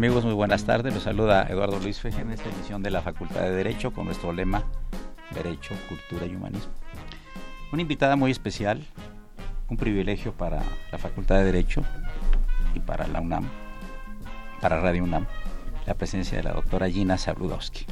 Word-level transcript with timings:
Amigos? 0.00 0.24
Muy 0.24 0.32
buenas 0.32 0.64
tardes. 0.64 0.94
Los 0.94 1.02
saluda 1.02 1.46
Eduardo 1.50 1.78
Luis 1.78 2.00
Feje 2.00 2.22
en 2.22 2.30
esta 2.30 2.48
edición 2.48 2.82
de 2.82 2.88
la 2.88 3.02
Facultad 3.02 3.42
de 3.42 3.50
Derecho 3.50 3.92
con 3.92 4.06
nuestro 4.06 4.32
lema 4.32 4.64
Derecho, 5.34 5.74
Cultura 5.90 6.24
y 6.24 6.34
Humanismo. 6.34 6.72
Una 7.70 7.82
invitada 7.82 8.16
muy 8.16 8.30
especial, 8.30 8.82
un 9.68 9.76
privilegio 9.76 10.32
para 10.32 10.62
la 10.90 10.96
Facultad 10.96 11.36
de 11.36 11.44
Derecho 11.44 11.82
y 12.74 12.80
para 12.80 13.06
la 13.08 13.20
UNAM, 13.20 13.46
para 14.62 14.80
Radio 14.80 15.04
UNAM, 15.04 15.26
la 15.84 15.92
presencia 15.92 16.38
de 16.38 16.44
la 16.44 16.54
doctora 16.54 16.88
Gina 16.88 17.18
Sabludowski. 17.18 17.84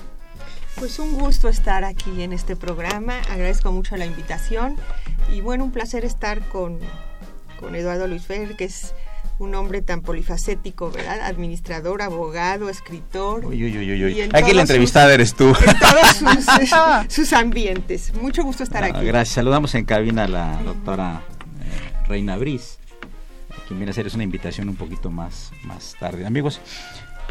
Pues 0.76 0.98
un 0.98 1.12
gusto 1.12 1.50
estar 1.50 1.84
aquí 1.84 2.22
en 2.22 2.32
este 2.32 2.56
programa, 2.56 3.18
agradezco 3.30 3.70
mucho 3.70 3.98
la 3.98 4.06
invitación 4.06 4.76
y 5.30 5.42
bueno, 5.42 5.62
un 5.62 5.72
placer 5.72 6.06
estar 6.06 6.40
con, 6.48 6.78
con 7.60 7.74
Eduardo 7.74 8.06
Luis 8.06 8.24
Feje, 8.24 8.56
que 8.56 8.64
es 8.64 8.94
un 9.38 9.54
hombre 9.54 9.82
tan 9.82 10.02
polifacético, 10.02 10.90
¿verdad? 10.90 11.20
Administrador, 11.22 12.02
abogado, 12.02 12.68
escritor. 12.68 13.44
Uy, 13.46 13.64
uy, 13.64 13.78
uy, 13.78 14.04
uy. 14.04 14.28
Aquí 14.32 14.52
la 14.52 14.62
entrevistada 14.62 15.14
eres 15.14 15.34
tú. 15.34 15.48
En 15.48 15.78
todos 15.78 17.12
sus, 17.12 17.32
ambientes. 17.32 18.12
Mucho 18.14 18.42
gusto 18.42 18.64
estar 18.64 18.82
aquí. 18.84 19.04
Gracias. 19.04 19.34
Saludamos 19.34 19.74
en 19.74 19.84
cabina 19.84 20.24
a 20.24 20.28
la 20.28 20.62
doctora 20.64 21.22
eh, 21.60 22.06
Reina 22.08 22.36
Briz, 22.36 22.78
quien 23.66 23.78
viene 23.78 23.90
a 23.90 23.92
hacer 23.92 24.10
una 24.12 24.24
invitación 24.24 24.68
un 24.68 24.76
poquito 24.76 25.10
más, 25.10 25.52
más 25.62 25.94
tarde. 26.00 26.26
Amigos, 26.26 26.60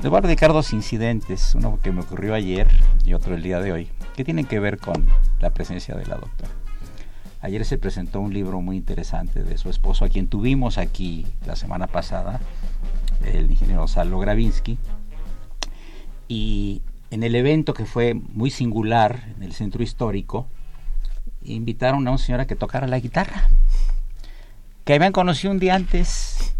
les 0.02 0.10
voy 0.10 0.20
a 0.20 0.22
dedicar 0.22 0.54
dos 0.54 0.72
incidentes, 0.74 1.56
uno 1.56 1.80
que 1.84 1.92
me 1.92 2.02
ocurrió 2.02 2.34
ayer 2.34 2.68
y 3.04 3.14
otro 3.14 3.36
el 3.36 3.44
día 3.44 3.60
de 3.60 3.74
hoy, 3.74 3.90
que 4.16 4.24
tienen 4.24 4.46
que 4.46 4.60
ver 4.60 4.78
con 4.78 5.06
la 5.40 5.50
presencia 5.50 5.96
de 5.96 6.06
la 6.06 6.16
doctora. 6.16 6.52
Ayer 7.48 7.64
se 7.64 7.78
presentó 7.78 8.20
un 8.20 8.34
libro 8.34 8.60
muy 8.60 8.76
interesante 8.76 9.42
de 9.42 9.58
su 9.58 9.70
esposo, 9.70 10.04
a 10.04 10.10
quien 10.10 10.28
tuvimos 10.28 10.78
aquí 10.78 11.26
la 11.46 11.56
semana 11.56 11.88
pasada, 11.88 12.42
el 13.24 13.50
ingeniero 13.50 13.88
Salo 13.88 14.20
Gravinsky. 14.20 14.78
Y 16.28 16.82
en 17.10 17.24
el 17.24 17.36
evento 17.36 17.74
que 17.74 17.86
fue 17.86 18.16
muy 18.16 18.50
singular 18.50 19.30
en 19.38 19.44
el 19.44 19.54
centro 19.54 19.82
histórico, 19.82 20.46
invitaron 21.42 22.06
a 22.06 22.12
una 22.12 22.18
señora 22.18 22.48
que 22.48 22.58
tocara 22.58 22.86
la 22.86 23.00
guitarra, 23.00 23.48
que 24.84 24.96
habían 24.96 25.14
conocido 25.14 25.54
un 25.54 25.60
día 25.60 25.76
antes 25.76 26.54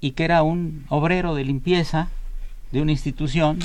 y 0.00 0.10
que 0.10 0.24
era 0.24 0.42
un 0.42 0.86
obrero 0.88 1.36
de 1.36 1.44
limpieza 1.44 2.08
de 2.72 2.82
una 2.82 2.90
institución 2.90 3.60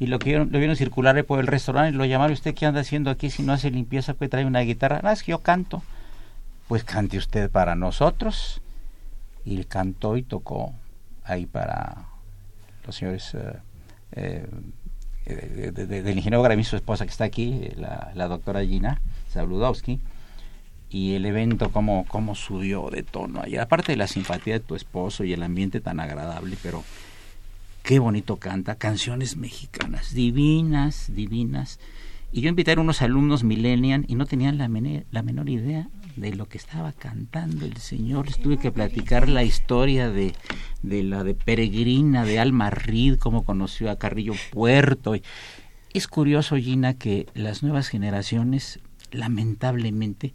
y 0.00 0.06
lo, 0.06 0.18
que, 0.18 0.38
lo 0.38 0.46
vieron 0.46 0.76
circular 0.76 1.22
por 1.24 1.40
el 1.40 1.48
restaurante 1.48 1.94
y 1.94 1.98
lo 1.98 2.04
llamaron, 2.04 2.32
¿usted 2.32 2.54
qué 2.54 2.66
anda 2.66 2.80
haciendo 2.80 3.10
aquí 3.10 3.30
si 3.30 3.42
no 3.42 3.52
hace 3.52 3.70
limpieza? 3.70 4.14
Pues 4.14 4.30
trae 4.30 4.44
una 4.44 4.60
guitarra. 4.60 5.00
No, 5.02 5.10
es 5.10 5.24
que 5.24 5.32
yo 5.32 5.40
canto. 5.40 5.82
Pues 6.68 6.84
cante 6.84 7.18
usted 7.18 7.50
para 7.50 7.74
nosotros. 7.74 8.62
Y 9.44 9.64
cantó 9.64 10.16
y 10.16 10.22
tocó 10.22 10.72
ahí 11.24 11.46
para 11.46 12.06
los 12.86 12.94
señores 12.94 13.34
eh, 14.12 14.46
eh, 15.26 15.72
del 15.72 16.16
ingeniero 16.16 16.42
Grammy, 16.42 16.64
su 16.64 16.76
esposa 16.76 17.04
que 17.04 17.10
está 17.10 17.24
aquí, 17.24 17.70
la, 17.76 18.28
doctora 18.28 18.64
Gina 18.64 19.00
Zabludowski. 19.32 20.00
Y 20.90 21.14
el 21.14 21.26
evento, 21.26 21.70
cómo, 21.72 22.06
cómo 22.08 22.34
subió 22.36 22.88
de 22.90 23.02
tono 23.02 23.42
ayer. 23.42 23.60
Aparte 23.60 23.92
de 23.92 23.96
la 23.96 24.06
simpatía 24.06 24.54
de 24.54 24.60
tu 24.60 24.76
esposo 24.76 25.24
y 25.24 25.32
el 25.32 25.42
ambiente 25.42 25.80
tan 25.80 25.98
agradable, 25.98 26.56
pero 26.62 26.84
qué 27.88 28.00
bonito 28.00 28.36
canta, 28.36 28.74
canciones 28.74 29.38
mexicanas, 29.38 30.12
divinas, 30.12 31.10
divinas. 31.14 31.80
Y 32.30 32.42
yo 32.42 32.50
invité 32.50 32.72
a 32.72 32.80
unos 32.80 33.00
alumnos 33.00 33.44
millennial 33.44 34.04
y 34.08 34.14
no 34.14 34.26
tenían 34.26 34.58
la, 34.58 34.68
menor 34.68 35.48
idea 35.48 35.88
de 36.14 36.34
lo 36.34 36.44
que 36.50 36.58
estaba 36.58 36.92
cantando 36.92 37.64
el 37.64 37.78
señor. 37.78 38.26
Les 38.26 38.38
tuve 38.38 38.58
que 38.58 38.70
platicar 38.70 39.30
la 39.30 39.42
historia 39.42 40.10
de, 40.10 40.34
de 40.82 41.02
la 41.02 41.24
de 41.24 41.32
Peregrina, 41.32 42.26
de 42.26 42.38
Alma 42.38 42.68
Reed, 42.68 43.18
cómo 43.18 43.46
conoció 43.46 43.90
a 43.90 43.96
Carrillo 43.96 44.34
Puerto. 44.50 45.14
Es 45.94 46.08
curioso, 46.08 46.56
Gina, 46.56 46.92
que 46.92 47.24
las 47.32 47.62
nuevas 47.62 47.88
generaciones, 47.88 48.80
lamentablemente, 49.12 50.34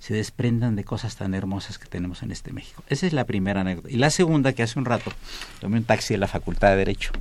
se 0.00 0.14
desprendan 0.14 0.76
de 0.76 0.84
cosas 0.84 1.14
tan 1.16 1.34
hermosas 1.34 1.78
que 1.78 1.86
tenemos 1.86 2.22
en 2.22 2.32
este 2.32 2.52
México. 2.52 2.82
Esa 2.88 3.06
es 3.06 3.12
la 3.12 3.24
primera 3.24 3.60
anécdota. 3.60 3.90
Y 3.90 3.96
la 3.96 4.10
segunda, 4.10 4.54
que 4.54 4.62
hace 4.62 4.78
un 4.78 4.86
rato 4.86 5.12
tomé 5.60 5.76
un 5.76 5.84
taxi 5.84 6.14
de 6.14 6.18
la 6.18 6.26
Facultad 6.26 6.70
de 6.70 6.76
Derecho 6.76 7.12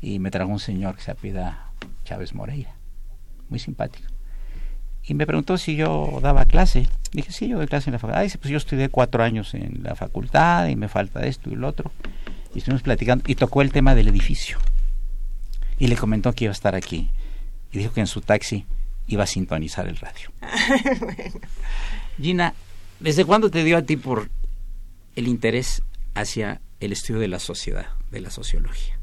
y 0.00 0.18
me 0.18 0.30
trajo 0.30 0.50
un 0.50 0.58
señor 0.58 0.96
que 0.96 1.02
se 1.02 1.10
apida 1.10 1.70
Chávez 2.04 2.34
Moreira, 2.34 2.74
muy 3.50 3.58
simpático. 3.58 4.08
Y 5.04 5.14
me 5.14 5.26
preguntó 5.26 5.58
si 5.58 5.76
yo 5.76 6.18
daba 6.22 6.46
clase. 6.46 6.86
Dije, 7.12 7.30
sí, 7.30 7.48
yo 7.48 7.58
doy 7.58 7.66
clase 7.66 7.90
en 7.90 7.92
la 7.92 7.98
facultad. 7.98 8.22
dice, 8.22 8.38
pues 8.38 8.50
yo 8.50 8.56
estudié 8.56 8.88
cuatro 8.88 9.22
años 9.22 9.54
en 9.54 9.82
la 9.82 9.94
facultad 9.96 10.68
y 10.68 10.76
me 10.76 10.88
falta 10.88 11.26
esto 11.26 11.50
y 11.50 11.56
lo 11.56 11.68
otro. 11.68 11.92
Y 12.54 12.58
estuvimos 12.58 12.82
platicando 12.82 13.24
y 13.26 13.34
tocó 13.34 13.60
el 13.60 13.70
tema 13.70 13.94
del 13.94 14.08
edificio. 14.08 14.58
Y 15.78 15.88
le 15.88 15.96
comentó 15.96 16.32
que 16.32 16.44
iba 16.44 16.52
a 16.52 16.52
estar 16.52 16.74
aquí. 16.74 17.10
Y 17.70 17.78
dijo 17.78 17.92
que 17.92 18.00
en 18.00 18.06
su 18.06 18.22
taxi 18.22 18.66
iba 19.08 19.24
a 19.24 19.26
sintonizar 19.26 19.88
el 19.88 19.96
radio. 19.96 20.30
Gina, 22.20 22.54
¿desde 23.00 23.24
cuándo 23.24 23.50
te 23.50 23.64
dio 23.64 23.76
a 23.76 23.82
ti 23.82 23.96
por 23.96 24.30
el 25.16 25.26
interés 25.26 25.82
hacia 26.14 26.60
el 26.80 26.92
estudio 26.92 27.20
de 27.20 27.28
la 27.28 27.40
sociedad, 27.40 27.86
de 28.10 28.20
la 28.20 28.30
sociología? 28.30 28.98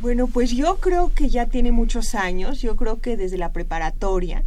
Bueno, 0.00 0.26
pues 0.28 0.50
yo 0.52 0.76
creo 0.76 1.12
que 1.14 1.28
ya 1.28 1.46
tiene 1.46 1.72
muchos 1.72 2.14
años, 2.14 2.62
yo 2.62 2.76
creo 2.76 3.00
que 3.00 3.16
desde 3.16 3.38
la 3.38 3.52
preparatoria. 3.52 4.44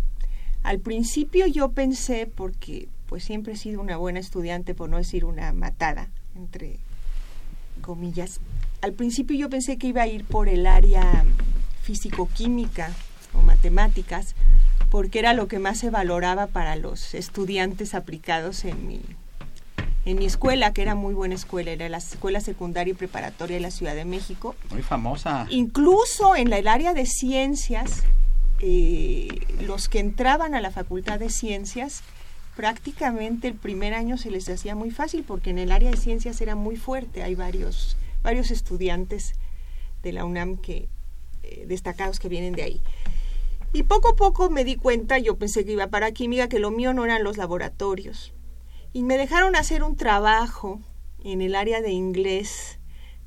Al 0.63 0.79
principio 0.79 1.45
yo 1.47 1.71
pensé, 1.71 2.25
porque 2.25 2.87
pues 3.07 3.23
siempre 3.23 3.53
he 3.53 3.57
sido 3.57 3.81
una 3.81 3.97
buena 3.97 4.19
estudiante, 4.19 4.73
por 4.73 4.89
no 4.89 4.97
decir 4.97 5.25
una 5.25 5.53
matada, 5.53 6.09
entre 6.35 6.79
comillas, 7.81 8.39
al 8.81 8.93
principio 8.93 9.37
yo 9.37 9.49
pensé 9.49 9.77
que 9.77 9.87
iba 9.87 10.01
a 10.01 10.07
ir 10.07 10.23
por 10.23 10.49
el 10.49 10.65
área 10.65 11.23
físico-química 11.83 12.91
o 13.33 13.41
matemáticas, 13.41 14.35
porque 14.89 15.19
era 15.19 15.33
lo 15.33 15.47
que 15.47 15.59
más 15.59 15.79
se 15.79 15.89
valoraba 15.89 16.47
para 16.47 16.75
los 16.75 17.13
estudiantes 17.13 17.95
aplicados 17.95 18.65
en 18.65 18.87
mi, 18.87 19.01
en 20.05 20.17
mi 20.17 20.25
escuela, 20.25 20.73
que 20.73 20.81
era 20.81 20.95
muy 20.95 21.13
buena 21.13 21.35
escuela, 21.35 21.71
era 21.71 21.89
la 21.89 21.97
Escuela 21.97 22.41
Secundaria 22.41 22.91
y 22.91 22.95
Preparatoria 22.95 23.55
de 23.55 23.61
la 23.61 23.71
Ciudad 23.71 23.95
de 23.95 24.05
México. 24.05 24.55
Muy 24.69 24.81
famosa. 24.81 25.47
Incluso 25.49 26.35
en 26.35 26.51
el 26.51 26.67
área 26.67 26.93
de 26.93 27.05
ciencias, 27.05 28.03
eh, 28.59 29.29
los 29.61 29.89
que 29.89 29.99
entraban 29.99 30.55
a 30.55 30.61
la 30.61 30.71
Facultad 30.71 31.19
de 31.19 31.29
Ciencias, 31.29 32.03
prácticamente 32.55 33.47
el 33.47 33.55
primer 33.55 33.93
año 33.93 34.17
se 34.17 34.29
les 34.29 34.47
hacía 34.49 34.75
muy 34.75 34.91
fácil, 34.91 35.23
porque 35.23 35.49
en 35.49 35.57
el 35.57 35.71
área 35.71 35.89
de 35.89 35.97
ciencias 35.97 36.39
era 36.41 36.55
muy 36.55 36.75
fuerte, 36.75 37.23
hay 37.23 37.35
varios, 37.35 37.97
varios 38.21 38.51
estudiantes 38.51 39.33
de 40.03 40.11
la 40.11 40.25
UNAM 40.25 40.57
que, 40.57 40.87
eh, 41.43 41.65
destacados 41.67 42.19
que 42.19 42.29
vienen 42.29 42.53
de 42.53 42.63
ahí. 42.63 42.81
Y 43.73 43.83
poco 43.83 44.09
a 44.09 44.15
poco 44.15 44.49
me 44.49 44.63
di 44.63 44.75
cuenta, 44.75 45.17
yo 45.17 45.37
pensé 45.37 45.65
que 45.65 45.73
iba 45.73 45.87
para 45.87 46.11
química, 46.11 46.47
que 46.47 46.59
lo 46.59 46.71
mío 46.71 46.93
no 46.93 47.03
eran 47.03 47.23
los 47.23 47.37
laboratorios. 47.37 48.33
Y 48.93 49.03
me 49.03 49.17
dejaron 49.17 49.55
hacer 49.55 49.83
un 49.83 49.97
trabajo 49.97 50.79
en 51.23 51.41
el 51.41 51.55
área 51.55 51.81
de 51.81 51.91
inglés 51.91 52.79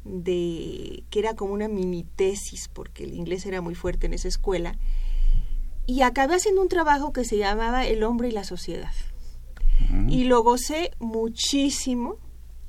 de 0.05 1.03
que 1.11 1.19
era 1.19 1.35
como 1.35 1.53
una 1.53 1.67
mini 1.67 2.05
tesis 2.05 2.69
porque 2.73 3.03
el 3.03 3.15
inglés 3.15 3.45
era 3.45 3.61
muy 3.61 3.75
fuerte 3.75 4.07
en 4.07 4.15
esa 4.15 4.29
escuela 4.29 4.77
y 5.87 6.03
acabé 6.03 6.35
haciendo 6.35 6.63
un 6.63 6.69
trabajo 6.69 7.13
que 7.13 7.25
se 7.25 7.39
llamaba 7.39 7.87
El 7.87 8.03
hombre 8.03 8.29
y 8.29 8.33
la 8.33 8.45
sociedad. 8.45 8.93
Y 10.09 10.25
lo 10.25 10.43
gocé 10.43 10.91
muchísimo 10.99 12.17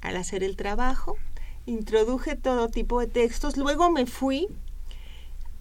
al 0.01 0.18
hacer 0.18 0.44
el 0.44 0.56
trabajo. 0.56 1.18
Introduje 1.65 2.35
todo 2.35 2.69
tipo 2.69 3.00
de 3.00 3.07
textos. 3.07 3.57
Luego 3.57 3.89
me 3.89 4.06
fui 4.06 4.47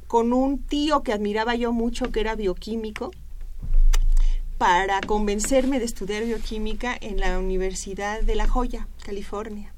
con 0.06 0.32
un 0.32 0.58
tío 0.58 1.02
que 1.02 1.12
admiraba 1.12 1.54
yo 1.54 1.72
mucho, 1.72 2.10
que 2.12 2.20
era 2.20 2.34
bioquímico, 2.34 3.10
para 4.58 5.00
convencerme 5.00 5.78
de 5.78 5.84
estudiar 5.84 6.24
bioquímica 6.24 6.96
en 7.00 7.20
la 7.20 7.38
Universidad 7.38 8.22
de 8.22 8.34
La 8.34 8.48
Joya, 8.48 8.88
California. 9.04 9.72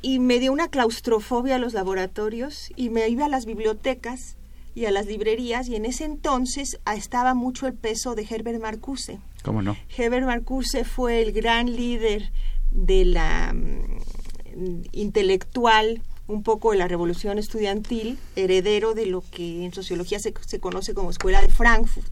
Y 0.00 0.18
me 0.18 0.38
dio 0.38 0.52
una 0.52 0.68
claustrofobia 0.68 1.56
a 1.56 1.58
los 1.58 1.72
laboratorios 1.72 2.70
y 2.76 2.90
me 2.90 3.08
iba 3.08 3.26
a 3.26 3.28
las 3.28 3.46
bibliotecas 3.46 4.36
y 4.74 4.86
a 4.86 4.90
las 4.90 5.06
librerías 5.06 5.68
y 5.68 5.76
en 5.76 5.84
ese 5.84 6.04
entonces 6.04 6.78
estaba 6.94 7.34
mucho 7.34 7.66
el 7.66 7.74
peso 7.74 8.14
de 8.14 8.26
Herbert 8.28 8.60
Marcuse. 8.60 9.20
¿Cómo 9.42 9.62
no? 9.62 9.76
Herbert 9.96 10.26
Marcuse 10.26 10.84
fue 10.84 11.22
el 11.22 11.32
gran 11.32 11.74
líder 11.74 12.32
de 12.70 13.04
la 13.04 13.54
mm, 13.54 14.82
intelectual 14.92 16.02
un 16.26 16.42
poco 16.42 16.72
de 16.72 16.78
la 16.78 16.88
revolución 16.88 17.38
estudiantil, 17.38 18.18
heredero 18.34 18.94
de 18.94 19.06
lo 19.06 19.22
que 19.22 19.64
en 19.64 19.72
sociología 19.74 20.18
se, 20.18 20.32
se 20.46 20.60
conoce 20.60 20.94
como 20.94 21.10
Escuela 21.10 21.42
de 21.42 21.48
Frankfurt, 21.48 22.10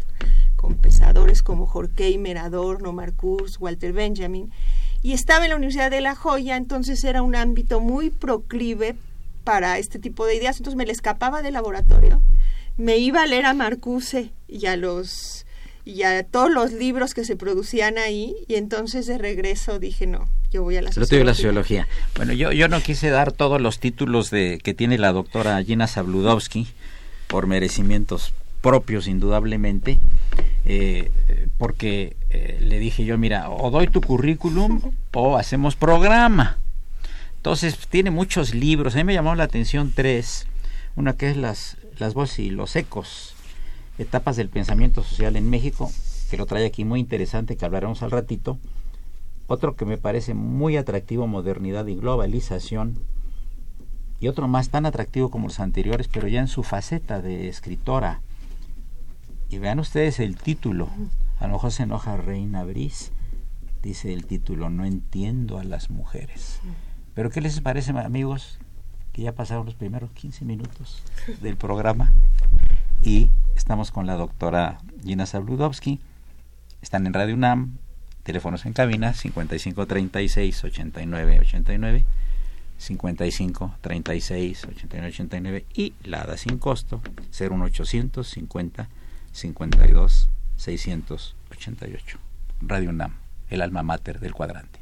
con 0.56 0.76
pensadores 0.76 1.42
como 1.42 1.64
Horkheimer, 1.64 2.38
Adorno, 2.38 2.92
Marcuse, 2.92 3.58
Walter 3.58 3.92
Benjamin, 3.92 4.52
y 5.02 5.12
estaba 5.12 5.44
en 5.44 5.50
la 5.50 5.56
Universidad 5.56 5.90
de 5.90 6.00
La 6.00 6.14
Joya, 6.14 6.56
entonces 6.56 7.02
era 7.04 7.22
un 7.22 7.34
ámbito 7.34 7.80
muy 7.80 8.10
proclive 8.10 8.94
para 9.44 9.78
este 9.78 9.98
tipo 9.98 10.26
de 10.26 10.36
ideas, 10.36 10.58
entonces 10.58 10.76
me 10.76 10.86
le 10.86 10.92
escapaba 10.92 11.42
del 11.42 11.54
laboratorio, 11.54 12.22
me 12.76 12.98
iba 12.98 13.22
a 13.22 13.26
leer 13.26 13.46
a 13.46 13.54
Marcuse 13.54 14.30
y 14.46 14.66
a 14.66 14.76
los 14.76 15.46
y 15.84 16.02
a 16.02 16.22
todos 16.22 16.50
los 16.50 16.72
libros 16.72 17.14
que 17.14 17.24
se 17.24 17.36
producían 17.36 17.98
ahí 17.98 18.34
y 18.46 18.54
entonces 18.54 19.06
de 19.06 19.18
regreso 19.18 19.78
dije 19.78 20.06
no 20.06 20.28
yo 20.52 20.62
voy 20.62 20.76
a 20.76 20.82
la 20.82 20.92
sociología. 20.92 21.24
la 21.24 21.34
sociología. 21.34 21.88
Bueno, 22.14 22.34
yo, 22.34 22.52
yo 22.52 22.68
no 22.68 22.80
quise 22.82 23.08
dar 23.08 23.32
todos 23.32 23.60
los 23.60 23.78
títulos 23.78 24.30
de 24.30 24.60
que 24.62 24.74
tiene 24.74 24.98
la 24.98 25.12
doctora 25.12 25.62
Gina 25.64 25.86
Zabludowski 25.86 26.68
por 27.26 27.46
merecimientos 27.46 28.34
propios 28.60 29.08
indudablemente, 29.08 29.98
eh, 30.66 31.10
porque 31.58 32.16
eh, 32.30 32.58
le 32.60 32.78
dije 32.78 33.04
yo, 33.04 33.16
mira, 33.16 33.50
o 33.50 33.70
doy 33.70 33.88
tu 33.88 34.02
currículum 34.02 34.92
o 35.12 35.36
hacemos 35.36 35.74
programa. 35.74 36.58
Entonces, 37.36 37.76
tiene 37.88 38.10
muchos 38.10 38.54
libros. 38.54 38.94
A 38.94 38.98
mí 38.98 39.04
me 39.04 39.14
llamó 39.14 39.34
la 39.34 39.44
atención 39.44 39.92
tres. 39.94 40.46
Una 40.94 41.14
que 41.14 41.30
es 41.30 41.36
las, 41.36 41.76
las 41.98 42.14
voces 42.14 42.40
y 42.40 42.50
los 42.50 42.76
ecos, 42.76 43.34
etapas 43.98 44.36
del 44.36 44.48
pensamiento 44.48 45.02
social 45.02 45.36
en 45.36 45.50
México, 45.50 45.90
que 46.30 46.36
lo 46.36 46.46
trae 46.46 46.64
aquí 46.64 46.84
muy 46.84 47.00
interesante, 47.00 47.56
que 47.56 47.64
hablaremos 47.64 48.02
al 48.02 48.10
ratito. 48.10 48.58
Otro 49.46 49.76
que 49.76 49.84
me 49.84 49.98
parece 49.98 50.34
muy 50.34 50.76
atractivo, 50.76 51.26
modernidad 51.26 51.86
y 51.86 51.96
globalización. 51.96 52.98
Y 54.20 54.28
otro 54.28 54.48
más 54.48 54.70
tan 54.70 54.86
atractivo 54.86 55.30
como 55.30 55.48
los 55.48 55.60
anteriores, 55.60 56.08
pero 56.08 56.28
ya 56.28 56.40
en 56.40 56.48
su 56.48 56.62
faceta 56.62 57.20
de 57.20 57.48
escritora. 57.48 58.20
Y 59.48 59.58
vean 59.58 59.80
ustedes 59.80 60.20
el 60.20 60.36
título. 60.36 60.88
A 61.38 61.46
lo 61.46 61.54
mejor 61.54 61.72
se 61.72 61.82
enoja 61.82 62.16
Reina 62.16 62.64
Brice. 62.64 63.10
Dice 63.82 64.12
el 64.12 64.26
título, 64.26 64.70
no 64.70 64.84
entiendo 64.84 65.58
a 65.58 65.64
las 65.64 65.90
mujeres. 65.90 66.60
Pero 67.14 67.30
¿qué 67.30 67.40
les 67.40 67.60
parece, 67.60 67.90
amigos? 67.90 68.58
Que 69.12 69.22
ya 69.22 69.32
pasaron 69.34 69.66
los 69.66 69.74
primeros 69.74 70.12
15 70.12 70.44
minutos 70.44 71.02
del 71.42 71.56
programa. 71.56 72.12
Y 73.02 73.30
estamos 73.56 73.90
con 73.90 74.06
la 74.06 74.14
doctora 74.14 74.78
Gina 75.04 75.26
Zabludowski. 75.26 75.98
Están 76.82 77.06
en 77.06 77.14
Radio 77.14 77.34
UNAM, 77.34 77.78
Teléfonos 78.22 78.64
en 78.64 78.72
cabina 78.72 79.12
55 79.12 79.86
36 79.86 80.64
89 80.64 81.40
89 81.40 82.04
55 82.78 83.74
36 83.80 84.64
89 84.64 85.08
89 85.08 85.66
y 85.74 85.94
la 86.04 86.22
ADA 86.22 86.36
sin 86.36 86.58
costo 86.58 87.00
01800 87.36 88.24
50 88.28 88.88
52 89.32 90.28
688. 90.56 92.18
Radio 92.60 92.90
UNAM, 92.90 93.16
el 93.50 93.62
alma 93.62 93.82
mater 93.82 94.20
del 94.20 94.34
cuadrante. 94.34 94.81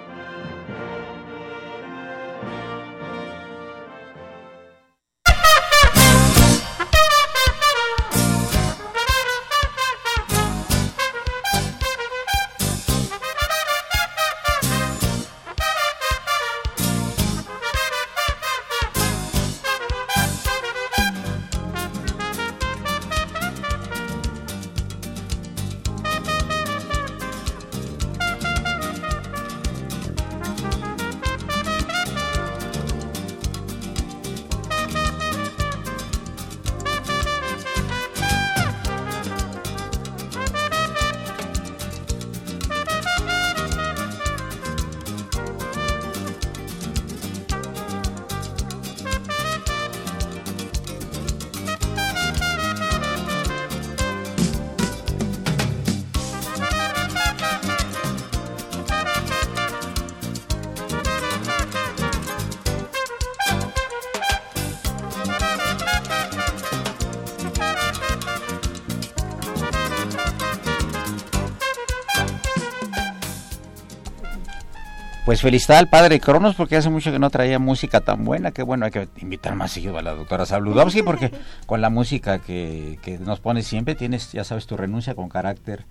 Pues 75.31 75.39
felicidad 75.39 75.77
al 75.77 75.87
padre 75.87 76.19
Cronos 76.19 76.55
porque 76.55 76.75
hace 76.75 76.89
mucho 76.89 77.09
que 77.09 77.17
no 77.17 77.29
traía 77.29 77.57
música 77.57 78.01
tan 78.01 78.25
buena. 78.25 78.51
Que 78.51 78.63
bueno, 78.63 78.83
hay 78.83 78.91
que 78.91 79.07
invitar 79.21 79.55
más 79.55 79.71
seguido 79.71 79.97
a 79.97 80.01
la 80.01 80.13
doctora 80.13 80.45
Sabludowski 80.45 81.03
porque 81.05 81.31
con 81.65 81.79
la 81.79 81.89
música 81.89 82.39
que, 82.39 83.17
nos 83.21 83.39
pone 83.39 83.63
siempre 83.63 83.95
tienes, 83.95 84.33
ya 84.33 84.43
sabes, 84.43 84.67
tu 84.67 84.75
renuncia 84.75 85.15
con 85.15 85.29
carácter 85.29 85.85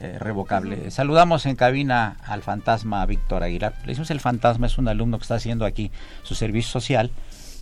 eh, 0.00 0.18
revocable. 0.18 0.90
Saludamos 0.90 1.46
en 1.46 1.54
cabina 1.54 2.16
al 2.24 2.42
fantasma 2.42 3.06
Víctor 3.06 3.44
Aguilar. 3.44 3.72
Le 3.82 3.90
decimos 3.90 4.10
el 4.10 4.18
fantasma, 4.18 4.66
es 4.66 4.76
un 4.78 4.88
alumno 4.88 5.16
que 5.18 5.22
está 5.22 5.36
haciendo 5.36 5.64
aquí 5.64 5.92
su 6.24 6.34
servicio 6.34 6.72
social, 6.72 7.12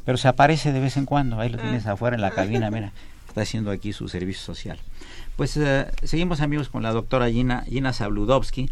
pero 0.07 0.17
se 0.17 0.27
aparece 0.27 0.73
de 0.73 0.81
vez 0.81 0.97
en 0.97 1.05
cuando. 1.05 1.39
Ahí 1.39 1.51
lo 1.51 1.59
tienes 1.59 1.87
ah. 1.87 1.93
afuera 1.93 2.17
en 2.17 2.23
la 2.23 2.31
cabina, 2.31 2.71
mira, 2.71 2.95
está 3.29 3.43
haciendo 3.43 3.71
aquí 3.73 3.93
su 3.93 4.09
servicio 4.09 4.43
social. 4.43 4.79
Pues 5.37 5.57
eh, 5.59 5.87
seguimos 6.03 6.41
amigos 6.41 6.71
con 6.71 6.83
la 6.83 6.93
doctora 6.93 7.31
Gina, 7.31 7.65
Gina 7.69 7.93
Sabludowski. 7.93 8.71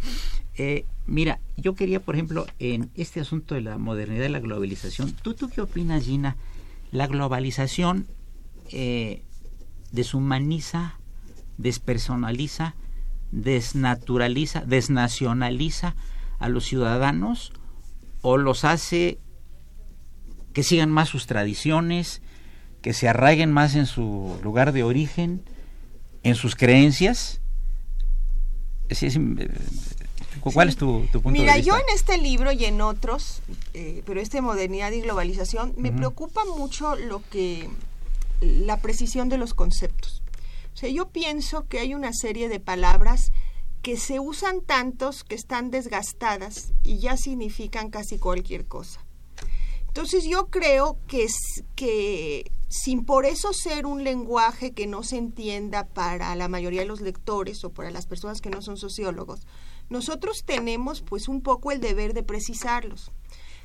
Eh, 0.59 0.85
mira, 1.07 1.41
yo 1.57 1.75
quería, 1.75 2.01
por 2.01 2.15
ejemplo, 2.15 2.47
en 2.59 2.91
este 2.95 3.21
asunto 3.21 3.55
de 3.55 3.63
la 3.63 3.79
modernidad 3.79 4.27
y 4.27 4.31
la 4.31 4.41
globalización, 4.41 5.13
¿tú, 5.13 5.35
tú 5.35 5.49
qué 5.49 5.61
opinas, 5.61 6.05
Gina? 6.05 6.37
La 6.91 7.07
globalización 7.07 8.07
eh, 8.71 9.23
deshumaniza, 9.93 10.99
despersonaliza 11.57 12.75
desnaturaliza, 13.31 14.63
desnacionaliza 14.63 15.95
a 16.39 16.49
los 16.49 16.65
ciudadanos 16.65 17.53
o 18.23 18.37
los 18.37 18.65
hace 18.65 19.19
que 20.53 20.63
sigan 20.63 20.91
más 20.91 21.09
sus 21.09 21.27
tradiciones, 21.27 22.23
que 22.83 22.93
se 22.93 23.09
arraiguen 23.09 23.53
más 23.53 23.75
en 23.75 23.87
su 23.87 24.39
lugar 24.43 24.73
de 24.73 24.83
origen, 24.83 25.43
en 26.23 26.35
sus 26.35 26.57
creencias. 26.57 27.41
¿Cuál 30.41 30.69
es 30.69 30.77
tu, 30.77 31.07
punto 31.13 31.31
Mira, 31.31 31.53
de 31.53 31.61
vista? 31.61 31.75
yo 31.75 31.77
en 31.77 31.95
este 31.95 32.19
libro 32.19 32.53
y 32.53 32.65
en 32.65 32.81
otros, 32.81 33.43
eh, 33.75 34.03
pero 34.07 34.21
este 34.21 34.41
Modernidad 34.41 34.93
y 34.93 35.01
Globalización, 35.01 35.75
me 35.77 35.93
preocupa 35.93 36.43
mucho 36.57 36.97
lo 36.97 37.23
que 37.31 37.69
la 38.41 38.81
precisión 38.81 39.29
de 39.29 39.39
los 39.39 39.55
conceptos. 39.55 40.23
O 40.75 40.77
sea, 40.77 40.89
yo 40.89 41.09
pienso 41.09 41.67
que 41.67 41.81
hay 41.81 41.95
una 41.95 42.13
serie 42.13 42.49
de 42.49 42.61
palabras 42.61 43.33
que 43.83 43.97
se 43.97 44.21
usan 44.21 44.61
tantos 44.61 45.25
que 45.25 45.35
están 45.35 45.71
desgastadas 45.71 46.73
y 46.83 46.99
ya 46.99 47.17
significan 47.17 47.91
casi 47.91 48.19
cualquier 48.19 48.67
cosa. 48.67 49.05
Entonces 49.87 50.25
yo 50.25 50.49
creo 50.49 50.99
que, 51.09 51.27
que 51.75 52.53
sin 52.69 53.05
por 53.05 53.25
eso 53.25 53.53
ser 53.53 53.87
un 53.87 54.05
lenguaje 54.05 54.73
que 54.73 54.87
no 54.87 55.03
se 55.03 55.17
entienda 55.17 55.87
para 55.89 56.35
la 56.37 56.49
mayoría 56.49 56.83
de 56.83 56.87
los 56.87 57.01
lectores 57.01 57.65
o 57.65 57.71
para 57.71 57.91
las 57.91 58.07
personas 58.07 58.41
que 58.41 58.51
no 58.51 58.63
son 58.63 58.77
sociólogos, 58.77 59.47
nosotros 59.91 60.45
tenemos 60.45 61.01
pues 61.03 61.29
un 61.29 61.41
poco 61.41 61.73
el 61.73 61.81
deber 61.81 62.15
de 62.15 62.23
precisarlos. 62.23 63.11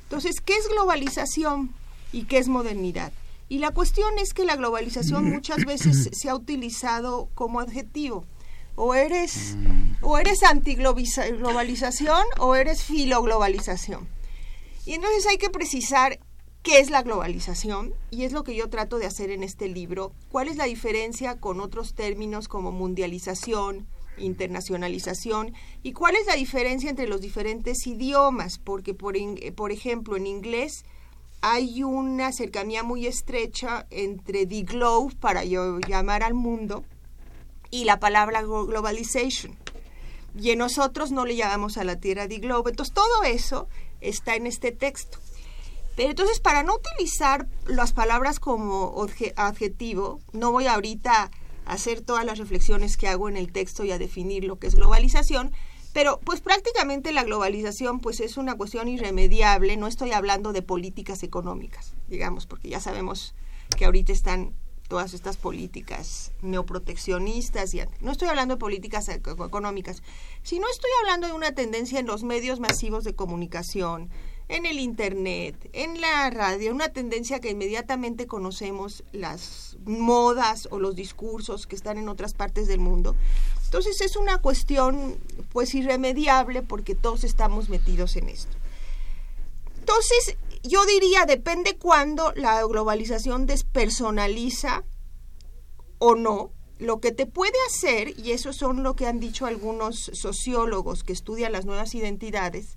Entonces, 0.02 0.40
¿qué 0.40 0.54
es 0.54 0.68
globalización 0.68 1.74
y 2.12 2.24
qué 2.24 2.38
es 2.38 2.48
modernidad? 2.48 3.12
Y 3.48 3.58
la 3.58 3.70
cuestión 3.72 4.18
es 4.18 4.32
que 4.32 4.44
la 4.44 4.56
globalización 4.56 5.30
muchas 5.30 5.64
veces 5.64 6.10
se 6.18 6.28
ha 6.28 6.34
utilizado 6.34 7.28
como 7.34 7.60
adjetivo. 7.60 8.24
O 8.76 8.94
eres, 8.94 9.56
o 10.00 10.18
eres 10.18 10.42
antiglobalización 10.42 12.24
o 12.38 12.54
eres 12.56 12.82
filoglobalización. 12.82 14.08
Y 14.84 14.94
entonces 14.94 15.26
hay 15.26 15.38
que 15.38 15.50
precisar 15.50 16.18
qué 16.64 16.80
es 16.80 16.90
la 16.90 17.02
globalización, 17.02 17.94
y 18.10 18.24
es 18.24 18.32
lo 18.32 18.42
que 18.42 18.56
yo 18.56 18.70
trato 18.70 18.98
de 18.98 19.04
hacer 19.04 19.30
en 19.30 19.42
este 19.42 19.68
libro, 19.68 20.12
cuál 20.30 20.48
es 20.48 20.56
la 20.56 20.64
diferencia 20.64 21.36
con 21.38 21.60
otros 21.60 21.94
términos 21.94 22.48
como 22.48 22.72
mundialización, 22.72 23.86
internacionalización, 24.18 25.54
y 25.82 25.92
cuál 25.92 26.16
es 26.16 26.26
la 26.26 26.34
diferencia 26.34 26.90
entre 26.90 27.08
los 27.08 27.20
diferentes 27.20 27.86
idiomas, 27.86 28.58
porque 28.58 28.94
por, 28.94 29.16
por 29.54 29.72
ejemplo 29.72 30.16
en 30.16 30.26
inglés 30.26 30.84
hay 31.40 31.82
una 31.82 32.32
cercanía 32.32 32.82
muy 32.82 33.06
estrecha 33.06 33.86
entre 33.90 34.46
the 34.46 34.62
globe, 34.62 35.14
para 35.20 35.44
yo 35.44 35.78
llamar 35.80 36.22
al 36.22 36.34
mundo, 36.34 36.84
y 37.70 37.84
la 37.84 37.98
palabra 37.98 38.42
globalization. 38.42 39.56
Y 40.38 40.50
en 40.50 40.58
nosotros 40.58 41.10
no 41.10 41.26
le 41.26 41.36
llamamos 41.36 41.76
a 41.76 41.84
la 41.84 41.96
Tierra 41.96 42.28
the 42.28 42.38
globe. 42.38 42.70
Entonces 42.70 42.94
todo 42.94 43.24
eso 43.24 43.68
está 44.00 44.36
en 44.36 44.46
este 44.46 44.70
texto. 44.72 45.18
Pero 45.96 46.10
entonces 46.10 46.40
para 46.40 46.62
no 46.62 46.76
utilizar 46.76 47.46
las 47.66 47.92
palabras 47.92 48.40
como 48.40 48.94
adjetivo, 49.36 50.20
no 50.32 50.52
voy 50.52 50.66
ahorita 50.66 51.24
a 51.24 51.30
hacer 51.66 52.00
todas 52.00 52.24
las 52.24 52.38
reflexiones 52.38 52.96
que 52.96 53.08
hago 53.08 53.28
en 53.28 53.36
el 53.36 53.52
texto 53.52 53.84
y 53.84 53.92
a 53.92 53.98
definir 53.98 54.44
lo 54.44 54.58
que 54.58 54.66
es 54.66 54.74
globalización, 54.74 55.52
pero 55.92 56.20
pues 56.24 56.40
prácticamente 56.40 57.12
la 57.12 57.24
globalización 57.24 58.00
pues 58.00 58.20
es 58.20 58.36
una 58.36 58.56
cuestión 58.56 58.88
irremediable, 58.88 59.76
no 59.76 59.86
estoy 59.86 60.12
hablando 60.12 60.52
de 60.52 60.62
políticas 60.62 61.22
económicas, 61.22 61.94
digamos, 62.08 62.46
porque 62.46 62.68
ya 62.68 62.80
sabemos 62.80 63.34
que 63.76 63.84
ahorita 63.84 64.12
están 64.12 64.54
todas 64.88 65.14
estas 65.14 65.36
políticas 65.36 66.32
neoproteccionistas 66.42 67.74
y 67.74 67.80
no 68.00 68.12
estoy 68.12 68.28
hablando 68.28 68.54
de 68.54 68.60
políticas 68.60 69.08
económicas, 69.08 70.02
sino 70.42 70.68
estoy 70.68 70.90
hablando 71.00 71.26
de 71.26 71.32
una 71.32 71.52
tendencia 71.52 71.98
en 71.98 72.06
los 72.06 72.22
medios 72.22 72.60
masivos 72.60 73.04
de 73.04 73.14
comunicación, 73.14 74.10
en 74.48 74.66
el 74.66 74.78
internet, 74.78 75.70
en 75.72 76.00
la 76.00 76.28
radio, 76.30 76.70
una 76.70 76.90
tendencia 76.90 77.40
que 77.40 77.50
inmediatamente 77.50 78.26
conocemos 78.26 79.04
las 79.12 79.76
modas 79.84 80.68
o 80.70 80.78
los 80.78 80.94
discursos 80.94 81.66
que 81.66 81.76
están 81.76 81.98
en 81.98 82.08
otras 82.08 82.34
partes 82.34 82.68
del 82.68 82.80
mundo. 82.80 83.16
Entonces 83.64 84.00
es 84.00 84.16
una 84.16 84.38
cuestión 84.38 85.16
pues 85.52 85.74
irremediable 85.74 86.62
porque 86.62 86.94
todos 86.94 87.24
estamos 87.24 87.68
metidos 87.68 88.16
en 88.16 88.28
esto. 88.28 88.56
Entonces 89.78 90.36
yo 90.62 90.84
diría, 90.86 91.26
depende 91.26 91.76
cuándo 91.76 92.32
la 92.36 92.62
globalización 92.64 93.46
despersonaliza 93.46 94.84
o 95.98 96.14
no, 96.14 96.52
lo 96.78 97.00
que 97.00 97.12
te 97.12 97.26
puede 97.26 97.56
hacer, 97.68 98.18
y 98.18 98.32
eso 98.32 98.52
son 98.52 98.82
lo 98.82 98.94
que 98.94 99.06
han 99.06 99.20
dicho 99.20 99.46
algunos 99.46 100.10
sociólogos 100.12 101.04
que 101.04 101.12
estudian 101.12 101.52
las 101.52 101.64
nuevas 101.64 101.94
identidades, 101.94 102.76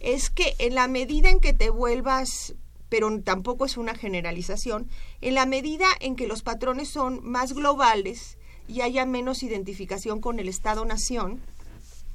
es 0.00 0.30
que 0.30 0.54
en 0.58 0.74
la 0.74 0.88
medida 0.88 1.30
en 1.30 1.40
que 1.40 1.52
te 1.52 1.70
vuelvas, 1.70 2.54
pero 2.88 3.08
tampoco 3.22 3.66
es 3.66 3.76
una 3.76 3.94
generalización, 3.94 4.88
en 5.20 5.34
la 5.34 5.46
medida 5.46 5.86
en 6.00 6.16
que 6.16 6.26
los 6.26 6.42
patrones 6.42 6.88
son 6.88 7.20
más 7.22 7.52
globales, 7.52 8.36
y 8.70 8.82
haya 8.82 9.04
menos 9.04 9.42
identificación 9.42 10.20
con 10.20 10.38
el 10.38 10.48
Estado-Nación, 10.48 11.40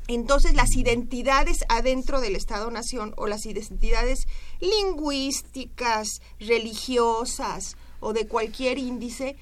entonces 0.08 0.54
las 0.54 0.76
identidades 0.76 1.66
adentro 1.68 2.22
del 2.22 2.36
Estado-Nación 2.36 3.14
o 3.18 3.28
las 3.28 3.46
identidades 3.46 4.28
lingüísticas, 4.60 6.22
religiosas 6.40 7.76
o 8.00 8.14
de 8.14 8.28
cualquier 8.28 8.78
índice 8.78 9.36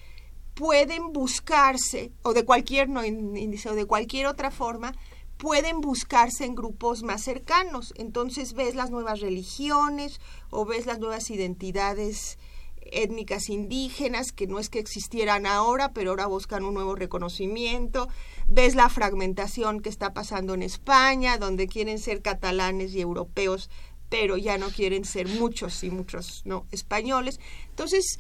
pueden 0.56 1.14
buscarse, 1.14 2.12
o 2.22 2.34
de 2.34 2.46
cualquier 2.46 2.90
no 2.90 3.04
índice, 3.04 3.70
o 3.70 3.76
de 3.76 3.86
cualquier 3.86 4.28
otra 4.28 4.52
forma, 4.52 4.96
pueden 5.44 5.82
buscarse 5.82 6.46
en 6.46 6.56
grupos 6.56 7.04
más 7.04 7.22
cercanos. 7.22 7.94
Entonces 7.98 8.54
ves 8.54 8.76
las 8.76 8.92
nuevas 8.92 9.20
religiones 9.20 10.22
o 10.50 10.64
ves 10.64 10.86
las 10.86 11.00
nuevas 11.00 11.30
identidades 11.30 12.40
étnicas 12.80 13.50
indígenas 13.50 14.32
que 14.32 14.48
no 14.48 14.58
es 14.58 14.70
que 14.70 14.80
existieran 14.80 15.46
ahora, 15.46 15.92
pero 15.92 16.12
ahora 16.12 16.28
buscan 16.28 16.64
un 16.64 16.74
nuevo 16.74 16.96
reconocimiento. 16.96 18.08
Ves 18.48 18.76
la 18.76 18.88
fragmentación 18.88 19.82
que 19.82 19.90
está 19.90 20.14
pasando 20.14 20.54
en 20.54 20.64
España, 20.64 21.38
donde 21.38 21.68
quieren 21.68 22.00
ser 22.00 22.22
catalanes 22.22 22.94
y 22.94 23.02
europeos, 23.02 23.70
pero 24.08 24.38
ya 24.38 24.58
no 24.58 24.70
quieren 24.70 25.04
ser 25.04 25.28
muchos 25.28 25.84
y 25.84 25.90
muchos 25.92 26.44
no 26.46 26.68
españoles. 26.72 27.42
Entonces, 27.68 28.18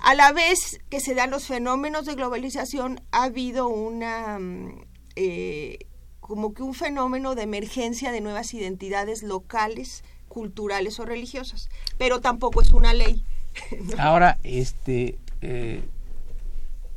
a 0.00 0.14
la 0.14 0.30
vez 0.32 0.78
que 0.90 1.00
se 1.00 1.14
dan 1.14 1.30
los 1.30 1.46
fenómenos 1.46 2.04
de 2.04 2.16
globalización, 2.16 3.00
ha 3.12 3.24
habido 3.24 3.66
una 3.66 4.38
mm, 4.38 4.82
eh, 5.14 5.78
como 6.26 6.52
que 6.54 6.62
un 6.62 6.74
fenómeno 6.74 7.34
de 7.34 7.42
emergencia 7.42 8.10
de 8.10 8.20
nuevas 8.20 8.52
identidades 8.52 9.22
locales, 9.22 10.02
culturales 10.28 10.98
o 10.98 11.04
religiosas, 11.04 11.68
pero 11.98 12.20
tampoco 12.20 12.60
es 12.60 12.72
una 12.72 12.92
ley. 12.92 13.24
Ahora, 13.98 14.38
este, 14.42 15.18
eh, 15.40 15.82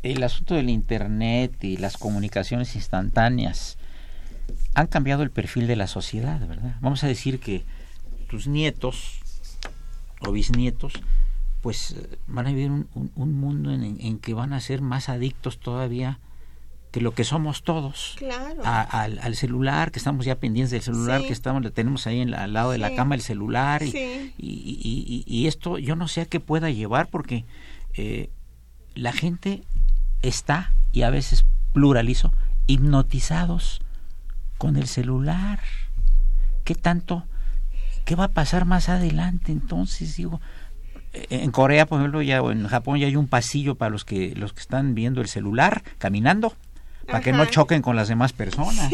el 0.04 0.24
asunto 0.24 0.56
del 0.56 0.70
Internet 0.70 1.64
y 1.64 1.78
las 1.78 1.98
comunicaciones 1.98 2.76
instantáneas 2.76 3.78
han 4.74 4.88
cambiado 4.88 5.24
el 5.24 5.32
perfil 5.32 5.68
de 5.68 5.76
la 5.76 5.88
sociedad, 5.88 6.40
¿verdad? 6.48 6.76
Vamos 6.82 7.04
a 7.04 7.08
decir 7.08 7.40
que 7.40 7.64
tus 8.28 8.48
nietos 8.48 9.20
o 10.22 10.32
bisnietos, 10.32 10.94
pues 11.62 11.96
van 12.28 12.48
a 12.48 12.50
vivir 12.50 12.72
un, 12.72 12.88
mundo 13.16 13.72
en, 13.72 14.20
que 14.20 14.34
van 14.34 14.54
a 14.54 14.60
ser 14.60 14.82
más 14.82 15.10
adictos 15.10 15.60
todavía 15.60 16.20
que 16.92 17.02
lo 17.02 17.14
que 17.14 17.24
somos 17.24 17.64
todos 17.64 18.16
al, 18.64 19.36
celular 19.36 19.92
que 19.92 20.00
estamos 20.00 20.26
ya 20.26 20.36
pendientes 20.36 20.72
del 20.72 20.82
celular 20.82 21.22
que 21.22 21.34
estamos 21.34 21.62
le 21.62 21.70
tenemos 21.70 22.08
ahí 22.08 22.22
en 22.22 22.34
al 22.34 22.54
lado 22.54 22.72
de 22.72 22.80
la 22.80 22.96
cama 22.96 23.16
el 23.16 23.22
celular 23.22 23.84
y, 23.84 24.34
y, 24.38 25.48
esto 25.48 25.78
yo 25.78 25.96
no 25.96 26.08
sé 26.08 26.22
a 26.22 26.26
qué 26.26 26.40
pueda 26.40 26.72
llevar 26.72 27.08
porque 27.10 27.46
eh, 27.94 28.30
la 28.96 29.14
gente 29.14 29.64
está 30.22 30.74
y 30.92 31.04
a 31.04 31.10
veces 31.10 31.46
pluralizo 31.74 32.34
hipnotizados 32.68 33.82
con 34.58 34.76
el 34.76 34.88
celular. 34.88 35.60
Qué 36.64 36.76
tanto 36.76 37.26
qué 38.06 38.16
va 38.16 38.26
a 38.26 38.30
pasar 38.30 38.66
más 38.66 38.90
adelante 38.90 39.52
entonces 39.52 40.16
digo 40.16 40.42
eh, 41.14 41.28
en 41.30 41.52
Corea, 41.52 41.86
por 41.86 42.00
ejemplo, 42.00 42.22
ya 42.22 42.42
o 42.42 42.52
en 42.52 42.68
Japón 42.68 43.00
ya 43.00 43.08
hay 43.08 43.16
un 43.16 43.28
pasillo 43.28 43.76
para 43.76 43.90
los 43.90 44.06
que 44.06 44.36
los 44.36 44.54
que 44.54 44.62
están 44.62 44.96
viendo 44.96 45.22
el 45.22 45.28
celular 45.28 45.84
caminando 45.98 46.54
para 47.10 47.22
que 47.24 47.32
no 47.32 47.46
choquen 47.46 47.82
con 47.82 47.96
las 47.96 48.08
demás 48.08 48.34
personas. 48.34 48.92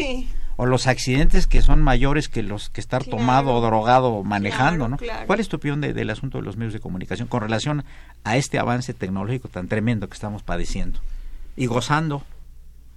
O 0.58 0.64
los 0.64 0.86
accidentes 0.86 1.46
que 1.46 1.60
son 1.60 1.82
mayores 1.82 2.28
que 2.30 2.42
los 2.42 2.70
que 2.70 2.80
estar 2.80 3.04
tomado 3.04 3.52
o 3.52 3.60
drogado 3.60 4.24
manejando, 4.24 4.88
¿no? 4.88 4.96
¿Cuál 5.26 5.40
es 5.40 5.48
tu 5.48 5.56
opinión 5.56 5.80
del 5.80 6.10
asunto 6.10 6.38
de 6.38 6.44
los 6.44 6.56
medios 6.56 6.72
de 6.72 6.80
comunicación 6.80 7.28
con 7.28 7.42
relación 7.42 7.84
a 8.24 8.36
este 8.36 8.58
avance 8.58 8.94
tecnológico 8.94 9.48
tan 9.48 9.68
tremendo 9.68 10.08
que 10.08 10.14
estamos 10.14 10.42
padeciendo 10.42 11.00
y 11.56 11.66
gozando? 11.66 12.24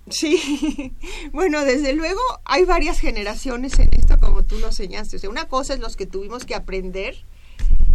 Sí, 0.10 0.94
bueno, 1.34 1.64
desde 1.66 1.94
luego 1.94 2.22
hay 2.46 2.66
varias 2.66 3.00
generaciones 3.00 3.78
en 3.80 3.90
esto, 3.92 4.20
como 4.20 4.44
tú 4.44 4.58
lo 4.60 4.72
señaste. 4.72 5.18
O 5.18 5.20
sea, 5.20 5.30
una 5.30 5.48
cosa 5.48 5.74
es 5.74 5.80
los 5.80 5.96
que 5.96 6.06
tuvimos 6.06 6.46
que 6.46 6.56
aprender 6.56 7.16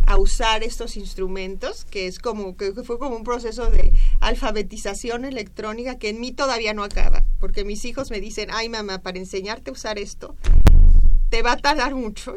a 0.06 0.16
usar 0.16 0.62
estos 0.62 0.96
instrumentos, 0.96 1.84
que 1.84 2.06
es 2.06 2.18
como 2.18 2.56
que 2.56 2.73
fue 2.73 2.99
como 2.99 3.16
un 3.16 3.25
proceso 3.25 3.70
de 3.70 3.92
alfabetización 4.20 5.25
electrónica 5.25 5.99
que 5.99 6.11
en 6.11 6.20
mí 6.20 6.32
todavía 6.32 6.75
no 6.75 6.84
acaba, 6.84 7.25
porque 7.40 7.64
mis 7.64 7.84
hijos 7.84 8.11
me 8.11 8.20
dicen, 8.20 8.50
ay 8.52 8.68
mamá, 8.68 9.00
para 9.02 9.18
enseñarte 9.18 9.70
a 9.70 9.73
usar 9.73 9.99
esto, 9.99 10.37
te 11.30 11.42
va 11.42 11.52
a 11.52 11.56
tardar 11.56 11.94
mucho 11.94 12.34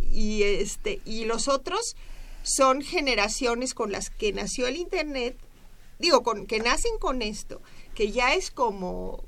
y, 0.00 0.42
este 0.42 1.00
y 1.04 1.24
los 1.24 1.48
otros 1.48 1.96
son 2.42 2.82
generaciones 2.82 3.74
con 3.74 3.92
las 3.92 4.10
que 4.10 4.32
nació 4.32 4.66
el 4.66 4.76
internet, 4.76 5.36
digo, 5.98 6.22
con 6.22 6.46
que 6.46 6.58
nacen 6.58 6.98
con 6.98 7.22
esto, 7.22 7.60
que 7.94 8.10
ya 8.10 8.34
es 8.34 8.50
como 8.50 9.24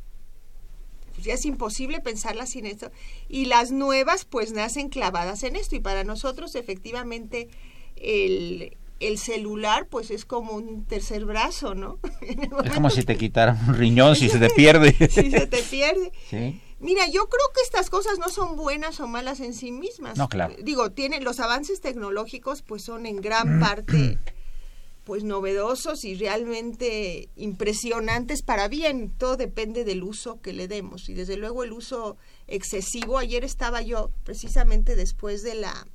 pues 1.13 1.27
ya 1.27 1.35
es 1.35 1.45
imposible 1.45 2.01
pensarlas 2.01 2.51
sin 2.51 2.65
esto 2.65 2.91
y 3.29 3.45
las 3.45 3.71
nuevas 3.71 4.25
pues 4.25 4.53
nacen 4.53 4.89
clavadas 4.89 5.43
en 5.43 5.57
esto 5.57 5.77
y 5.77 5.81
para 5.81 6.05
nosotros 6.05 6.55
efectivamente 6.55 7.51
el, 7.97 8.77
el 9.01 9.19
celular 9.19 9.87
pues 9.89 10.11
es 10.11 10.25
como 10.25 10.53
un 10.53 10.85
tercer 10.85 11.25
brazo, 11.25 11.75
¿no? 11.75 11.99
Es 12.65 12.73
como 12.73 12.91
si 12.91 13.03
te 13.03 13.17
quitaran 13.17 13.59
un 13.69 13.75
riñón, 13.75 14.17
si 14.17 14.29
se 14.29 14.39
te 14.39 14.51
pierde. 14.57 14.93
si 15.11 15.31
se 15.31 15.47
te 15.47 15.63
pierde. 15.63 16.13
Sí. 16.31 16.61
Mira, 16.79 17.07
yo 17.07 17.29
creo 17.29 17.47
que 17.55 17.61
estas 17.63 17.91
cosas 17.91 18.19
no 18.19 18.29
son 18.29 18.57
buenas 18.57 18.99
o 18.99 19.07
malas 19.07 19.39
en 19.39 19.55
sí 19.55 19.71
mismas. 19.71 20.19
No, 20.19 20.29
claro. 20.29 20.55
Digo, 20.63 20.91
tienen 20.91 21.23
los 21.23 21.39
avances 21.39 21.81
tecnológicos 21.81 22.63
pues 22.63 22.83
son 22.83 23.07
en 23.07 23.21
gran 23.21 23.61
parte 23.61 24.19
pues 25.05 25.23
novedosos 25.25 26.05
y 26.05 26.15
realmente 26.17 27.29
impresionantes 27.37 28.43
para 28.43 28.67
bien. 28.69 29.11
Todo 29.11 29.37
depende 29.37 29.85
del 29.85 30.03
uso 30.03 30.41
que 30.41 30.53
le 30.53 30.67
demos 30.69 31.09
y 31.09 31.15
desde 31.15 31.37
luego 31.37 31.63
el 31.65 31.73
uso 31.73 32.17
excesivo. 32.49 33.19
Ayer 33.19 33.45
estaba 33.45 33.83
yo 33.83 34.11
precisamente 34.25 34.97
después 34.97 35.43
de 35.43 35.55
la 35.55 35.87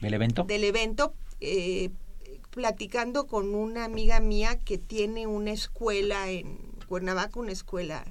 ¿Del 0.00 0.14
evento? 0.14 0.44
del 0.44 0.64
evento 0.64 1.14
eh, 1.40 1.90
platicando 2.50 3.26
con 3.26 3.54
una 3.54 3.84
amiga 3.84 4.20
mía 4.20 4.58
que 4.58 4.78
tiene 4.78 5.26
una 5.26 5.52
escuela 5.52 6.30
en 6.30 6.58
Cuernavaca, 6.88 7.38
una 7.38 7.52
escuela 7.52 8.04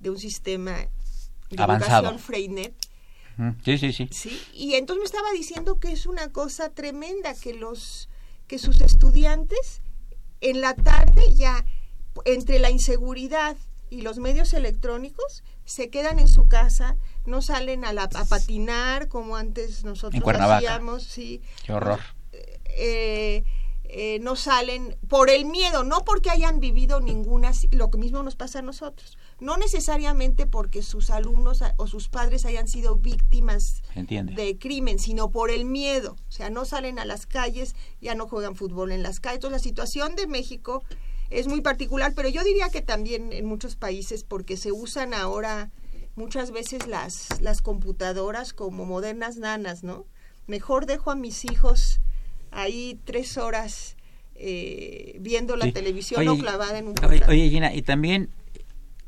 de 0.00 0.10
un 0.10 0.18
sistema 0.18 0.88
de 1.50 1.62
Avanzado. 1.62 2.08
educación 2.08 2.18
Freinet. 2.18 2.74
Sí, 3.64 3.78
sí, 3.78 3.92
sí. 3.92 4.08
Sí, 4.12 4.40
y 4.54 4.74
entonces 4.74 5.00
me 5.00 5.06
estaba 5.06 5.32
diciendo 5.32 5.80
que 5.80 5.90
es 5.90 6.06
una 6.06 6.28
cosa 6.30 6.70
tremenda 6.70 7.34
que 7.34 7.52
los 7.52 8.08
que 8.46 8.58
sus 8.58 8.80
estudiantes 8.80 9.82
en 10.40 10.60
la 10.60 10.74
tarde 10.74 11.22
ya 11.34 11.64
entre 12.24 12.58
la 12.58 12.70
inseguridad 12.70 13.56
y 13.90 14.02
los 14.02 14.18
medios 14.18 14.54
electrónicos 14.54 15.42
se 15.64 15.88
quedan 15.88 16.18
en 16.18 16.28
su 16.28 16.46
casa, 16.48 16.96
no 17.26 17.42
salen 17.42 17.84
a, 17.84 17.92
la, 17.92 18.04
a 18.04 18.24
patinar 18.24 19.08
como 19.08 19.36
antes 19.36 19.84
nosotros 19.84 20.22
En 20.22 20.42
hacíamos, 20.42 21.02
sí. 21.04 21.40
Qué 21.64 21.72
horror. 21.72 22.00
Eh, 22.76 23.44
eh, 23.96 24.18
no 24.20 24.34
salen 24.34 24.96
por 25.08 25.30
el 25.30 25.44
miedo, 25.44 25.84
no 25.84 26.04
porque 26.04 26.28
hayan 26.28 26.58
vivido 26.58 27.00
ninguna, 27.00 27.52
lo 27.70 27.90
que 27.92 27.98
mismo 27.98 28.24
nos 28.24 28.34
pasa 28.34 28.58
a 28.58 28.62
nosotros, 28.62 29.16
no 29.38 29.56
necesariamente 29.56 30.46
porque 30.46 30.82
sus 30.82 31.10
alumnos 31.10 31.62
o 31.76 31.86
sus 31.86 32.08
padres 32.08 32.44
hayan 32.44 32.66
sido 32.66 32.96
víctimas 32.96 33.84
entiende. 33.94 34.34
de 34.34 34.58
crimen, 34.58 34.98
sino 34.98 35.30
por 35.30 35.50
el 35.50 35.64
miedo. 35.64 36.16
O 36.28 36.32
sea, 36.32 36.50
no 36.50 36.64
salen 36.64 36.98
a 36.98 37.04
las 37.04 37.26
calles, 37.26 37.76
ya 38.00 38.16
no 38.16 38.26
juegan 38.26 38.56
fútbol 38.56 38.90
en 38.90 39.04
las 39.04 39.20
calles. 39.20 39.36
Entonces, 39.36 39.60
la 39.60 39.62
situación 39.62 40.16
de 40.16 40.26
México 40.26 40.82
es 41.30 41.46
muy 41.46 41.60
particular, 41.60 42.14
pero 42.16 42.28
yo 42.28 42.42
diría 42.42 42.70
que 42.70 42.82
también 42.82 43.32
en 43.32 43.44
muchos 43.44 43.76
países, 43.76 44.24
porque 44.24 44.56
se 44.56 44.72
usan 44.72 45.14
ahora 45.14 45.70
muchas 46.16 46.50
veces 46.50 46.88
las, 46.88 47.40
las 47.40 47.62
computadoras 47.62 48.52
como 48.54 48.86
modernas 48.86 49.36
nanas, 49.36 49.84
¿no? 49.84 50.06
Mejor 50.48 50.86
dejo 50.86 51.12
a 51.12 51.14
mis 51.14 51.44
hijos 51.44 52.00
ahí 52.54 52.98
tres 53.04 53.36
horas 53.38 53.96
eh, 54.36 55.16
viendo 55.20 55.56
la 55.56 55.66
Sí. 55.66 55.72
televisión 55.72 56.20
Oye, 56.20 56.28
o 56.30 56.38
clavada 56.38 56.78
en 56.78 56.88
un 56.88 56.94
oye, 57.28 57.50
Gina, 57.50 57.72
y 57.74 57.82
también 57.82 58.30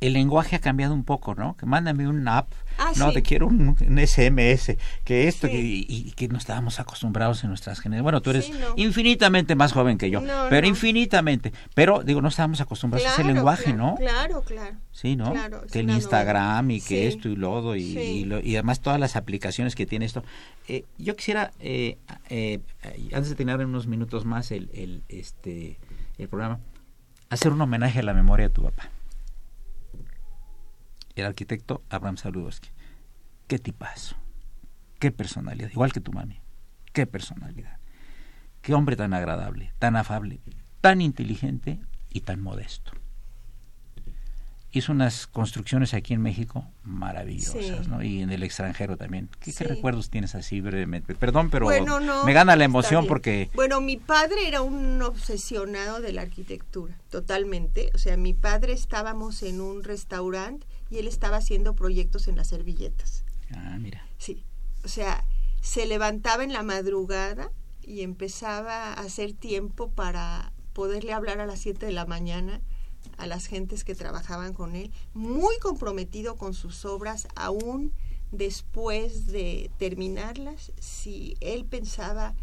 el 0.01 0.13
lenguaje 0.13 0.57
ha 0.57 0.61
cambiado 0.61 0.95
un 0.95 1.05
poco, 1.05 1.35
¿no? 1.35 1.57
Que 1.57 1.67
mándame 1.67 2.07
un 2.09 2.27
app, 2.29 2.53
Ah, 2.79 2.93
no, 2.97 3.09
sí. 3.09 3.15
te 3.15 3.23
quiero 3.23 3.47
un, 3.47 3.77
un 3.81 3.99
SMS, 4.07 4.77
que 5.05 5.29
esto, 5.29 5.47
Sí. 5.47 5.53
que, 5.53 5.61
y, 5.61 5.87
y 5.89 6.13
que 6.13 6.29
no 6.29 6.39
estábamos 6.39 6.79
acostumbrados 6.81 7.43
en 7.45 7.49
nuestras 7.51 7.81
generaciones. 7.81 8.03
Bueno, 8.03 8.21
tú 8.23 8.31
eres 8.31 8.47
Sí, 8.47 8.53
no. 8.53 8.75
infinitamente 8.77 9.55
más 9.55 9.73
joven 9.73 9.99
que 9.99 10.11
yo, 10.11 10.21
No, 10.21 10.47
pero 10.51 10.63
no. 10.63 10.69
infinitamente. 10.69 11.53
Pero, 11.75 12.03
digo, 12.03 12.21
no 12.23 12.29
estábamos 12.29 12.61
acostumbrados 12.61 13.09
a 13.09 13.13
ese 13.13 13.25
lenguaje, 13.25 13.65
claro, 13.65 13.79
¿no? 13.79 13.95
Claro, 13.97 14.43
claro. 14.43 14.77
Sí, 14.93 15.17
¿no? 15.17 15.33
Claro, 15.33 15.63
que 15.71 15.81
el 15.81 15.91
Instagram 15.91 16.71
y 16.71 16.81
que 16.81 17.07
esto 17.07 17.29
y 17.29 17.37
lo 17.37 17.53
otro 17.53 17.77
y, 17.77 18.25
lo- 18.25 18.41
y 18.41 18.55
además 18.57 18.81
todas 18.81 18.99
las 19.01 19.17
aplicaciones 19.17 19.75
que 19.75 19.87
tiene 19.87 20.05
esto. 20.07 20.25
Eh, 20.69 20.85
yo 20.99 21.17
quisiera, 21.17 21.53
eh, 21.61 21.99
eh, 22.31 22.61
antes 23.13 23.29
de 23.31 23.35
terminar 23.37 23.61
en 23.61 23.69
unos 23.69 23.87
minutos 23.87 24.25
más 24.25 24.51
el, 24.51 24.71
el, 24.75 25.03
este, 25.09 25.79
el 26.19 26.29
programa, 26.29 26.59
hacer 27.31 27.53
un 27.53 27.61
homenaje 27.61 28.01
a 28.01 28.03
la 28.03 28.15
memoria 28.15 28.49
de 28.49 28.55
tu 28.55 28.63
papá. 28.63 28.91
El 31.17 31.25
arquitecto 31.27 31.83
Abraham 31.91 32.19
Saludowski. 32.19 32.69
Qué 33.49 33.59
tipazo. 33.59 34.17
Qué 35.01 35.11
personalidad. 35.11 35.71
Igual 35.71 35.93
que 35.93 36.01
tu 36.01 36.13
mami. 36.13 36.41
Qué 36.93 37.07
personalidad. 37.07 37.79
Qué 38.63 38.75
hombre 38.75 38.97
tan 38.97 39.15
agradable, 39.15 39.73
tan 39.79 39.97
afable, 39.97 40.41
tan 40.81 41.01
inteligente 41.01 41.81
y 42.11 42.21
tan 42.21 42.41
modesto 42.41 42.93
hizo 44.79 44.93
unas 44.93 45.27
construcciones 45.27 45.95
aquí 45.95 46.13
en 46.13 46.21
México 46.21 46.67
maravillosas, 46.85 47.65
Sí. 47.65 47.89
¿no? 47.89 48.03
Y 48.03 48.21
en 48.21 48.31
el 48.31 48.43
extranjero 48.43 48.97
también. 48.97 49.31
¿Qué, 49.41 49.53
recuerdos 49.65 50.11
tienes 50.11 50.35
así 50.35 50.61
brevemente? 50.61 51.15
Perdón, 51.15 51.51
pero 51.51 51.65
Bueno, 51.67 51.99
no, 52.01 52.25
me 52.25 52.33
gana 52.33 52.57
la 52.57 52.65
emoción 52.65 53.07
porque... 53.07 53.51
Bueno, 53.55 53.81
mi 53.81 53.97
padre 53.97 54.47
era 54.47 54.63
un 54.63 55.01
obsesionado 55.03 56.01
de 56.01 56.13
la 56.13 56.23
arquitectura, 56.23 56.95
totalmente. 57.11 57.91
O 57.95 57.99
sea, 57.99 58.17
mi 58.17 58.35
padre 58.35 58.73
estábamos 58.73 59.43
en 59.43 59.61
un 59.61 59.83
restaurante 59.83 60.67
y 60.91 60.99
él 60.99 61.09
estaba 61.09 61.39
haciendo 61.39 61.75
proyectos 61.75 62.29
en 62.29 62.37
las 62.37 62.49
servilletas. 62.49 63.25
Ah, 63.55 63.79
mira. 63.79 64.07
Sí. 64.19 64.45
O 64.85 64.89
sea, 64.89 65.25
se 65.61 65.87
levantaba 65.87 66.45
en 66.45 66.53
la 66.53 66.63
madrugada 66.63 67.51
y 67.83 68.03
empezaba 68.03 68.93
a 68.93 69.01
hacer 69.01 69.33
tiempo 69.33 69.91
para 69.91 70.53
poderle 70.73 71.13
hablar 71.13 71.41
a 71.41 71.47
las 71.47 71.61
7 71.61 71.87
de 71.87 71.93
la 71.93 72.07
mañana 72.07 72.61
a 73.17 73.27
las 73.27 73.47
gentes 73.47 73.85
que 73.85 73.95
trabajaban 73.95 74.53
con 74.53 74.77
él, 74.77 74.93
muy 75.15 75.59
comprometido 75.59 76.37
con 76.37 76.55
sus 76.55 76.85
obras, 76.85 77.29
aún 77.35 77.93
después 78.33 79.27
de 79.27 79.71
terminarlas, 79.79 80.73
si 80.79 81.37
él 81.41 81.65
pensaba 81.65 82.35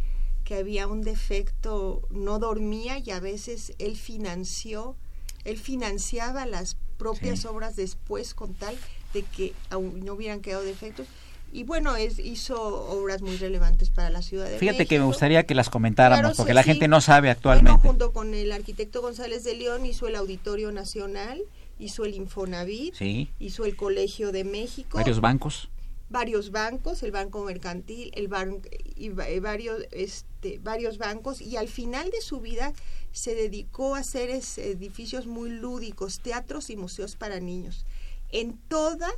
que 0.43 0.55
había 0.55 0.87
un 0.87 1.01
defecto, 1.01 2.07
no 2.09 2.39
dormía 2.39 2.97
y 2.97 3.11
a 3.11 3.19
veces 3.19 3.73
él 3.77 3.97
financió, 3.97 4.97
él 5.45 5.57
financiaba 5.57 6.45
las 6.45 6.77
propias 6.97 7.41
Sí. 7.41 7.47
obras 7.47 7.75
después 7.75 8.33
con 8.33 8.53
tal 8.53 8.77
de 9.13 9.23
que 9.23 9.53
aún 9.69 10.03
no 10.05 10.13
hubieran 10.13 10.41
quedado 10.41 10.63
defectos. 10.63 11.07
Y 11.51 11.65
bueno, 11.65 11.95
es, 11.95 12.17
hizo 12.17 12.59
obras 12.89 13.21
muy 13.21 13.37
relevantes 13.37 13.91
para 13.91 14.09
la 14.09 14.23
ciudad 14.23 14.49
de 14.49 14.57
Fíjate 14.57 14.87
que 14.87 14.97
me 14.97 15.05
gustaría 15.05 15.43
que 15.45 15.53
las 15.53 15.69
comentáramos 15.69 16.21
Claro, 16.21 16.35
porque 16.35 16.51
sí, 16.51 16.55
la 16.55 16.63
sí. 16.63 16.69
gente 16.71 16.87
no 16.87 16.99
sabe 16.99 17.27
Bueno, 17.27 17.31
actualmente. 17.37 17.87
junto 17.87 18.11
con 18.11 18.33
el 18.33 18.51
arquitecto 18.51 19.01
González 19.01 19.43
de 19.43 19.53
León 19.53 19.85
hizo 19.85 20.07
el 20.07 20.15
Auditorio 20.15 20.71
Nacional, 20.71 21.41
hizo 21.77 22.05
el 22.05 22.15
Infonavit, 22.15 22.95
Sí, 22.95 23.29
hizo 23.37 23.65
el 23.65 23.75
Colegio 23.75 24.31
de 24.31 24.43
México, 24.45 24.97
varios 24.97 25.21
bancos. 25.21 25.69
varios 26.09 26.49
bancos, 26.51 27.03
el 27.03 27.11
Banco 27.11 27.43
Mercantil, 27.43 28.11
el 28.15 28.29
ban- 28.29 28.61
y 28.95 29.09
va- 29.09 29.25
varios, 29.41 29.83
este, 29.91 30.59
varios 30.59 30.97
bancos, 30.97 31.39
y 31.41 31.57
al 31.57 31.67
final 31.67 32.09
de 32.09 32.21
su 32.21 32.39
vida 32.39 32.73
se 33.13 33.35
dedicó 33.35 33.95
a 33.95 33.99
hacer 33.99 34.29
edificios 34.57 35.25
muy 35.27 35.49
lúdicos, 35.49 36.19
teatros 36.19 36.69
y 36.69 36.75
museos 36.75 37.15
para 37.15 37.39
niños, 37.39 37.85
en 38.31 38.57
toda 38.67 39.09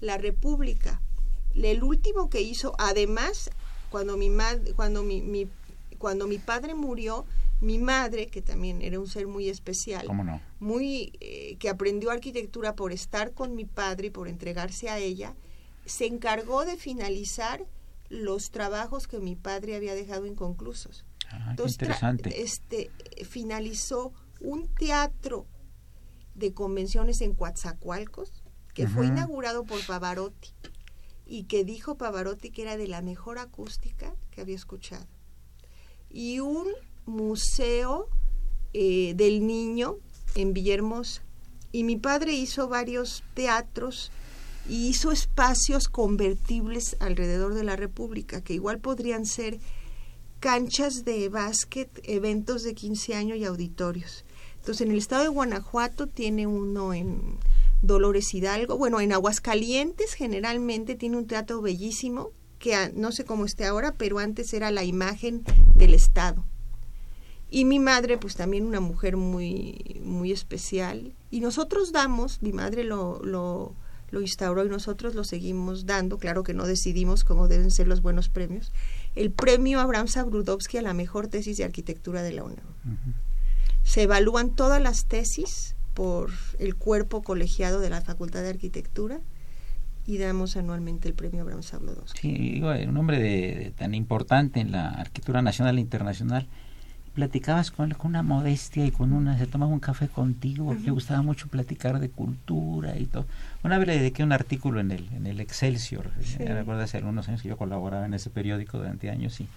la 0.00 0.18
República. 0.18 1.00
El 1.54 1.82
último 1.82 2.28
que 2.28 2.42
hizo, 2.42 2.74
además, 2.78 3.50
cuando 3.90 4.16
mi, 4.18 4.28
mad- 4.28 4.74
cuando 4.76 5.02
mi, 5.02 5.22
mi- 5.22 5.48
cuando 5.98 6.26
mi 6.26 6.38
padre 6.38 6.74
murió, 6.74 7.24
mi 7.60 7.78
madre, 7.78 8.26
que 8.26 8.42
también 8.42 8.82
era 8.82 8.98
un 9.00 9.06
ser 9.06 9.26
muy 9.28 9.48
especial, 9.48 10.06
¿Cómo 10.06 10.24
no? 10.24 10.40
muy 10.58 11.12
eh, 11.20 11.56
que 11.60 11.68
aprendió 11.70 12.10
arquitectura 12.10 12.74
por 12.74 12.92
estar 12.92 13.32
con 13.32 13.54
mi 13.54 13.64
padre 13.64 14.08
y 14.08 14.10
por 14.10 14.28
entregarse 14.28 14.90
a 14.90 14.98
ella, 14.98 15.34
se 15.86 16.06
encargó 16.06 16.64
de 16.64 16.76
finalizar 16.76 17.64
los 18.10 18.50
trabajos 18.50 19.06
que 19.06 19.18
mi 19.20 19.36
padre 19.36 19.76
había 19.76 19.94
dejado 19.94 20.26
inconclusos. 20.26 21.04
Ah, 21.40 21.50
Entonces, 21.50 21.74
interesante. 21.74 22.42
este 22.42 22.90
finalizó 23.24 24.12
un 24.40 24.68
teatro 24.74 25.46
de 26.34 26.52
convenciones 26.52 27.20
en 27.20 27.34
Coatzacoalcos 27.34 28.42
que 28.74 28.88
fue 28.88 29.06
inaugurado 29.06 29.64
por 29.64 29.84
Pavarotti 29.86 30.50
y 31.26 31.44
que 31.44 31.64
dijo 31.64 31.96
Pavarotti 31.96 32.50
que 32.50 32.62
era 32.62 32.76
de 32.76 32.88
la 32.88 33.02
mejor 33.02 33.38
acústica 33.38 34.14
que 34.30 34.40
había 34.40 34.56
escuchado. 34.56 35.06
Y 36.10 36.40
un 36.40 36.66
museo 37.06 38.08
eh, 38.72 39.14
del 39.14 39.46
niño 39.46 39.98
en 40.34 40.52
Villahermosa. 40.52 41.22
Y 41.70 41.84
mi 41.84 41.96
padre 41.96 42.32
hizo 42.32 42.68
varios 42.68 43.22
teatros 43.34 44.10
y 44.68 44.88
hizo 44.88 45.12
espacios 45.12 45.88
convertibles 45.88 46.96
alrededor 47.00 47.54
de 47.54 47.64
la 47.64 47.76
República, 47.76 48.40
que 48.42 48.54
igual 48.54 48.78
podrían 48.80 49.26
ser 49.26 49.58
canchas 50.44 51.06
de 51.06 51.30
básquet, 51.30 51.88
eventos 52.02 52.64
de 52.64 52.74
15 52.74 53.14
años 53.14 53.38
y 53.38 53.46
auditorios. 53.46 54.26
Entonces, 54.58 54.82
en 54.82 54.92
el 54.92 54.98
estado 54.98 55.22
de 55.22 55.28
Guanajuato 55.30 56.06
tiene 56.06 56.46
uno 56.46 56.92
en 56.92 57.38
Dolores 57.80 58.34
Hidalgo, 58.34 58.76
bueno, 58.76 59.00
en 59.00 59.14
Aguascalientes 59.14 60.12
generalmente 60.12 60.96
tiene 60.96 61.16
un 61.16 61.26
teatro 61.26 61.62
bellísimo, 61.62 62.32
que 62.58 62.92
no 62.94 63.10
sé 63.10 63.24
cómo 63.24 63.46
esté 63.46 63.64
ahora, 63.64 63.92
pero 63.92 64.18
antes 64.18 64.52
era 64.52 64.70
la 64.70 64.84
imagen 64.84 65.44
del 65.74 65.94
estado. 65.94 66.44
Y 67.48 67.64
mi 67.64 67.78
madre, 67.78 68.18
pues 68.18 68.36
también 68.36 68.66
una 68.66 68.80
mujer 68.80 69.16
muy, 69.16 69.98
muy 70.04 70.30
especial. 70.30 71.14
Y 71.30 71.40
nosotros 71.40 71.90
damos, 71.90 72.42
mi 72.42 72.52
madre 72.52 72.84
lo, 72.84 73.18
lo, 73.24 73.74
lo 74.14 74.22
instauró 74.22 74.64
y 74.64 74.68
nosotros 74.68 75.14
lo 75.14 75.24
seguimos 75.24 75.84
dando, 75.84 76.18
claro 76.18 76.44
que 76.44 76.54
no 76.54 76.66
decidimos 76.66 77.24
cómo 77.24 77.48
deben 77.48 77.70
ser 77.70 77.88
los 77.88 78.00
buenos 78.00 78.28
premios, 78.28 78.72
el 79.14 79.30
premio 79.30 79.80
Abraham 79.80 80.08
Sabrudowski 80.08 80.78
a 80.78 80.82
la 80.82 80.94
mejor 80.94 81.26
tesis 81.28 81.58
de 81.58 81.64
arquitectura 81.64 82.22
de 82.22 82.32
la 82.32 82.44
UNAM. 82.44 82.64
Se 83.82 84.02
evalúan 84.02 84.54
todas 84.54 84.80
las 84.80 85.06
tesis 85.06 85.76
por 85.92 86.30
el 86.58 86.76
cuerpo 86.76 87.22
colegiado 87.22 87.80
de 87.80 87.90
la 87.90 88.00
Facultad 88.00 88.42
de 88.42 88.50
Arquitectura 88.50 89.20
y 90.06 90.18
damos 90.18 90.56
anualmente 90.56 91.08
el 91.08 91.14
premio 91.14 91.42
Abraham 91.42 91.62
Sabrudowski. 91.62 92.20
Sí, 92.20 92.62
un 92.62 92.96
hombre 92.96 93.72
tan 93.76 93.94
importante 93.94 94.60
en 94.60 94.70
la 94.70 94.88
arquitectura 94.90 95.42
nacional 95.42 95.78
e 95.78 95.80
internacional 95.80 96.48
platicabas 97.14 97.70
con 97.70 97.90
él 97.90 97.96
con 97.96 98.10
una 98.10 98.22
modestia 98.22 98.84
y 98.84 98.90
con 98.90 99.12
una, 99.12 99.38
se 99.38 99.46
tomaba 99.46 99.72
un 99.72 99.80
café 99.80 100.08
contigo, 100.08 100.74
le 100.74 100.90
gustaba 100.90 101.22
mucho 101.22 101.48
platicar 101.48 102.00
de 102.00 102.10
cultura 102.10 102.98
y 102.98 103.06
todo. 103.06 103.24
Una 103.62 103.78
vez 103.78 103.86
le 103.86 103.98
dediqué 103.98 104.24
un 104.24 104.32
artículo 104.32 104.80
en 104.80 104.90
el, 104.90 105.08
en 105.14 105.26
el 105.26 105.40
Excelsior, 105.40 106.10
me 106.38 106.50
acuerdo 106.50 106.82
hace 106.82 106.98
algunos 106.98 107.28
años 107.28 107.42
que 107.42 107.48
yo 107.48 107.56
colaboraba 107.56 108.04
en 108.04 108.14
ese 108.14 108.30
periódico 108.30 108.78
durante 108.78 109.10
años 109.10 109.40
y 109.40 109.48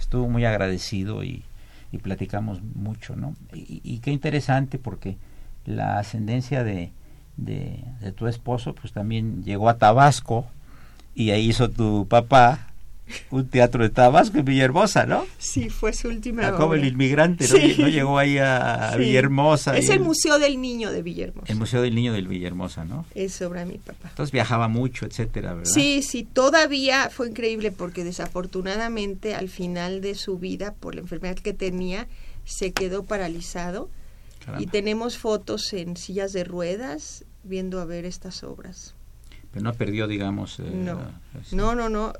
estuvo 0.00 0.28
muy 0.28 0.44
agradecido 0.46 1.22
y, 1.22 1.44
y 1.92 1.98
platicamos 1.98 2.62
mucho, 2.62 3.14
¿no? 3.14 3.36
Y, 3.52 3.98
qué 3.98 4.10
interesante 4.10 4.78
porque 4.78 5.18
la 5.66 5.98
ascendencia 5.98 6.64
de, 6.64 6.92
de, 7.36 7.84
de 8.00 8.12
tu 8.12 8.26
esposo 8.26 8.74
pues 8.74 8.92
también 8.92 9.44
llegó 9.44 9.68
a 9.68 9.76
Tabasco 9.76 10.46
y 11.14 11.30
ahí 11.30 11.50
hizo 11.50 11.68
tu 11.68 12.08
papá 12.08 12.71
un 13.30 13.48
teatro 13.48 13.82
de 13.82 13.90
Tabasco 13.90 14.38
en 14.38 14.44
Villahermosa, 14.44 15.06
¿no? 15.06 15.26
Sí, 15.38 15.70
fue 15.70 15.92
su 15.92 16.08
última 16.08 16.48
ah, 16.48 16.56
Como 16.56 16.74
el 16.74 16.84
inmigrante, 16.84 17.46
¿no? 17.48 17.56
llegó 17.88 18.18
ahí 18.18 18.38
a 18.38 18.94
Villahermosa. 18.96 19.76
Es 19.76 19.88
el 19.88 20.00
Museo 20.00 20.38
del 20.38 20.60
Niño 20.60 20.90
de 20.92 21.02
Villahermosa. 21.02 21.52
El 21.52 21.58
Museo 21.58 21.82
del 21.82 21.94
Niño 21.94 22.12
de 22.12 22.22
Villahermosa, 22.22 22.84
¿no? 22.84 23.06
Es 23.14 23.40
obra 23.42 23.60
de 23.60 23.72
mi 23.72 23.78
papá. 23.78 24.08
Entonces 24.08 24.32
viajaba 24.32 24.68
mucho, 24.68 25.06
etcétera, 25.06 25.54
¿verdad? 25.54 25.70
Sí, 25.70 26.02
sí, 26.02 26.24
todavía 26.24 27.10
fue 27.10 27.28
increíble 27.28 27.72
porque 27.72 28.04
desafortunadamente 28.04 29.34
al 29.34 29.48
final 29.48 30.00
de 30.00 30.14
su 30.14 30.38
vida, 30.38 30.74
por 30.74 30.94
la 30.94 31.00
enfermedad 31.00 31.36
que 31.36 31.52
tenía, 31.52 32.06
se 32.44 32.72
quedó 32.72 33.04
paralizado. 33.04 33.90
Y 34.58 34.66
tenemos 34.66 35.18
fotos 35.18 35.72
en 35.72 35.96
sillas 35.96 36.32
de 36.32 36.42
ruedas 36.42 37.24
viendo 37.44 37.80
a 37.80 37.84
ver 37.84 38.04
estas 38.04 38.42
obras 38.42 38.96
no 39.60 39.74
perdió, 39.74 40.06
digamos. 40.06 40.58
Eh, 40.60 40.64
no. 41.52 41.74
no, 41.74 41.88
no, 41.88 42.12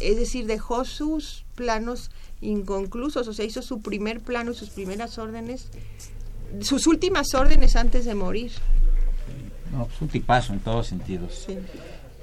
Es 0.00 0.16
decir, 0.16 0.46
dejó 0.46 0.84
sus 0.84 1.44
planos 1.54 2.10
inconclusos, 2.40 3.28
o 3.28 3.34
sea, 3.34 3.44
hizo 3.44 3.62
su 3.62 3.82
primer 3.82 4.20
plano 4.20 4.52
y 4.52 4.54
sus 4.54 4.70
primeras 4.70 5.18
órdenes, 5.18 5.68
sus 6.60 6.86
últimas 6.86 7.34
órdenes 7.34 7.76
antes 7.76 8.04
de 8.04 8.14
morir. 8.14 8.52
No, 9.72 9.86
pues 9.86 10.00
un 10.00 10.08
tipazo 10.08 10.52
en 10.52 10.60
todos 10.60 10.86
sentidos. 10.86 11.46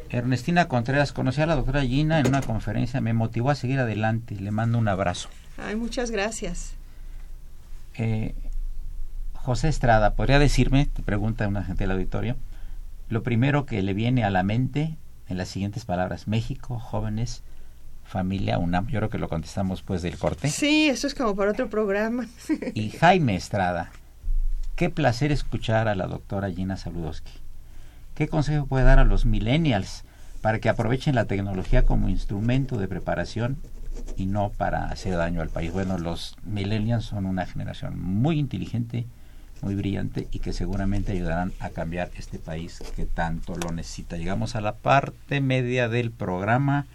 Ernestina 0.10 0.68
Contreras, 0.68 1.12
conocí 1.12 1.42
a 1.42 1.46
la 1.46 1.56
doctora 1.56 1.82
Gina 1.82 2.20
en 2.20 2.28
una 2.28 2.42
conferencia, 2.42 3.02
me 3.02 3.14
motivó 3.14 3.50
a 3.50 3.56
seguir 3.56 3.80
adelante, 3.80 4.36
le 4.36 4.52
mando 4.52 4.78
un 4.78 4.88
abrazo. 4.88 5.30
Ay, 5.58 5.76
muchas 5.76 6.12
gracias. 6.12 6.74
Eh, 7.96 8.34
José 9.34 9.70
Estrada, 9.70 10.14
¿podría 10.14 10.40
decirme, 10.40 10.88
te 10.88 11.02
pregunta 11.02 11.48
una 11.48 11.64
gente 11.64 11.84
del 11.84 11.92
auditorio, 11.92 12.36
lo 13.10 13.24
primero 13.24 13.66
que 13.66 13.82
le 13.82 13.94
viene 13.94 14.24
a 14.24 14.30
la 14.30 14.44
mente 14.44 14.98
en 15.30 15.38
las 15.38 15.50
siguientes 15.50 15.86
palabras, 15.86 16.28
México, 16.28 16.80
jóvenes, 16.80 17.44
familia 18.04 18.58
UNAM. 18.58 18.88
Yo 18.88 19.00
creo 19.00 19.10
que 19.10 19.18
lo 19.18 19.30
contestamos 19.30 19.82
pues 19.82 20.02
del 20.02 20.18
corte. 20.18 20.50
Sí, 20.50 20.88
eso 20.90 21.08
es 21.08 21.16
como 21.16 21.36
para 21.36 21.52
otro 21.52 21.70
programa. 21.70 22.28
y 22.74 22.90
Jaime 22.92 23.36
Estrada, 23.36 23.92
qué 24.76 24.90
placer 24.90 25.32
escuchar 25.32 25.88
a 25.88 25.96
la 25.96 26.08
doctora 26.08 26.52
Gina 26.52 26.78
Saludowski. 26.78 27.32
¿Qué 28.16 28.28
consejo 28.28 28.66
puede 28.66 28.86
dar 28.86 29.00
a 29.00 29.06
los 29.06 29.26
millennials 29.26 30.04
para 30.42 30.60
que 30.60 30.70
aprovechen 30.70 31.16
la 31.16 31.26
tecnología 31.26 31.84
como 31.84 32.10
instrumento 32.10 32.78
de 32.78 32.88
preparación 32.88 33.58
y 34.16 34.26
no 34.26 34.50
para 34.50 34.86
hacer 34.86 35.18
daño 35.18 35.42
al 35.42 35.50
país? 35.50 35.72
Bueno, 35.72 35.98
los 35.98 36.36
millennials 36.44 37.06
son 37.06 37.26
una 37.26 37.46
generación 37.46 38.00
muy 38.00 38.40
inteligente, 38.40 39.06
muy 39.62 39.76
brillante 39.76 40.28
y 40.32 40.40
que 40.40 40.54
seguramente 40.54 41.12
ayudarán 41.12 41.54
a 41.60 41.70
cambiar 41.70 42.12
este 42.18 42.40
país 42.40 42.82
que 42.96 43.06
tanto 43.06 43.56
lo 43.56 43.72
necesita. 43.72 44.18
Llegamos 44.18 44.56
a 44.56 44.62
la 44.62 44.76
parte 44.76 45.42
media 45.42 45.90
del 45.90 46.12
programa, 46.12 46.86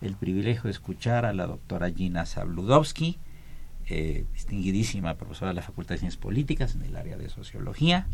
el 0.00 0.14
privilegio 0.14 0.64
de 0.64 0.70
escuchar 0.70 1.24
a 1.24 1.32
la 1.32 1.46
doctora 1.46 1.90
Gina 1.90 2.26
Sabludowski, 2.26 3.18
eh, 3.88 4.24
distinguidísima 4.32 5.14
profesora 5.14 5.50
de 5.50 5.56
la 5.56 5.62
Facultad 5.62 5.94
de 5.94 6.00
Ciencias 6.00 6.22
Políticas 6.22 6.74
en 6.74 6.82
el 6.82 6.96
área 6.96 7.16
de 7.16 7.28
Sociología. 7.28 8.06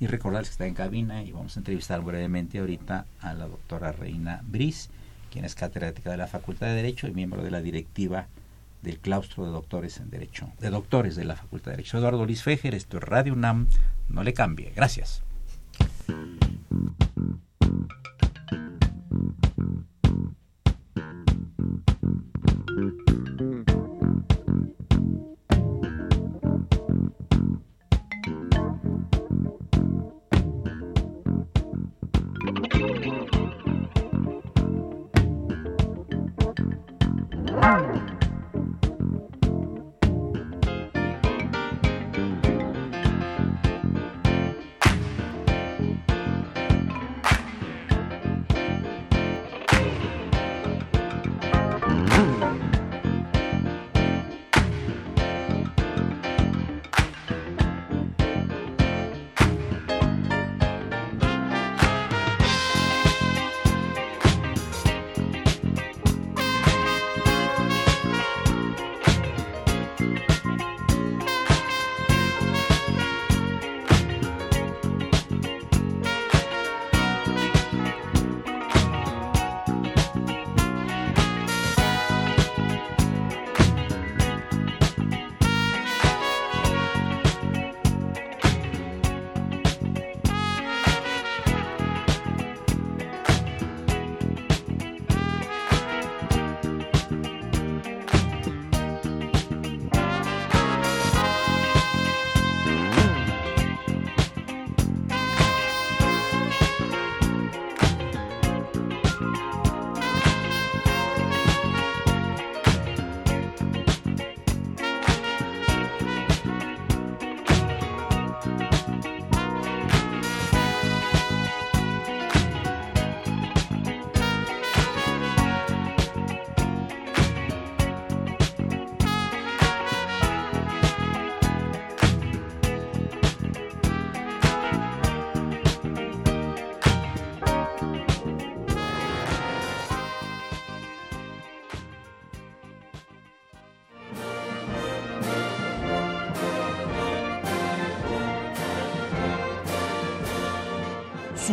Y 0.00 0.06
recordarles 0.06 0.48
que 0.48 0.52
está 0.52 0.66
en 0.66 0.74
cabina 0.74 1.22
y 1.22 1.32
vamos 1.32 1.56
a 1.56 1.60
entrevistar 1.60 2.02
brevemente 2.02 2.58
ahorita 2.58 3.06
a 3.20 3.34
la 3.34 3.46
doctora 3.46 3.92
Reina 3.92 4.42
Briz, 4.44 4.88
quien 5.30 5.44
es 5.44 5.54
catedrática 5.54 6.10
de 6.10 6.16
la 6.16 6.26
Facultad 6.26 6.66
de 6.66 6.74
Derecho 6.74 7.08
y 7.08 7.12
miembro 7.12 7.42
de 7.42 7.50
la 7.50 7.60
directiva 7.60 8.26
del 8.86 9.00
claustro 9.00 9.44
de 9.44 9.50
doctores 9.50 9.98
en 9.98 10.10
Derecho, 10.10 10.52
de 10.60 10.70
doctores 10.70 11.16
de 11.16 11.24
la 11.24 11.34
Facultad 11.34 11.72
de 11.72 11.78
Derecho. 11.78 11.98
Eduardo 11.98 12.24
Luis 12.24 12.44
Fejer, 12.44 12.74
esto 12.74 12.98
es 12.98 13.02
Radio 13.02 13.32
UNAM, 13.32 13.66
no 14.08 14.22
le 14.22 14.32
cambie. 14.32 14.72
Gracias. 14.76 15.25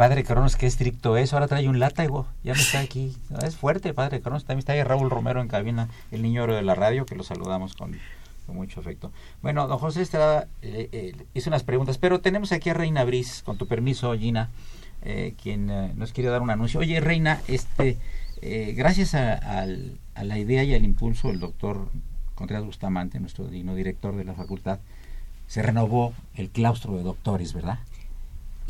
Padre 0.00 0.24
Cronos, 0.24 0.56
qué 0.56 0.66
estricto 0.66 1.18
es, 1.18 1.34
ahora 1.34 1.46
trae 1.46 1.68
un 1.68 1.78
látigo, 1.78 2.26
ya 2.42 2.54
no 2.54 2.60
está 2.60 2.80
aquí. 2.80 3.14
Es 3.42 3.56
fuerte 3.56 3.92
padre 3.92 4.22
Cronos, 4.22 4.46
también 4.46 4.60
está 4.60 4.72
ahí 4.72 4.82
Raúl 4.82 5.10
Romero 5.10 5.42
en 5.42 5.48
cabina, 5.48 5.90
el 6.10 6.22
niño 6.22 6.44
oro 6.44 6.54
de 6.54 6.62
la 6.62 6.74
radio, 6.74 7.04
que 7.04 7.14
lo 7.14 7.22
saludamos 7.22 7.74
con, 7.74 7.98
mucho 8.48 8.80
afecto. 8.80 9.12
Bueno, 9.42 9.68
don 9.68 9.76
José 9.76 10.00
Estrada 10.00 10.48
eh, 10.62 10.88
eh, 10.92 11.26
hizo 11.34 11.50
unas 11.50 11.64
preguntas, 11.64 11.98
pero 11.98 12.18
tenemos 12.22 12.50
aquí 12.50 12.70
a 12.70 12.74
Reina 12.74 13.04
Briz, 13.04 13.42
con 13.42 13.58
tu 13.58 13.66
permiso, 13.66 14.16
Gina, 14.16 14.48
eh, 15.02 15.34
quien 15.40 15.66
nos 15.98 16.12
quiere 16.14 16.30
dar 16.30 16.40
un 16.40 16.48
anuncio. 16.48 16.80
Oye, 16.80 16.98
Reina, 17.00 17.42
este, 17.46 17.98
gracias 18.40 19.14
a, 19.14 19.66
la 19.66 20.38
idea 20.38 20.64
y 20.64 20.72
al 20.72 20.82
impulso 20.82 21.28
del 21.28 21.40
doctor 21.40 21.90
Contreras 22.36 22.64
Bustamante, 22.64 23.20
nuestro 23.20 23.48
digno 23.48 23.74
director 23.74 24.16
de 24.16 24.24
la 24.24 24.32
facultad, 24.32 24.78
se 25.46 25.60
renovó 25.60 26.14
el 26.36 26.48
claustro 26.48 26.96
de 26.96 27.02
doctores, 27.02 27.52
¿verdad? 27.52 27.80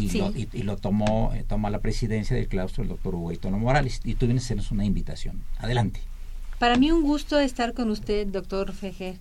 Y, 0.01 0.63
lo, 0.63 0.77
tomó 0.77 1.33
eh, 1.35 1.45
toma 1.47 1.71
la 1.71 1.81
presidencia 1.81 2.37
del 2.37 2.49
claustro 2.49 2.83
el 2.83 2.89
doctor 2.89 3.15
Hugo 3.15 3.33
Itono 3.33 3.59
Morales 3.59 4.01
y 4.05 4.15
tú 4.15 4.27
vienes 4.27 4.45
a 4.45 4.47
hacernos 4.47 4.71
una 4.71 4.85
invitación. 4.85 5.43
Adelante. 5.59 6.01
Para 6.59 6.77
mí 6.77 6.91
un 6.91 7.03
gusto 7.03 7.39
estar 7.39 7.73
con 7.73 7.91
usted, 7.91 8.27
doctor 8.27 8.73
Fejer, 8.73 9.17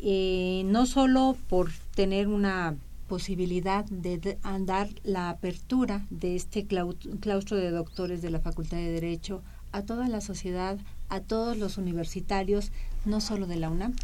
eh, 0.00 0.62
no 0.66 0.86
solo 0.86 1.36
por 1.48 1.70
tener 1.94 2.28
una 2.28 2.76
posibilidad 3.08 3.84
de 3.86 4.38
dar 4.60 4.88
la 5.04 5.30
apertura 5.30 6.06
de 6.10 6.34
este 6.34 6.66
claustro 6.66 7.56
de 7.56 7.70
doctores 7.70 8.22
de 8.22 8.30
la 8.30 8.40
Facultad 8.40 8.78
de 8.78 8.90
Derecho 8.90 9.42
a 9.70 9.82
toda 9.82 10.08
la 10.08 10.20
sociedad, 10.20 10.78
a 11.08 11.20
todos 11.20 11.56
los 11.56 11.78
universitarios, 11.78 12.72
no 13.04 13.20
solo 13.20 13.46
de 13.46 13.56
la 13.56 13.70
UNAM, 13.70 13.94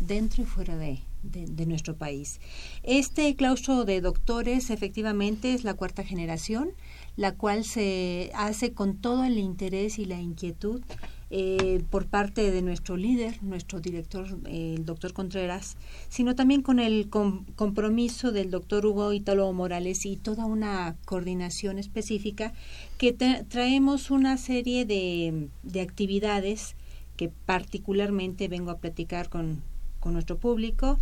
dentro 0.00 0.42
y 0.42 0.46
fuera 0.46 0.76
de, 0.76 1.00
de, 1.22 1.66
nuestro 1.66 1.96
país. 1.96 2.40
Este 2.82 3.34
claustro 3.36 3.84
de 3.84 4.00
doctores 4.00 4.70
efectivamente 4.70 5.54
es 5.54 5.64
la 5.64 5.74
cuarta 5.74 6.04
generación, 6.04 6.70
la 7.16 7.34
cual 7.34 7.64
se 7.64 8.30
hace 8.34 8.72
con 8.72 8.96
todo 8.96 9.24
el 9.24 9.38
interés 9.38 9.98
y 9.98 10.04
la 10.04 10.20
inquietud 10.20 10.82
eh, 11.30 11.82
por 11.90 12.06
parte 12.06 12.50
de 12.50 12.62
nuestro 12.62 12.96
líder, 12.96 13.42
nuestro 13.42 13.80
director, 13.80 14.38
el 14.46 14.86
doctor 14.86 15.12
Contreras, 15.12 15.76
sino 16.08 16.34
también 16.34 16.62
con 16.62 16.78
el 16.78 17.10
compromiso 17.10 18.32
del 18.32 18.50
doctor 18.50 18.86
Hugo 18.86 19.12
Italo 19.12 19.52
Morales 19.52 20.06
y 20.06 20.16
toda 20.16 20.46
una 20.46 20.96
coordinación 21.04 21.78
específica 21.78 22.54
que 22.96 23.12
traemos 23.12 24.10
una 24.10 24.38
serie 24.38 24.86
de, 24.86 25.48
de 25.62 25.80
actividades 25.82 26.76
que 27.16 27.28
particularmente 27.28 28.48
vengo 28.48 28.70
a 28.70 28.78
platicar 28.78 29.28
con, 29.28 29.60
con 30.00 30.12
nuestro 30.12 30.38
público 30.38 30.98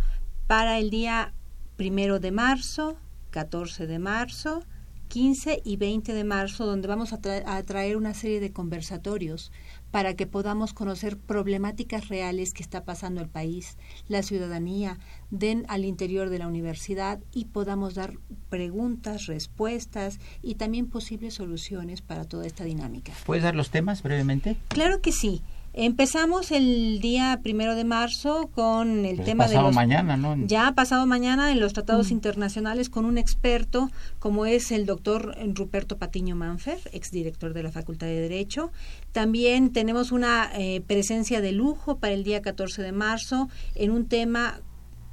para 0.47 0.79
el 0.79 0.89
día 0.89 1.33
primero 1.75 2.19
de 2.19 2.31
marzo, 2.31 2.97
14 3.31 3.87
de 3.87 3.99
marzo, 3.99 4.63
15 5.07 5.61
y 5.63 5.77
20 5.77 6.13
de 6.13 6.23
marzo, 6.23 6.65
donde 6.65 6.87
vamos 6.87 7.13
a, 7.13 7.19
traer 7.19 7.97
una 7.97 8.13
serie 8.13 8.39
de 8.39 8.51
conversatorios 8.51 9.51
para 9.91 10.15
que 10.15 10.27
podamos 10.27 10.73
conocer 10.73 11.17
problemáticas 11.17 12.09
reales 12.09 12.53
que 12.53 12.61
está 12.61 12.83
pasando 12.83 13.21
el 13.21 13.29
país, 13.29 13.77
la 14.07 14.21
ciudadanía, 14.21 14.99
den 15.31 15.65
al 15.69 15.85
interior 15.85 16.29
de 16.29 16.39
la 16.39 16.47
universidad 16.47 17.19
y 17.33 17.45
podamos 17.45 17.95
dar 17.95 18.13
preguntas, 18.49 19.27
respuestas 19.27 20.19
y 20.41 20.55
también 20.55 20.87
posibles 20.87 21.35
soluciones 21.35 22.01
para 22.01 22.25
toda 22.25 22.45
esta 22.45 22.65
dinámica. 22.65 23.13
¿Puedes 23.25 23.43
dar 23.43 23.55
los 23.55 23.69
temas 23.69 24.03
brevemente? 24.03 24.57
Claro 24.67 25.01
que 25.01 25.11
sí. 25.11 25.41
Empezamos 25.79 26.51
el 26.51 26.99
día 27.01 27.39
primero 27.43 27.75
de 27.75 27.83
marzo 27.83 28.49
con 28.55 29.05
el 29.05 29.17
pues 29.17 29.27
tema 29.27 29.47
de 29.47 29.57
los, 29.57 29.75
mañana, 29.75 30.17
¿no? 30.17 30.35
Ya 30.47 30.71
pasado 30.71 31.05
mañana 31.05 31.51
en 31.51 31.59
los 31.59 31.73
tratados 31.73 32.09
internacionales 32.09 32.89
con 32.89 33.05
un 33.05 33.19
experto 33.19 33.91
como 34.17 34.47
es 34.47 34.71
el 34.71 34.87
doctor 34.87 35.37
Ruperto 35.53 35.97
Patiño 35.97 36.35
Manfer, 36.35 36.79
exdirector 36.93 37.53
de 37.53 37.61
la 37.61 37.71
Facultad 37.71 38.07
de 38.07 38.21
Derecho. 38.21 38.71
También 39.11 39.71
tenemos 39.71 40.11
una 40.11 40.49
eh, 40.55 40.81
presencia 40.81 41.41
de 41.41 41.51
lujo 41.51 41.99
para 41.99 42.13
el 42.13 42.23
día 42.23 42.41
14 42.41 42.81
de 42.81 42.91
marzo 42.91 43.47
en 43.75 43.91
un 43.91 44.07
tema 44.07 44.59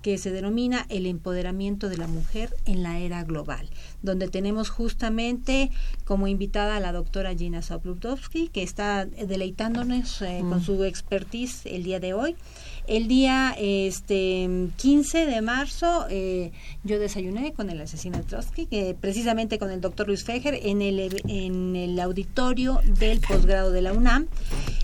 que 0.04 0.18
se 0.18 0.30
denomina 0.30 0.84
el 0.90 1.06
empoderamiento 1.06 1.88
de 1.88 1.96
la 1.96 2.06
mujer 2.06 2.54
en 2.66 2.82
la 2.82 2.98
era 2.98 3.24
global, 3.24 3.70
donde 4.04 4.28
tenemos 4.28 4.68
justamente 4.68 5.70
como 6.04 6.28
invitada 6.28 6.76
a 6.76 6.80
la 6.80 6.92
doctora 6.92 7.34
Gina 7.34 7.62
Sapludowski, 7.62 8.48
que 8.48 8.62
está 8.62 9.06
deleitándonos 9.06 10.20
eh, 10.22 10.40
con 10.40 10.58
mm. 10.58 10.64
su 10.64 10.84
expertise 10.84 11.66
el 11.66 11.82
día 11.82 12.00
de 12.00 12.12
hoy. 12.12 12.36
El 12.86 13.08
día 13.08 13.56
este 13.58 14.46
15 14.76 15.24
de 15.24 15.40
marzo 15.40 16.06
eh, 16.10 16.52
yo 16.82 16.98
desayuné 16.98 17.54
con 17.54 17.70
el 17.70 17.80
asesino 17.80 18.20
Trotsky, 18.20 18.66
que 18.66 18.94
precisamente 18.98 19.58
con 19.58 19.70
el 19.70 19.80
doctor 19.80 20.06
Luis 20.06 20.22
Fejer 20.22 20.58
en 20.62 20.82
el, 20.82 21.22
en 21.26 21.76
el 21.76 21.98
auditorio 21.98 22.80
del 22.98 23.20
posgrado 23.20 23.72
de 23.72 23.80
la 23.80 23.94
UNAM. 23.94 24.26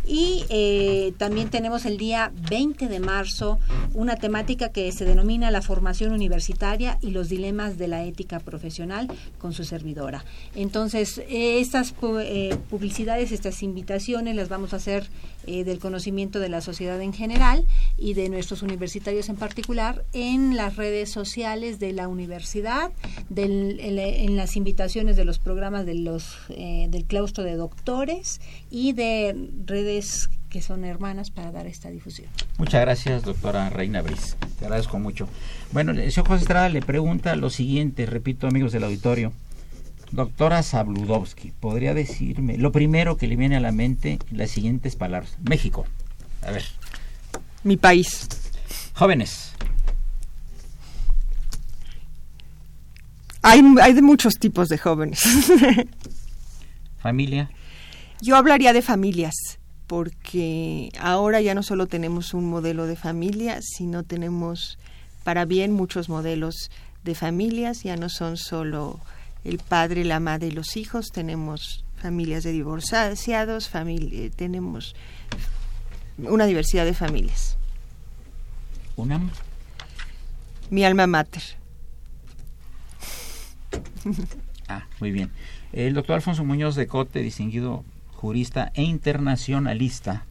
Y 0.07 0.45
eh, 0.49 1.13
también 1.19 1.51
tenemos 1.51 1.85
el 1.85 1.99
día 1.99 2.33
20 2.49 2.89
de 2.89 3.01
marzo 3.01 3.59
una 3.93 4.17
temática 4.17 4.71
que 4.71 4.91
se 4.93 5.05
denomina 5.05 5.51
la 5.51 5.61
formación 5.61 6.13
universitaria 6.13 6.99
y 7.03 7.11
los 7.11 7.29
dilemas 7.29 7.77
de 7.77 7.89
la 7.89 8.03
ética 8.05 8.41
profesional 8.41 9.10
con 9.39 9.53
su 9.53 9.65
servidora. 9.65 10.25
Entonces, 10.55 11.23
estas 11.29 11.95
eh, 12.21 12.57
publicidades, 12.69 13.33
estas 13.33 13.63
invitaciones 13.63 14.37
las 14.37 14.49
vamos 14.49 14.73
a 14.73 14.77
hacer 14.77 15.09
del 15.47 15.79
conocimiento 15.79 16.39
de 16.39 16.49
la 16.49 16.61
sociedad 16.61 17.01
en 17.01 17.13
general 17.13 17.67
y 17.97 18.15
de 18.15 18.29
nuestros 18.29 18.63
universitarios 18.63 19.29
en 19.29 19.37
particular 19.37 20.05
en 20.13 20.57
las 20.57 20.77
redes 20.77 21.11
sociales 21.11 21.79
de 21.79 21.93
la 21.93 22.09
universidad, 22.09 22.93
en, 23.35 24.37
las 24.37 24.57
invitaciones 24.57 25.17
de 25.17 25.25
los 25.25 25.39
programas 25.39 25.87
de 25.87 25.95
los, 25.95 26.37
eh, 26.51 26.87
del 26.91 27.05
claustro 27.05 27.45
de 27.45 27.55
doctores 27.57 28.41
y 28.71 28.93
de 28.93 29.49
redes 29.67 30.31
que 30.51 30.61
son 30.61 30.85
hermanas 30.85 31.31
para 31.31 31.51
dar 31.53 31.67
esta 31.67 31.89
difusión. 31.89 32.29
Muchas 32.59 32.83
gracias, 32.83 33.23
doctora 33.23 33.71
Reina 33.71 34.03
Briz. 34.03 34.37
Te 34.59 34.67
agradezco 34.67 34.99
mucho. 34.99 35.29
Bueno, 35.73 35.93
el 35.93 36.13
señor 36.13 36.29
José 36.29 36.43
Estrada 36.43 36.69
le 36.69 36.83
pregunta 36.83 37.35
lo 37.37 37.49
siguiente, 37.49 38.05
repito, 38.05 38.47
amigos 38.47 38.73
del 38.73 38.85
auditorio. 38.85 39.33
Doctora 40.13 40.63
Sabludowski, 40.63 41.53
¿podría 41.53 41.95
decirme 41.95 42.59
lo 42.59 42.73
primero 42.73 43.17
que 43.17 43.29
le 43.29 43.37
viene 43.37 43.57
a 43.57 43.61
la 43.61 43.73
mente 43.73 44.19
las 44.31 44.51
siguientes 44.51 44.97
palabras? 44.97 45.39
México. 45.49 45.87
A 46.43 46.51
ver 46.51 46.65
mi 47.63 47.77
país. 47.77 48.29
Jóvenes. 48.95 49.53
Hay, 53.43 53.63
hay 53.81 53.93
de 53.95 54.03
muchos 54.03 54.35
tipos 54.35 54.69
de 54.69 54.79
jóvenes. 54.79 55.23
Familia. 57.03 57.51
Yo 58.21 58.37
hablaría 58.37 58.75
de 58.75 58.83
familias, 58.83 59.35
porque 59.91 60.93
ahora 61.01 61.41
ya 61.41 61.53
no 61.53 61.65
solo 61.65 61.89
tenemos 61.89 62.33
un 62.33 62.49
modelo 62.49 62.87
de 62.87 62.95
familia, 62.95 63.59
sino 63.61 64.05
tenemos 64.05 64.79
para 65.25 65.47
bien 65.47 65.73
muchos 65.73 66.09
modelos 66.09 66.71
de 67.03 67.17
familias, 67.17 67.83
ya 67.83 67.97
no 67.97 68.09
son 68.09 68.37
solo 68.37 69.01
el 69.43 69.59
padre, 69.59 70.05
la 70.05 70.21
madre 70.21 70.47
y 70.47 70.51
los 70.53 70.77
hijos, 70.77 71.11
tenemos 71.11 71.85
familias 71.97 72.45
de 72.45 72.53
divorciados, 72.53 73.69
familia, 73.69 74.31
tenemos 74.31 74.95
una 76.19 76.47
diversidad 76.47 76.85
de 76.85 76.95
familias. 76.95 77.57
¿UNAM? 78.95 79.29
Mi 80.71 80.85
alma 80.85 81.09
mater. 81.09 81.43
ah, 84.69 84.87
muy 85.01 85.11
bien. 85.11 85.33
El 85.73 85.95
doctor 85.95 86.15
Alfonso 86.15 86.45
Muñoz 86.45 86.77
de 86.77 86.87
Cote, 86.87 87.23
distinguido 87.23 87.85
jurista 88.21 88.71
e 88.75 88.83
internacionalista, 88.83 90.27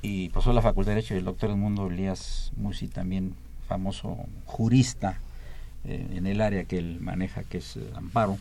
y 0.00 0.30
pasó 0.30 0.50
a 0.50 0.54
la 0.54 0.62
Facultad 0.62 0.92
de 0.92 0.94
Derecho, 0.96 1.14
y 1.14 1.18
el 1.18 1.24
doctor 1.24 1.50
Edmundo 1.50 1.88
Elías 1.88 2.50
Musi, 2.56 2.88
también 2.88 3.34
famoso 3.68 4.16
jurista 4.46 5.20
eh, 5.84 6.06
en 6.14 6.26
el 6.26 6.40
área 6.40 6.64
que 6.64 6.78
él 6.78 6.98
maneja, 7.00 7.42
que 7.42 7.58
es 7.58 7.76
eh, 7.76 7.90
Amparo. 7.94 8.38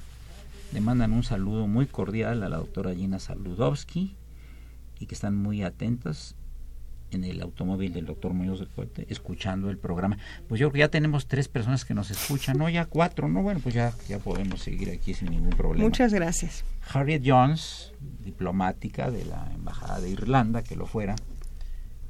Le 0.74 0.80
mandan 0.80 1.12
un 1.12 1.24
saludo 1.24 1.68
muy 1.68 1.88
cordial 1.88 2.44
a 2.44 2.50
la 2.50 2.58
doctora 2.58 2.96
Gina 2.96 3.20
Saludowski 3.20 4.16
y 5.00 5.06
que 5.08 5.16
están 5.16 5.36
muy 5.36 5.64
atentos 5.64 6.36
en 7.12 7.24
el 7.24 7.42
automóvil 7.42 7.94
del 7.94 8.06
doctor 8.06 8.34
Muñoz 8.34 8.60
de 8.60 8.68
Cote, 8.68 9.06
escuchando 9.10 9.70
el 9.70 9.78
programa. 9.78 10.18
Pues 10.48 10.60
yo 10.60 10.68
creo 10.68 10.74
que 10.74 10.80
ya 10.80 10.90
tenemos 10.90 11.28
tres 11.28 11.48
personas 11.48 11.86
que 11.86 11.94
nos 11.94 12.12
escuchan, 12.12 12.58
no 12.58 12.70
ya 12.70 12.86
cuatro, 12.86 13.28
no, 13.28 13.42
bueno, 13.42 13.60
pues 13.62 13.76
ya, 13.76 13.94
ya 14.08 14.20
podemos 14.20 14.62
seguir 14.62 14.90
aquí 14.90 15.14
sin 15.14 15.30
ningún 15.30 15.52
problema. 15.52 15.86
Muchas 15.86 16.14
gracias. 16.14 16.64
Harriet 16.94 17.24
Jones, 17.26 17.94
diplomática 18.24 19.12
de 19.12 19.26
la 19.26 19.52
Embajada 19.54 20.00
de 20.02 20.10
Irlanda, 20.10 20.64
que 20.64 20.76
lo 20.76 20.86
fuera, 20.86 21.16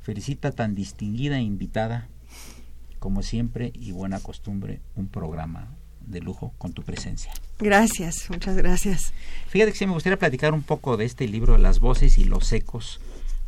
felicita 0.02 0.52
tan 0.52 0.76
distinguida 0.76 1.38
e 1.38 1.42
invitada 1.42 2.08
como 3.00 3.22
siempre 3.22 3.72
y 3.76 3.92
buena 3.92 4.20
costumbre, 4.20 4.82
un 4.96 5.08
programa 5.08 5.76
de 6.02 6.22
lujo 6.22 6.54
con 6.58 6.74
tu 6.74 6.84
presencia. 6.84 7.32
Gracias, 7.60 8.30
muchas 8.30 8.56
gracias. 8.56 9.14
Fíjate 9.48 9.72
que 9.72 9.78
sí 9.78 9.86
me 9.86 9.94
gustaría 9.94 10.18
platicar 10.18 10.54
un 10.54 10.64
poco 10.64 10.98
de 10.98 11.06
este 11.06 11.28
libro, 11.28 11.58
Las 11.58 11.80
voces 11.80 12.18
y 12.18 12.26
los 12.26 12.52
ecos, 12.52 13.00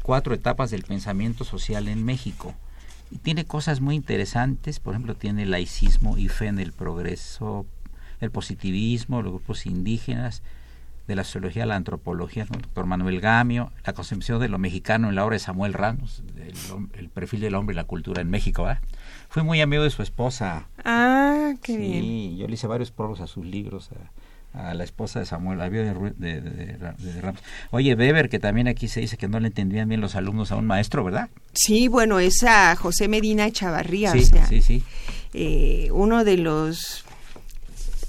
cuatro 0.08 0.34
etapas 0.34 0.72
del 0.72 0.84
pensamiento 0.84 1.44
social 1.44 1.90
en 1.90 2.06
México. 2.06 2.56
Y 3.12 3.18
tiene 3.18 3.44
cosas 3.44 3.82
muy 3.82 3.94
interesantes, 3.94 4.80
por 4.80 4.94
ejemplo, 4.94 5.16
tiene 5.16 5.46
laicismo 5.46 6.18
y 6.18 6.30
fe 6.30 6.48
en 6.48 6.60
el 6.60 6.72
progreso, 6.72 7.66
el 8.22 8.32
positivismo, 8.32 9.22
los 9.22 9.34
grupos 9.34 9.66
indígenas, 9.66 10.44
de 11.08 11.16
la 11.16 11.26
sociología 11.26 11.64
a 11.64 11.66
la 11.66 11.76
antropología, 11.76 12.46
¿no? 12.46 12.58
doctor 12.58 12.86
Manuel 12.86 13.20
Gamio, 13.20 13.72
la 13.86 13.94
concepción 13.94 14.40
de 14.40 14.48
lo 14.48 14.58
mexicano 14.60 15.10
en 15.10 15.16
la 15.16 15.26
obra 15.26 15.36
de 15.36 15.40
Samuel 15.40 15.74
Ramos, 15.74 16.24
el, 16.38 16.54
el 17.00 17.10
perfil 17.10 17.42
del 17.42 17.56
hombre 17.56 17.74
y 17.74 17.78
la 17.78 17.84
cultura 17.84 18.22
en 18.22 18.30
México. 18.30 18.64
¿verdad? 18.64 18.82
Fui 19.28 19.44
muy 19.44 19.60
amigo 19.60 19.84
de 19.84 19.90
su 19.90 20.04
esposa. 20.04 20.68
Ah, 20.86 21.54
qué 21.62 21.74
sí, 21.74 21.78
bien. 21.80 22.38
yo 22.38 22.48
le 22.48 22.54
hice 22.54 22.68
varios 22.68 22.92
prólogos 22.92 23.20
a 23.20 23.28
sus 23.28 23.46
libros, 23.46 23.90
a 24.58 24.74
la 24.74 24.84
esposa 24.84 25.20
de 25.20 25.26
Samuel, 25.26 25.62
a 25.62 25.70
de, 25.70 25.94
de, 25.94 26.42
de, 26.42 26.42
de, 26.42 27.22
Ramos. 27.22 27.42
Oye, 27.72 27.94
Weber, 27.96 28.30
que 28.30 28.40
también 28.40 28.68
aquí 28.68 28.88
se 28.88 29.02
dice 29.02 29.18
que 29.18 29.28
no 29.28 29.40
le 29.40 29.48
entendían 29.48 29.88
bien 29.88 30.02
los 30.02 30.16
alumnos 30.16 30.52
a 30.52 30.56
un 30.56 30.66
maestro, 30.66 31.04
¿verdad? 31.04 31.30
Sí, 31.54 31.88
bueno, 31.88 32.20
es 32.20 32.44
a 32.44 32.76
José 32.76 33.08
Medina 33.08 33.50
Chavarría, 33.52 34.12
sí, 34.12 34.20
o 34.20 34.22
sea, 34.26 34.46
sí, 34.48 34.62
sí. 34.62 34.84
Eh, 35.34 35.90
uno 35.92 36.24
de 36.24 36.38
los 36.38 37.06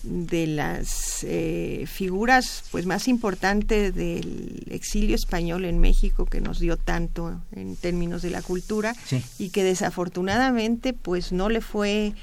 de 0.04 0.46
las 0.46 1.24
eh, 1.24 1.84
figuras 1.86 2.64
pues 2.70 2.86
más 2.86 3.08
importantes 3.08 3.94
del 3.94 4.64
exilio 4.70 5.14
español 5.16 5.64
en 5.64 5.80
México 5.80 6.24
que 6.24 6.40
nos 6.40 6.60
dio 6.60 6.76
tanto 6.76 7.40
en 7.52 7.76
términos 7.76 8.22
de 8.22 8.30
la 8.30 8.40
cultura 8.40 8.94
sí. 9.04 9.22
y 9.38 9.50
que 9.50 9.64
desafortunadamente 9.64 10.92
pues 10.92 11.32
no 11.32 11.48
le 11.48 11.60
fue 11.60 12.14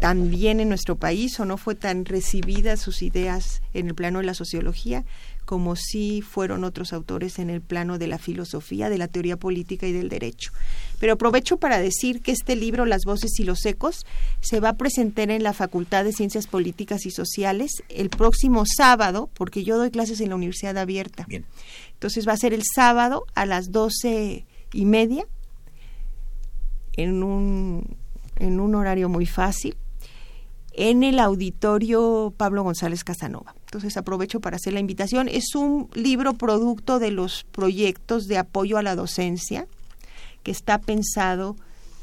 tan 0.00 0.30
bien 0.30 0.60
en 0.60 0.68
nuestro 0.68 0.96
país 0.96 1.38
o 1.40 1.44
no 1.44 1.56
fue 1.56 1.74
tan 1.74 2.04
recibida 2.04 2.76
sus 2.76 3.02
ideas 3.02 3.62
en 3.74 3.88
el 3.88 3.94
plano 3.94 4.18
de 4.18 4.26
la 4.26 4.34
sociología 4.34 5.04
como 5.46 5.76
sí 5.76 6.22
fueron 6.22 6.64
otros 6.64 6.92
autores 6.92 7.38
en 7.38 7.48
el 7.48 7.62
plano 7.62 7.98
de 7.98 8.08
la 8.08 8.18
filosofía, 8.18 8.90
de 8.90 8.98
la 8.98 9.08
teoría 9.08 9.38
política 9.38 9.86
y 9.86 9.92
del 9.92 10.10
derecho. 10.10 10.52
Pero 10.98 11.14
aprovecho 11.14 11.56
para 11.56 11.78
decir 11.78 12.20
que 12.20 12.32
este 12.32 12.56
libro, 12.56 12.84
Las 12.84 13.04
voces 13.04 13.38
y 13.38 13.44
los 13.44 13.64
ecos, 13.64 14.04
se 14.40 14.60
va 14.60 14.70
a 14.70 14.76
presentar 14.76 15.30
en 15.30 15.42
la 15.42 15.54
Facultad 15.54 16.04
de 16.04 16.12
Ciencias 16.12 16.48
Políticas 16.48 17.06
y 17.06 17.10
Sociales 17.10 17.70
el 17.88 18.10
próximo 18.10 18.64
sábado, 18.66 19.30
porque 19.34 19.62
yo 19.62 19.78
doy 19.78 19.90
clases 19.90 20.20
en 20.20 20.30
la 20.30 20.34
Universidad 20.34 20.76
Abierta. 20.76 21.24
Bien. 21.28 21.46
Entonces 21.92 22.28
va 22.28 22.32
a 22.32 22.36
ser 22.36 22.52
el 22.52 22.64
sábado 22.64 23.24
a 23.34 23.46
las 23.46 23.70
doce 23.70 24.46
y 24.72 24.84
media, 24.84 25.26
en 26.94 27.22
un, 27.22 27.96
en 28.36 28.58
un 28.58 28.74
horario 28.74 29.08
muy 29.08 29.26
fácil, 29.26 29.76
en 30.76 31.02
el 31.02 31.18
auditorio 31.18 32.32
Pablo 32.36 32.62
González 32.62 33.02
Casanova. 33.02 33.54
Entonces 33.64 33.96
aprovecho 33.96 34.40
para 34.40 34.56
hacer 34.56 34.74
la 34.74 34.80
invitación. 34.80 35.28
Es 35.28 35.54
un 35.54 35.88
libro 35.94 36.34
producto 36.34 36.98
de 36.98 37.10
los 37.10 37.44
proyectos 37.50 38.28
de 38.28 38.38
apoyo 38.38 38.78
a 38.78 38.82
la 38.82 38.94
docencia 38.94 39.66
que 40.42 40.50
está 40.50 40.78
pensado 40.78 41.56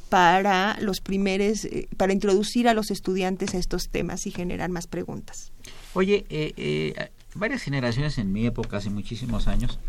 para 0.09 0.77
los 0.81 1.01
primeros, 1.01 1.65
eh, 1.65 1.87
para 1.97 2.13
introducir 2.13 2.67
a 2.67 2.73
los 2.73 2.91
estudiantes 2.91 3.53
a 3.53 3.57
estos 3.57 3.89
temas 3.89 4.27
y 4.27 4.31
generar 4.31 4.69
más 4.69 4.87
preguntas. 4.87 5.51
Oye, 5.93 6.25
eh, 6.29 6.53
eh, 6.57 7.09
varias 7.35 7.61
generaciones 7.61 8.17
en 8.17 8.31
mi 8.31 8.45
época, 8.45 8.77
hace 8.77 8.89
muchísimos 8.89 9.47
años, 9.47 9.79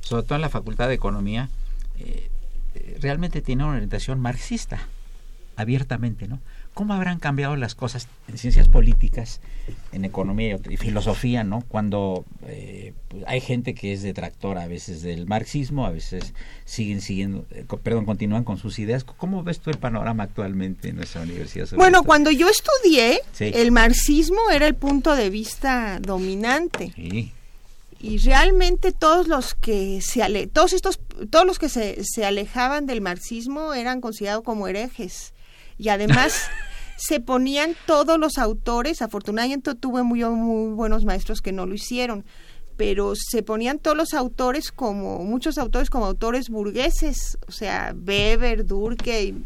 sobre 0.00 0.22
todo 0.22 0.36
en 0.36 0.42
la 0.42 0.48
Facultad 0.48 0.88
de 0.88 0.94
Economía, 0.94 1.48
eh, 2.74 2.98
realmente 3.00 3.40
tiene 3.40 3.64
una 3.64 3.74
orientación 3.74 4.20
marxista, 4.20 4.80
abiertamente, 5.56 6.26
¿no? 6.28 6.40
¿Cómo 6.74 6.92
habrán 6.92 7.20
cambiado 7.20 7.54
las 7.54 7.76
cosas 7.76 8.08
en 8.26 8.36
ciencias 8.36 8.66
políticas, 8.68 9.40
en 9.92 10.04
economía 10.04 10.58
y, 10.68 10.76
filosofía, 10.76 11.44
¿no? 11.44 11.62
Cuando 11.68 12.24
eh, 12.48 12.92
pues 13.08 13.22
hay 13.28 13.40
gente 13.40 13.74
que 13.74 13.92
es 13.92 14.02
detractora 14.02 14.62
a 14.62 14.66
veces 14.66 15.02
del 15.02 15.26
marxismo, 15.26 15.86
a 15.86 15.90
veces 15.90 16.34
siguen 16.64 17.00
siguiendo, 17.00 17.46
eh, 17.52 17.64
perdón, 17.80 18.06
continúan 18.06 18.42
con 18.42 18.58
sus 18.58 18.80
ideas. 18.80 19.04
¿Cómo 19.04 19.44
ves 19.44 19.60
tú 19.60 19.70
el 19.70 19.78
panorama 19.78 20.24
actualmente 20.24 20.88
en 20.88 20.96
nuestra 20.96 21.22
universidad? 21.22 21.68
Bueno, 21.76 21.98
esto? 21.98 22.06
cuando 22.06 22.32
yo 22.32 22.48
estudié, 22.48 23.20
sí. 23.32 23.52
el 23.54 23.70
marxismo 23.70 24.50
era 24.52 24.66
el 24.66 24.74
punto 24.74 25.14
de 25.14 25.30
vista 25.30 26.00
dominante. 26.00 26.92
Sí. 26.96 27.32
Y 28.00 28.18
realmente 28.18 28.90
todos 28.90 29.28
los 29.28 29.54
que 29.54 30.00
se 30.02 30.22
ale 30.22 30.48
todos 30.48 30.72
estos 30.72 30.98
todos 31.30 31.46
los 31.46 31.58
que 31.58 31.68
se, 31.68 32.04
se 32.04 32.26
alejaban 32.26 32.84
del 32.86 33.00
marxismo 33.00 33.72
eran 33.74 34.00
considerados 34.00 34.42
como 34.42 34.66
herejes 34.66 35.33
y 35.78 35.88
además 35.88 36.48
se 36.96 37.20
ponían 37.20 37.74
todos 37.86 38.18
los 38.18 38.38
autores, 38.38 39.02
afortunadamente 39.02 39.74
tuve 39.74 40.02
muy, 40.02 40.24
muy 40.24 40.74
buenos 40.74 41.04
maestros 41.04 41.40
que 41.40 41.52
no 41.52 41.66
lo 41.66 41.74
hicieron, 41.74 42.24
pero 42.76 43.14
se 43.16 43.42
ponían 43.42 43.78
todos 43.78 43.96
los 43.96 44.14
autores 44.14 44.72
como, 44.72 45.18
muchos 45.20 45.58
autores 45.58 45.90
como 45.90 46.06
autores 46.06 46.48
burgueses, 46.48 47.38
o 47.46 47.52
sea, 47.52 47.94
Weber, 47.96 48.66
Durkheim, 48.66 49.44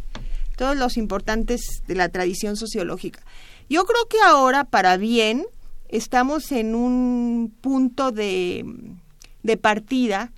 todos 0.56 0.76
los 0.76 0.96
importantes 0.96 1.82
de 1.86 1.94
la 1.94 2.08
tradición 2.08 2.56
sociológica. 2.56 3.20
Yo 3.68 3.84
creo 3.84 4.06
que 4.08 4.18
ahora, 4.24 4.64
para 4.64 4.96
bien, 4.96 5.46
estamos 5.88 6.52
en 6.52 6.74
un 6.74 7.54
punto 7.60 8.12
de, 8.12 8.64
de 9.42 9.56
partida, 9.56 10.32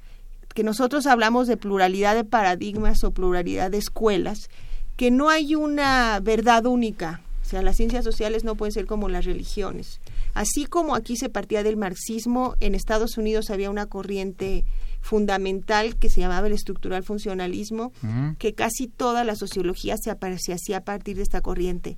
que 0.55 0.65
nosotros 0.65 1.07
hablamos 1.07 1.47
de 1.47 1.57
pluralidad 1.57 2.17
de 2.17 2.25
paradigmas 2.25 3.05
o 3.05 3.13
pluralidad 3.13 3.71
de 3.71 3.79
escuelas, 3.79 4.51
que 5.01 5.11
no 5.11 5.31
hay 5.31 5.55
una 5.55 6.21
verdad 6.21 6.67
única. 6.67 7.23
O 7.41 7.49
sea, 7.49 7.63
las 7.63 7.77
ciencias 7.77 8.05
sociales 8.05 8.45
no 8.45 8.55
pueden 8.55 8.73
ser 8.73 8.85
como 8.85 9.09
las 9.09 9.25
religiones. 9.25 9.99
Así 10.35 10.67
como 10.67 10.95
aquí 10.95 11.17
se 11.17 11.31
partía 11.31 11.63
del 11.63 11.79
marxismo, 11.79 12.55
en 12.61 12.75
Estados 12.75 13.17
Unidos 13.17 13.49
había 13.49 13.71
una 13.71 13.87
corriente 13.87 14.67
fundamental 15.01 15.97
que 15.97 16.11
se 16.11 16.21
llamaba 16.21 16.49
el 16.49 16.53
estructural 16.53 17.03
funcionalismo, 17.03 17.95
uh 18.03 18.07
-huh. 18.07 18.37
que 18.37 18.53
casi 18.53 18.89
toda 18.89 19.25
la 19.25 19.37
sociología 19.37 19.97
se, 19.97 20.15
se 20.37 20.53
hacía 20.53 20.77
a 20.77 20.85
partir 20.85 21.17
de 21.17 21.23
esta 21.23 21.41
corriente. 21.41 21.97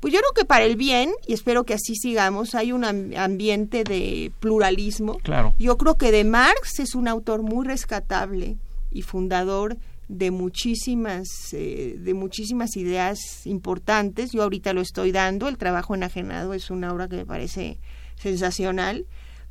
Pues 0.00 0.12
yo 0.12 0.18
creo 0.18 0.32
que 0.32 0.44
para 0.44 0.64
el 0.64 0.74
bien, 0.74 1.12
y 1.28 1.32
espero 1.32 1.62
que 1.62 1.74
así 1.74 1.94
sigamos, 1.94 2.56
hay 2.56 2.72
un 2.72 2.84
ambiente 2.84 3.84
de 3.84 4.32
pluralismo. 4.40 5.18
Claro. 5.18 5.54
Yo 5.60 5.78
creo 5.78 5.94
que 5.94 6.10
de 6.10 6.24
Marx 6.24 6.80
es 6.80 6.96
un 6.96 7.06
autor 7.06 7.42
muy 7.42 7.64
rescatable 7.64 8.56
y 8.90 9.02
fundador 9.02 9.76
de 10.08 10.30
muchísimas 10.30 11.26
eh, 11.52 11.96
de 11.98 12.14
muchísimas 12.14 12.76
ideas 12.76 13.46
importantes. 13.46 14.32
Yo 14.32 14.42
ahorita 14.42 14.72
lo 14.72 14.80
estoy 14.80 15.12
dando. 15.12 15.48
El 15.48 15.58
trabajo 15.58 15.94
enajenado 15.94 16.54
es 16.54 16.70
una 16.70 16.92
obra 16.92 17.08
que 17.08 17.16
me 17.16 17.26
parece 17.26 17.78
sensacional. 18.16 19.06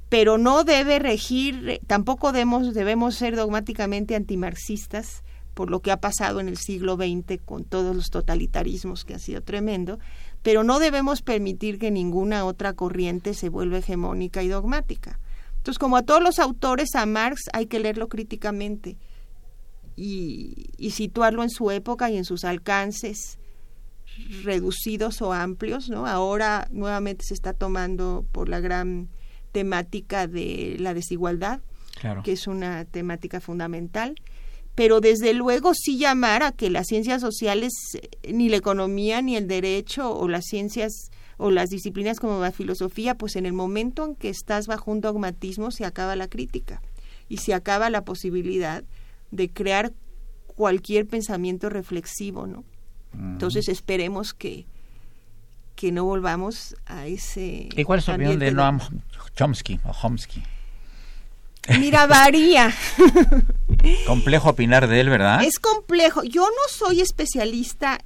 Pero 0.08 0.38
no 0.38 0.64
debe 0.64 1.00
regir 1.00 1.82
tampoco 1.88 2.32
debemos 2.32 2.74
debemos 2.74 3.16
ser 3.16 3.36
dogmáticamente 3.36 4.16
antimarxistas 4.16 5.24
por 5.56 5.72
lo 5.72 5.80
que 5.80 5.92
ha 5.92 5.98
pasado 5.98 6.40
en 6.40 6.48
el 6.48 6.58
siglo 6.58 6.96
XX 6.96 7.42
con 7.44 7.64
todos 7.64 7.96
los 7.96 8.10
totalitarismos 8.10 9.04
que 9.04 9.16
ha 9.16 9.20
sido 9.20 9.42
tremendo. 9.42 10.00
Pero 10.44 10.64
no 10.64 10.80
debemos 10.80 11.22
permitir 11.22 11.80
que 11.80 11.92
ninguna 11.92 12.46
otra 12.46 12.74
corriente 12.74 13.34
se 13.34 13.50
vuelva 13.50 13.80
hegemónica 13.80 14.44
y 14.44 14.48
dogmática. 14.48 15.20
Entonces 15.58 15.80
como 15.80 15.98
a 15.98 16.04
todos 16.04 16.22
los 16.22 16.40
autores 16.40 16.94
a 16.94 17.06
Marx 17.06 17.42
hay 17.52 17.66
que 17.66 17.80
leerlo 17.80 18.08
críticamente 18.08 18.98
y, 19.96 20.70
y, 20.78 20.92
situarlo 20.92 21.44
en 21.44 21.50
su 21.50 21.72
época 21.72 22.10
y 22.10 22.18
en 22.18 22.26
sus 22.26 22.44
alcances 22.44 23.38
reducidos 24.44 25.22
o 25.22 25.34
amplios, 25.34 25.90
¿no? 25.90 26.06
Ahora 26.06 26.68
nuevamente 26.72 27.26
se 27.26 27.34
está 27.34 27.54
tomando 27.54 28.26
por 28.32 28.50
la 28.50 28.60
gran 28.60 29.10
temática 29.52 30.28
de 30.28 30.76
la 30.80 30.94
desigualdad, 30.94 31.62
claro. 32.00 32.24
que 32.24 32.34
es 32.34 32.48
una 32.48 32.86
temática 32.86 33.40
fundamental, 33.40 34.16
pero 34.76 35.00
desde 35.00 35.34
luego 35.34 35.74
sí 35.74 35.98
llamar 35.98 36.44
a 36.44 36.52
que 36.52 36.70
las 36.70 36.88
ciencias 36.88 37.22
sociales, 37.22 37.72
ni 38.28 38.50
la 38.50 38.58
economía, 38.58 39.22
ni 39.22 39.38
el 39.38 39.48
derecho, 39.48 40.14
o 40.14 40.28
las 40.28 40.46
ciencias 40.46 41.10
o 41.38 41.52
las 41.52 41.70
disciplinas 41.70 42.20
como 42.20 42.42
la 42.42 42.52
filosofía, 42.52 43.16
pues 43.16 43.36
en 43.36 43.46
el 43.46 43.54
momento 43.54 44.06
en 44.06 44.16
que 44.16 44.30
estás 44.30 44.68
bajo 44.68 44.92
un 44.92 45.02
dogmatismo 45.02 45.72
se 45.72 45.86
acaba 45.86 46.16
la 46.16 46.30
crítica 46.30 46.82
y 47.28 47.38
se 47.38 47.54
acaba 47.54 47.90
la 47.90 48.04
posibilidad 48.04 48.84
de 49.36 49.50
crear 49.50 49.92
cualquier 50.48 51.06
pensamiento 51.08 51.70
reflexivo, 51.70 52.48
¿no? 52.48 52.60
Uh 52.60 53.18
-huh. 53.18 53.32
Entonces 53.34 53.68
esperemos 53.70 54.34
que 54.34 54.66
que 55.76 55.92
no 55.92 56.06
volvamos 56.06 56.76
a 56.86 57.06
ese. 57.06 57.68
¿Y 57.76 57.84
cuál 57.84 58.00
es 58.00 58.06
tu 58.06 58.12
opinión 58.14 58.40
de 58.40 58.50
Noam 58.52 58.80
Chomsky 59.36 59.78
o 59.84 59.92
Chomsky? 59.94 60.42
Mira, 61.80 62.06
varía. 62.16 62.74
Complejo 64.08 64.52
opinar 64.52 64.88
de 64.88 65.00
él, 65.02 65.10
¿verdad? 65.10 65.44
Es 65.44 65.60
complejo. 65.60 66.24
Yo 66.24 66.44
no 66.46 66.70
soy 66.70 67.02
especialista 67.02 68.00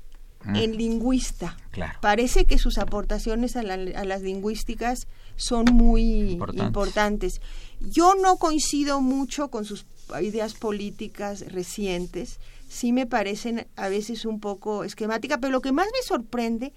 Mm. 0.45 0.55
en 0.55 0.77
lingüista. 0.77 1.57
Claro. 1.71 1.99
Parece 2.01 2.45
que 2.45 2.57
sus 2.57 2.77
aportaciones 2.77 3.57
a, 3.57 3.61
la- 3.61 3.99
a 3.99 4.05
las 4.05 4.21
lingüísticas 4.21 5.05
son 5.39 5.65
muy 5.73 6.31
Importantes. 6.31 6.67
importantes. 6.67 7.41
Yo 7.79 8.13
no 8.15 8.37
coincido 8.37 9.01
mucho 9.01 9.49
con 9.49 9.65
sus 9.65 9.85
ideas 10.21 10.53
políticas 10.53 11.45
recientes. 11.47 12.39
Sí 12.67 12.91
me 12.91 13.07
parecen 13.07 13.67
a 13.75 13.89
veces 13.89 14.25
un 14.25 14.39
poco 14.39 14.83
esquemáticas, 14.83 15.39
pero 15.41 15.51
lo 15.51 15.61
que 15.61 15.71
más 15.71 15.87
me 15.87 16.05
sorprende 16.05 16.73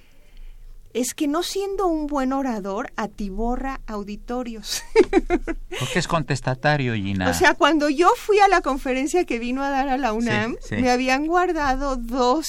es 0.95 1.15
que 1.15 1.27
no 1.27 1.43
siendo 1.43 1.87
un 1.87 2.07
buen 2.07 2.33
orador 2.33 2.93
atiborra 2.97 3.81
auditorios. 3.87 4.83
Porque 5.79 5.99
es 5.99 6.07
contestatario, 6.07 6.95
Gina. 6.95 7.31
O 7.31 7.35
sea, 7.35 7.55
cuando 7.55 7.89
yo 7.89 8.11
fui 8.17 8.39
a 8.39 8.49
la 8.49 8.61
conferencia 8.61 9.25
que 9.25 9.39
vino 9.39 9.63
a 9.63 9.71
dar 9.71 9.89
a 9.89 9.97
la 9.97 10.13
UNAM, 10.13 10.57
sí. 10.61 10.77
me 10.77 10.91
habían 10.91 11.27
guardado 11.27 11.97
dos, 11.97 12.47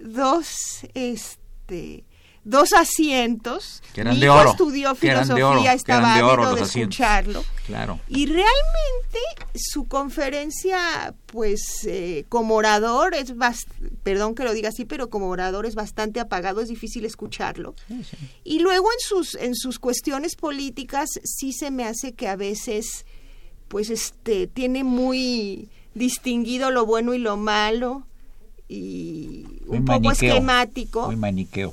dos, 0.00 0.84
este, 0.94 2.04
dos 2.44 2.72
asientos. 2.72 3.82
Que 3.92 4.02
eran 4.02 4.14
Mi 4.14 4.20
de 4.20 4.26
hijo 4.26 4.34
oro, 4.36 4.50
estudió 4.50 4.94
que 4.94 5.08
eran 5.08 5.26
de 5.28 5.34
filosofía, 5.34 5.70
oro, 5.70 5.76
estaba 5.76 6.16
de 6.16 6.22
oro 6.22 6.54
de 6.54 6.62
asientos. 6.62 6.94
escucharlo. 6.98 7.44
Claro. 7.66 8.00
Y 8.08 8.26
realmente 8.26 9.18
su 9.54 9.86
conferencia, 9.88 11.14
pues 11.26 11.84
eh, 11.86 12.24
como 12.28 12.56
orador 12.56 13.14
es 13.14 13.34
bast- 13.34 13.68
perdón 14.02 14.34
que 14.34 14.44
lo 14.44 14.52
diga 14.52 14.68
así, 14.68 14.84
pero 14.84 15.08
como 15.10 15.28
orador 15.28 15.64
es 15.64 15.74
bastante 15.74 16.20
apagado, 16.20 16.60
es 16.60 16.68
difícil 16.68 17.04
escucharlo. 17.04 17.74
Y 18.44 18.58
luego 18.60 18.88
en 18.92 18.98
sus 19.00 19.34
en 19.36 19.54
sus 19.54 19.78
cuestiones 19.78 20.36
políticas 20.36 21.08
sí 21.24 21.52
se 21.52 21.70
me 21.70 21.84
hace 21.84 22.12
que 22.12 22.28
a 22.28 22.36
veces 22.36 23.06
pues 23.68 23.88
este 23.90 24.46
tiene 24.46 24.84
muy 24.84 25.70
distinguido 25.94 26.70
lo 26.70 26.84
bueno 26.84 27.14
y 27.14 27.18
lo 27.18 27.36
malo 27.36 28.06
y 28.68 29.46
Muy 29.66 29.78
un 29.78 29.84
poco 29.84 30.00
maniqueo, 30.00 30.30
esquemático 30.30 31.06
Muy 31.06 31.16
maniqueo. 31.16 31.72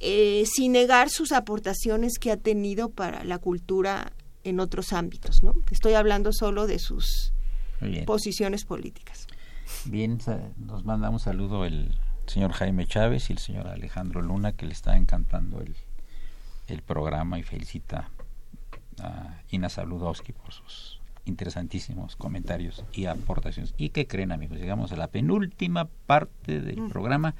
Eh, 0.00 0.44
sin 0.46 0.72
negar 0.72 1.10
sus 1.10 1.30
aportaciones 1.30 2.18
que 2.18 2.32
ha 2.32 2.36
tenido 2.38 2.88
para 2.88 3.22
la 3.24 3.38
cultura 3.38 4.12
en 4.44 4.58
otros 4.58 4.94
ámbitos, 4.94 5.42
¿no? 5.42 5.54
Estoy 5.70 5.92
hablando 5.92 6.32
solo 6.32 6.66
de 6.66 6.78
sus 6.78 7.32
bien. 7.80 8.06
posiciones 8.06 8.64
políticas. 8.64 9.26
Bien, 9.84 10.18
nos 10.56 10.84
manda 10.84 11.10
un 11.10 11.20
saludo 11.20 11.66
el 11.66 11.94
señor 12.26 12.52
Jaime 12.52 12.86
Chávez 12.86 13.28
y 13.28 13.34
el 13.34 13.38
señor 13.38 13.66
Alejandro 13.68 14.22
Luna, 14.22 14.52
que 14.52 14.66
le 14.66 14.72
está 14.72 14.96
encantando 14.96 15.60
el, 15.60 15.76
el 16.68 16.82
programa 16.82 17.38
y 17.38 17.42
felicita 17.42 18.10
a 19.00 19.42
Ina 19.50 19.68
Saludowski 19.68 20.32
por 20.32 20.52
sus 20.52 21.00
interesantísimos 21.26 22.16
comentarios 22.16 22.84
y 22.92 23.04
aportaciones. 23.06 23.74
¿Y 23.76 23.90
qué 23.90 24.06
creen, 24.06 24.32
amigos? 24.32 24.58
Llegamos 24.58 24.92
a 24.92 24.96
la 24.96 25.08
penúltima 25.08 25.88
parte 26.06 26.60
del 26.60 26.88
programa 26.88 27.34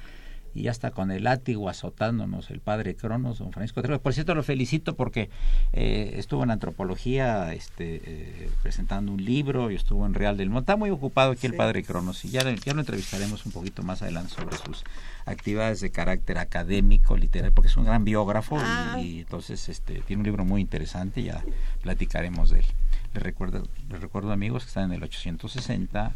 y 0.53 0.63
ya 0.63 0.71
está 0.71 0.91
con 0.91 1.11
el 1.11 1.23
látigo 1.23 1.69
azotándonos 1.69 2.49
el 2.51 2.59
padre 2.59 2.95
Cronos, 2.95 3.39
don 3.39 3.51
Francisco 3.51 3.81
Trejo. 3.81 3.99
Por 4.01 4.13
cierto, 4.13 4.35
lo 4.35 4.43
felicito 4.43 4.95
porque 4.95 5.29
eh, 5.73 6.15
estuvo 6.17 6.43
en 6.43 6.51
antropología 6.51 7.53
este, 7.53 8.01
eh, 8.05 8.49
presentando 8.61 9.11
un 9.11 9.23
libro 9.23 9.71
y 9.71 9.75
estuvo 9.75 10.05
en 10.05 10.13
Real 10.13 10.35
del 10.37 10.49
Monte. 10.49 10.71
Está 10.71 10.75
muy 10.77 10.89
ocupado 10.89 11.31
aquí 11.31 11.47
el 11.47 11.55
padre 11.55 11.83
Cronos 11.83 12.25
y 12.25 12.29
ya, 12.29 12.41
ya 12.53 12.73
lo 12.73 12.81
entrevistaremos 12.81 13.45
un 13.45 13.51
poquito 13.51 13.81
más 13.83 14.01
adelante 14.01 14.33
sobre 14.33 14.57
sus 14.57 14.83
actividades 15.25 15.79
de 15.81 15.91
carácter 15.91 16.37
académico, 16.37 17.15
literario, 17.15 17.53
porque 17.53 17.67
es 17.69 17.77
un 17.77 17.85
gran 17.85 18.03
biógrafo 18.03 18.57
y- 18.57 18.61
Ah. 18.63 18.99
y, 19.01 19.19
entonces 19.19 19.69
este, 19.69 20.01
tiene 20.01 20.21
un 20.21 20.25
libro 20.25 20.43
muy 20.45 20.61
interesante, 20.61 21.23
ya 21.23 21.43
platicaremos 21.81 22.49
de 22.49 22.59
él. 22.59 22.65
Les 23.13 23.23
recuerdo, 23.23 23.63
les 23.89 24.01
recuerdo 24.01 24.31
amigos 24.31 24.63
que 24.63 24.67
están 24.69 24.85
en 24.85 24.93
el 24.93 25.03
860, 25.03 26.13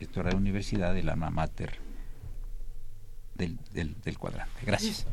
historia 0.00 0.28
de 0.28 0.32
la 0.34 0.40
universidad 0.40 0.94
del 0.94 1.08
alma 1.08 1.30
mater 1.30 1.78
del, 3.36 3.58
del, 3.72 4.18
cuadrante. 4.18 4.52
Gracias. 4.64 5.06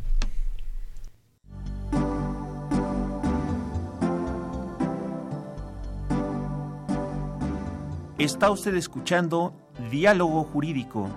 Está 8.17 8.51
usted 8.51 8.76
escuchando 8.76 9.53
Diálogo 9.91 10.43
Jurídico, 10.43 11.09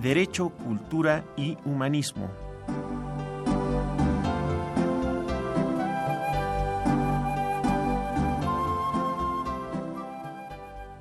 Derecho, 0.00 0.50
Cultura 0.50 1.24
y 1.36 1.56
Humanismo. 1.64 2.30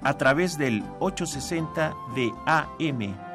A 0.02 0.18
través 0.18 0.58
del 0.58 0.84
860 1.00 1.94
de 2.16 2.32
AM. 2.46 3.35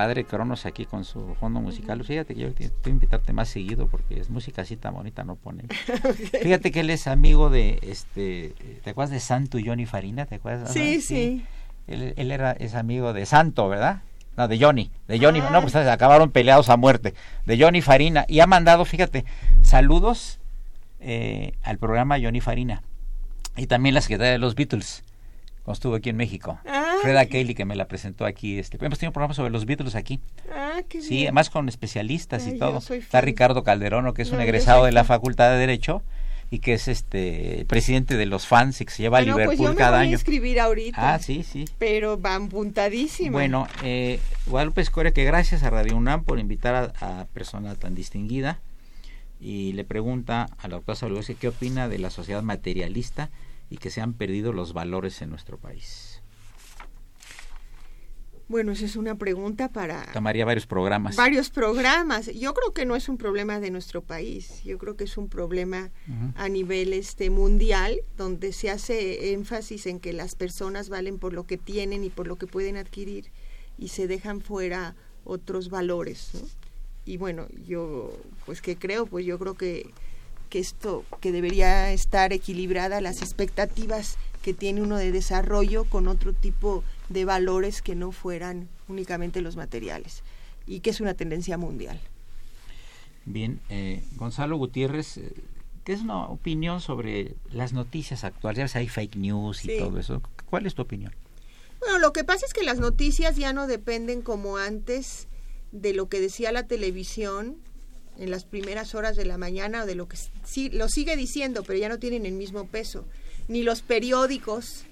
Padre 0.00 0.24
Cronos 0.24 0.64
aquí 0.64 0.86
con 0.86 1.04
su 1.04 1.34
fondo 1.38 1.60
musical. 1.60 2.02
Fíjate 2.04 2.34
que 2.34 2.40
yo 2.40 2.52
te- 2.54 2.68
tengo 2.70 2.82
que 2.82 2.88
invitarte 2.90 3.34
más 3.34 3.50
seguido 3.50 3.86
porque 3.86 4.18
es 4.18 4.30
música 4.30 4.62
así 4.62 4.76
tan 4.76 4.94
bonita, 4.94 5.24
no 5.24 5.36
pone. 5.36 5.64
Fíjate 6.42 6.72
que 6.72 6.80
él 6.80 6.88
es 6.88 7.06
amigo 7.06 7.50
de, 7.50 7.78
este, 7.82 8.54
¿te 8.82 8.90
acuerdas 8.90 9.10
de 9.10 9.20
Santo 9.20 9.58
y 9.58 9.66
Johnny 9.66 9.84
Farina? 9.84 10.24
¿Te 10.24 10.36
acuerdas? 10.36 10.72
Sí, 10.72 10.96
Ah, 10.98 11.02
sí. 11.06 11.44
Él, 11.86 12.14
él 12.16 12.30
era, 12.32 12.52
es 12.52 12.74
amigo 12.74 13.12
de 13.12 13.26
Santo, 13.26 13.68
¿verdad? 13.68 14.00
No, 14.38 14.48
de 14.48 14.58
Johnny. 14.58 14.90
De 15.06 15.18
Johnny, 15.18 15.40
Ah. 15.40 15.50
no, 15.52 15.60
pues 15.60 15.76
acabaron 15.76 16.30
peleados 16.30 16.70
a 16.70 16.78
muerte. 16.78 17.12
De 17.44 17.62
Johnny 17.62 17.82
Farina. 17.82 18.24
Y 18.26 18.40
ha 18.40 18.46
mandado, 18.46 18.86
fíjate, 18.86 19.26
saludos 19.60 20.38
eh, 21.00 21.52
al 21.62 21.76
programa 21.76 22.16
Johnny 22.18 22.40
Farina. 22.40 22.82
Y 23.56 23.66
también 23.66 23.94
la 23.94 24.00
secretaria 24.00 24.32
de 24.32 24.38
los 24.38 24.54
Beatles, 24.54 25.04
cuando 25.70 25.76
estuvo 25.78 25.94
aquí 25.94 26.10
en 26.10 26.16
México. 26.16 26.58
Ah, 26.66 26.96
Freda 27.02 27.24
Kelly, 27.26 27.54
que 27.54 27.64
me 27.64 27.76
la 27.76 27.86
presentó 27.86 28.24
aquí. 28.26 28.58
Este, 28.58 28.76
hemos 28.84 28.98
tenido 28.98 29.10
un 29.10 29.14
programa 29.14 29.34
sobre 29.34 29.50
los 29.50 29.64
Beatles 29.66 29.94
aquí. 29.94 30.20
Ah, 30.52 30.80
qué 30.88 31.00
Sí, 31.00 31.10
bien. 31.10 31.22
además 31.28 31.48
con 31.50 31.68
especialistas 31.68 32.46
Ay, 32.46 32.54
y 32.54 32.58
todo. 32.58 32.78
Está. 32.94 33.20
Ricardo 33.20 33.62
Calderón, 33.62 34.12
que 34.12 34.22
es 34.22 34.28
No, 34.30 34.34
un 34.34 34.40
yo 34.40 34.44
egresado 34.48 34.84
de 34.84 34.92
la. 34.92 35.04
Facultad 35.04 35.50
de 35.52 35.58
Derecho 35.58 36.02
y 36.50 36.58
que 36.58 36.74
es 36.74 36.88
este 36.88 37.64
presidente 37.68 38.16
de 38.16 38.26
los 38.26 38.46
fans 38.46 38.80
y 38.80 38.84
que 38.84 38.90
se 38.90 39.02
lleva 39.02 39.18
Bueno, 39.18 39.32
a 39.32 39.36
pues 39.36 39.46
yo 39.46 39.50
Liverpool 39.62 39.74
me 39.74 39.78
cada 39.78 39.90
voy 39.98 39.98
a 39.98 40.08
año. 40.08 40.16
escribir 40.16 40.60
ahorita. 40.60 41.14
Ah, 41.14 41.18
sí, 41.18 41.42
sí. 41.44 41.64
Pero 41.78 42.18
van 42.18 42.48
puntadísima. 42.48 43.30
Bueno, 43.32 43.66
eh, 43.84 44.18
Guadalupe 44.46 44.80
Escoria, 44.80 45.12
que 45.12 45.24
gracias 45.24 45.62
a 45.62 45.70
Radio 45.70 45.96
UNAM 45.96 46.24
por 46.24 46.38
invitar 46.38 46.92
a, 47.00 47.20
a 47.20 47.24
persona 47.26 47.74
tan 47.76 47.94
distinguida 47.94 48.58
y 49.40 49.72
le 49.72 49.84
pregunta 49.84 50.48
a 50.58 50.68
la 50.68 50.76
doctora 50.80 50.98
qué 51.40 51.48
opina 51.48 51.88
de 51.88 51.98
la 51.98 52.10
sociedad 52.10 52.42
materialista 52.42 53.30
y 53.70 53.78
que 53.78 53.90
se 53.90 54.00
han 54.00 54.12
perdido 54.12 54.52
los 54.52 54.72
valores 54.72 55.22
en 55.22 55.30
nuestro 55.30 55.56
país. 55.58 56.22
Bueno, 58.48 58.72
esa 58.72 58.84
es 58.84 58.96
una 58.96 59.16
pregunta 59.16 59.68
para 59.68 60.10
Tomaría 60.12 60.44
varios 60.44 60.66
programas. 60.66 61.14
varios 61.14 61.50
programas. 61.50 62.26
Yo 62.34 62.52
creo 62.52 62.72
que 62.72 62.84
no 62.84 62.96
es 62.96 63.08
un 63.08 63.16
problema 63.16 63.60
de 63.60 63.70
nuestro 63.70 64.02
país. 64.02 64.64
Yo 64.64 64.76
creo 64.76 64.96
que 64.96 65.04
es 65.04 65.16
un 65.16 65.28
problema 65.28 65.92
a 66.34 66.48
nivel 66.48 66.92
este 66.92 67.30
mundial, 67.30 68.00
donde 68.16 68.52
se 68.52 68.68
hace 68.68 69.32
énfasis 69.32 69.86
en 69.86 70.00
que 70.00 70.12
las 70.12 70.34
personas 70.34 70.88
valen 70.88 71.20
por 71.20 71.32
lo 71.32 71.46
que 71.46 71.58
tienen 71.58 72.02
y 72.02 72.10
por 72.10 72.26
lo 72.26 72.38
que 72.38 72.48
pueden 72.48 72.76
adquirir 72.76 73.30
y 73.78 73.86
se 73.88 74.08
dejan 74.08 74.40
fuera 74.40 74.96
otros 75.24 75.70
valores. 75.70 76.32
¿no? 76.34 76.40
Y 77.04 77.18
bueno, 77.18 77.46
yo, 77.64 78.12
pues 78.46 78.60
que 78.60 78.74
creo, 78.76 79.06
pues 79.06 79.24
yo 79.24 79.38
creo 79.38 79.54
que, 79.54 79.90
que 80.50 80.58
esto, 80.58 81.04
que 81.20 81.32
debería 81.32 81.90
estar 81.92 82.32
equilibrada 82.34 83.00
las 83.00 83.22
expectativas 83.22 84.18
que 84.42 84.52
tiene 84.52 84.82
uno 84.82 84.96
de 84.96 85.12
desarrollo 85.12 85.84
con 85.84 86.08
otro 86.08 86.32
tipo 86.34 86.84
de 87.08 87.24
valores 87.24 87.80
que 87.80 87.94
no 87.94 88.12
fueran 88.12 88.68
únicamente 88.88 89.40
los 89.40 89.56
materiales 89.56 90.22
y 90.66 90.80
que 90.80 90.90
es 90.90 91.00
una 91.00 91.14
tendencia 91.14 91.56
mundial. 91.56 91.98
Bien, 93.24 93.60
eh, 93.68 94.02
Gonzalo 94.16 94.56
Gutiérrez, 94.56 95.18
eh, 95.18 95.32
¿qué 95.84 95.92
es 95.92 96.00
una 96.00 96.26
opinión 96.26 96.80
sobre 96.80 97.34
las 97.50 97.72
noticias 97.72 98.24
actuales? 98.24 98.76
Hay 98.76 98.88
fake 98.88 99.16
news 99.16 99.64
y 99.64 99.68
Sí. 99.68 99.74
todo 99.78 99.98
eso. 99.98 100.22
¿Cuál 100.48 100.66
es 100.66 100.74
tu 100.74 100.82
opinión? 100.82 101.12
Bueno, 101.80 101.98
lo 101.98 102.12
que 102.12 102.24
pasa 102.24 102.44
es 102.46 102.52
que 102.52 102.62
las 102.64 102.78
noticias 102.78 103.36
ya 103.36 103.52
no 103.52 103.66
dependen 103.66 104.20
como 104.22 104.56
antes 104.56 105.28
de 105.72 105.94
lo 105.94 106.08
que 106.08 106.20
decía 106.20 106.50
la 106.50 106.66
televisión 106.66 107.56
en 108.18 108.30
las 108.30 108.44
primeras 108.44 108.94
horas 108.94 109.16
de 109.16 109.24
la 109.24 109.38
mañana 109.38 109.82
o 109.84 109.86
de 109.86 109.94
lo 109.94 110.08
que 110.08 110.16
sí 110.44 110.68
lo 110.70 110.88
sigue 110.88 111.16
diciendo, 111.16 111.62
pero 111.62 111.78
ya 111.78 111.88
no 111.88 111.98
tienen 111.98 112.26
el 112.26 112.32
mismo 112.34 112.66
peso, 112.66 113.04
ni 113.48 113.62
los 113.62 113.82
periódicos 113.82 114.84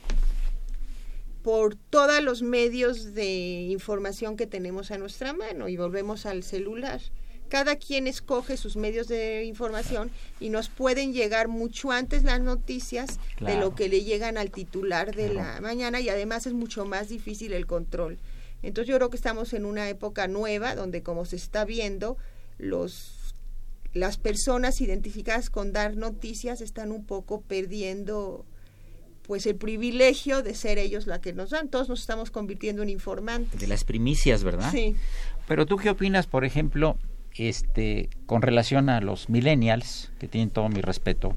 por 1.42 1.76
todos 1.76 2.22
los 2.22 2.42
medios 2.42 3.14
de 3.14 3.66
información 3.70 4.36
que 4.36 4.46
tenemos 4.46 4.90
a 4.90 4.98
nuestra 4.98 5.32
mano 5.32 5.68
y 5.68 5.76
volvemos 5.76 6.26
al 6.26 6.42
celular. 6.42 7.00
Cada 7.48 7.76
quien 7.76 8.06
escoge 8.06 8.58
sus 8.58 8.76
medios 8.76 9.08
de 9.08 9.44
información 9.44 10.10
y 10.38 10.50
nos 10.50 10.68
pueden 10.68 11.14
llegar 11.14 11.48
mucho 11.48 11.90
antes 11.92 12.22
las 12.24 12.40
noticias 12.40 13.18
de 13.40 13.56
lo 13.56 13.74
que 13.74 13.88
le 13.88 14.04
llegan 14.04 14.36
al 14.36 14.50
titular 14.50 15.14
de 15.14 15.30
Claro. 15.30 15.54
la 15.54 15.60
mañana 15.62 16.00
y 16.00 16.10
además 16.10 16.46
es 16.46 16.52
mucho 16.52 16.84
más 16.84 17.08
difícil 17.08 17.54
el 17.54 17.66
control. 17.66 18.18
Entonces 18.62 18.90
yo 18.90 18.96
creo 18.96 19.08
que 19.08 19.16
estamos 19.16 19.54
en 19.54 19.64
una 19.64 19.88
época 19.88 20.28
nueva 20.28 20.74
donde 20.74 21.02
como 21.02 21.24
se 21.24 21.36
está 21.36 21.64
viendo 21.64 22.18
los 22.58 23.34
las 23.94 24.18
personas 24.18 24.80
identificadas 24.80 25.50
con 25.50 25.72
dar 25.72 25.96
noticias 25.96 26.60
están 26.60 26.92
un 26.92 27.04
poco 27.04 27.40
perdiendo 27.40 28.44
pues 29.26 29.46
el 29.46 29.56
privilegio 29.56 30.42
de 30.42 30.54
ser 30.54 30.78
ellos 30.78 31.06
la 31.06 31.20
que 31.20 31.34
nos 31.34 31.50
dan. 31.50 31.68
Todos 31.68 31.88
nos 31.88 32.00
estamos 32.00 32.30
convirtiendo 32.30 32.82
en 32.82 32.88
informantes. 32.88 33.60
De 33.60 33.66
las 33.66 33.84
primicias, 33.84 34.42
¿verdad? 34.42 34.70
Sí. 34.72 34.96
Pero 35.46 35.66
tú 35.66 35.76
qué 35.76 35.90
opinas, 35.90 36.26
por 36.26 36.46
ejemplo, 36.46 36.96
este, 37.36 38.08
con 38.24 38.40
relación 38.40 38.88
a 38.88 39.02
los 39.02 39.28
millennials, 39.28 40.10
que 40.18 40.28
tienen 40.28 40.48
todo 40.48 40.68
mi 40.70 40.80
respeto, 40.80 41.36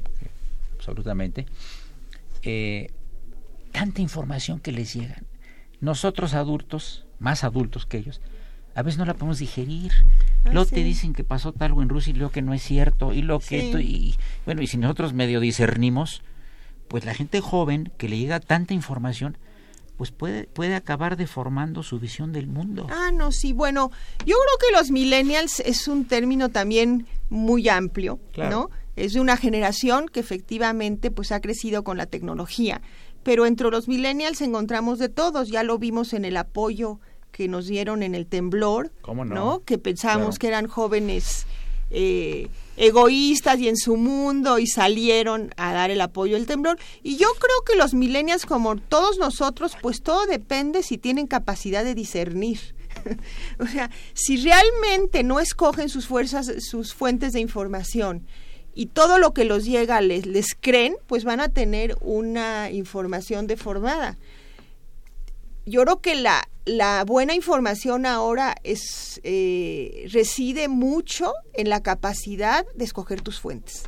absolutamente, 0.75 1.45
eh, 2.43 2.91
tanta 3.73 4.01
información 4.01 4.59
que 4.59 4.71
les 4.71 4.93
llega. 4.93 5.21
Nosotros 5.81 6.33
adultos, 6.33 7.05
más 7.19 7.43
adultos 7.43 7.85
que 7.85 7.97
ellos, 7.97 8.21
a 8.75 8.81
veces 8.83 8.97
no 8.97 9.05
la 9.05 9.13
podemos 9.13 9.39
digerir. 9.39 9.91
Ah, 10.45 10.49
luego 10.51 10.65
sí. 10.65 10.75
te 10.75 10.83
dicen 10.83 11.13
que 11.13 11.23
pasó 11.23 11.53
algo 11.59 11.81
en 11.81 11.89
Rusia 11.89 12.11
y 12.11 12.15
luego 12.15 12.31
que 12.31 12.41
no 12.41 12.53
es 12.53 12.61
cierto, 12.63 13.13
y 13.13 13.21
lo 13.21 13.39
que 13.39 13.45
Sí. 13.59 13.65
esto, 13.67 13.79
y 13.79 14.15
bueno, 14.45 14.61
y 14.61 14.67
si 14.67 14.77
nosotros 14.77 15.13
medio 15.13 15.39
discernimos, 15.39 16.21
pues 16.87 17.05
la 17.05 17.13
gente 17.13 17.41
joven 17.41 17.91
que 17.97 18.09
le 18.09 18.17
llega 18.17 18.39
tanta 18.39 18.73
información, 18.73 19.37
pues 19.97 20.11
puede, 20.11 20.45
puede 20.45 20.73
acabar 20.75 21.15
deformando 21.15 21.83
su 21.83 21.99
visión 21.99 22.33
del 22.33 22.47
mundo. 22.47 22.87
Ah, 22.89 23.11
no, 23.13 23.31
sí. 23.31 23.53
Bueno, 23.53 23.91
yo 24.25 24.35
creo 24.35 24.69
que 24.69 24.75
los 24.75 24.89
millennials 24.89 25.59
es 25.59 25.87
un 25.87 26.05
término 26.05 26.49
también 26.49 27.05
muy 27.29 27.69
amplio, 27.69 28.19
Claro. 28.33 28.49
¿no? 28.49 28.69
Es 28.95 29.13
de 29.13 29.19
una 29.21 29.37
generación 29.37 30.07
que 30.11 30.19
efectivamente 30.19 31.11
pues 31.11 31.31
ha 31.31 31.39
crecido 31.39 31.83
con 31.83 31.97
la 31.97 32.07
tecnología, 32.07 32.81
pero 33.23 33.45
entre 33.45 33.69
los 33.69 33.87
millennials 33.87 34.41
encontramos 34.41 34.97
de 34.99 35.07
todos, 35.07 35.49
ya 35.49 35.61
lo 35.63 35.77
vimos 35.77 36.13
en 36.13 36.25
el 36.25 36.35
apoyo 36.35 36.99
que 37.31 37.47
nos 37.47 37.67
dieron 37.67 38.03
en 38.03 38.15
el 38.15 38.27
temblor, 38.27 38.91
¿Cómo 39.01 39.25
no? 39.25 39.63
Que 39.65 39.77
pensábamos 39.77 40.37
Claro. 40.37 40.39
que 40.39 40.47
eran 40.47 40.67
jóvenes 40.67 41.45
eh, 41.89 42.47
egoístas 42.77 43.59
y 43.59 43.67
en 43.67 43.77
su 43.77 43.97
mundo 43.97 44.59
y 44.59 44.67
salieron 44.67 45.53
a 45.57 45.73
dar 45.73 45.91
el 45.91 46.01
apoyo 46.01 46.37
al 46.37 46.45
temblor. 46.45 46.79
Y 47.03 47.17
yo 47.17 47.27
creo 47.39 47.61
que 47.65 47.75
los 47.75 47.93
millennials, 47.93 48.45
como 48.45 48.77
todos 48.77 49.17
nosotros, 49.17 49.75
pues 49.81 50.01
todo 50.01 50.25
depende 50.25 50.83
si 50.83 50.97
tienen 50.97 51.27
capacidad 51.27 51.83
de 51.83 51.93
discernir. 51.93 52.59
o 53.59 53.67
sea, 53.67 53.89
si 54.13 54.37
realmente 54.37 55.23
no 55.23 55.39
escogen 55.39 55.89
sus 55.89 56.07
fuerzas, 56.07 56.51
sus 56.59 56.93
fuentes 56.93 57.33
de 57.33 57.39
información 57.39 58.25
y 58.73 58.87
todo 58.87 59.17
lo 59.17 59.33
que 59.33 59.43
los 59.43 59.65
llega 59.65 59.99
les, 60.01 60.25
les 60.25 60.55
creen, 60.59 60.95
pues 61.07 61.23
van 61.23 61.39
a 61.41 61.49
tener 61.49 61.97
una 62.01 62.71
información 62.71 63.47
deformada 63.47 64.17
yo 65.65 65.83
creo 65.83 66.01
que 66.01 66.15
la, 66.15 66.47
la 66.65 67.03
buena 67.05 67.35
información 67.35 68.05
ahora 68.05 68.55
es 68.63 69.19
eh, 69.23 70.07
reside 70.11 70.67
mucho 70.67 71.33
en 71.53 71.69
la 71.69 71.81
capacidad 71.81 72.65
de 72.75 72.85
escoger 72.85 73.21
tus 73.21 73.39
fuentes. 73.39 73.83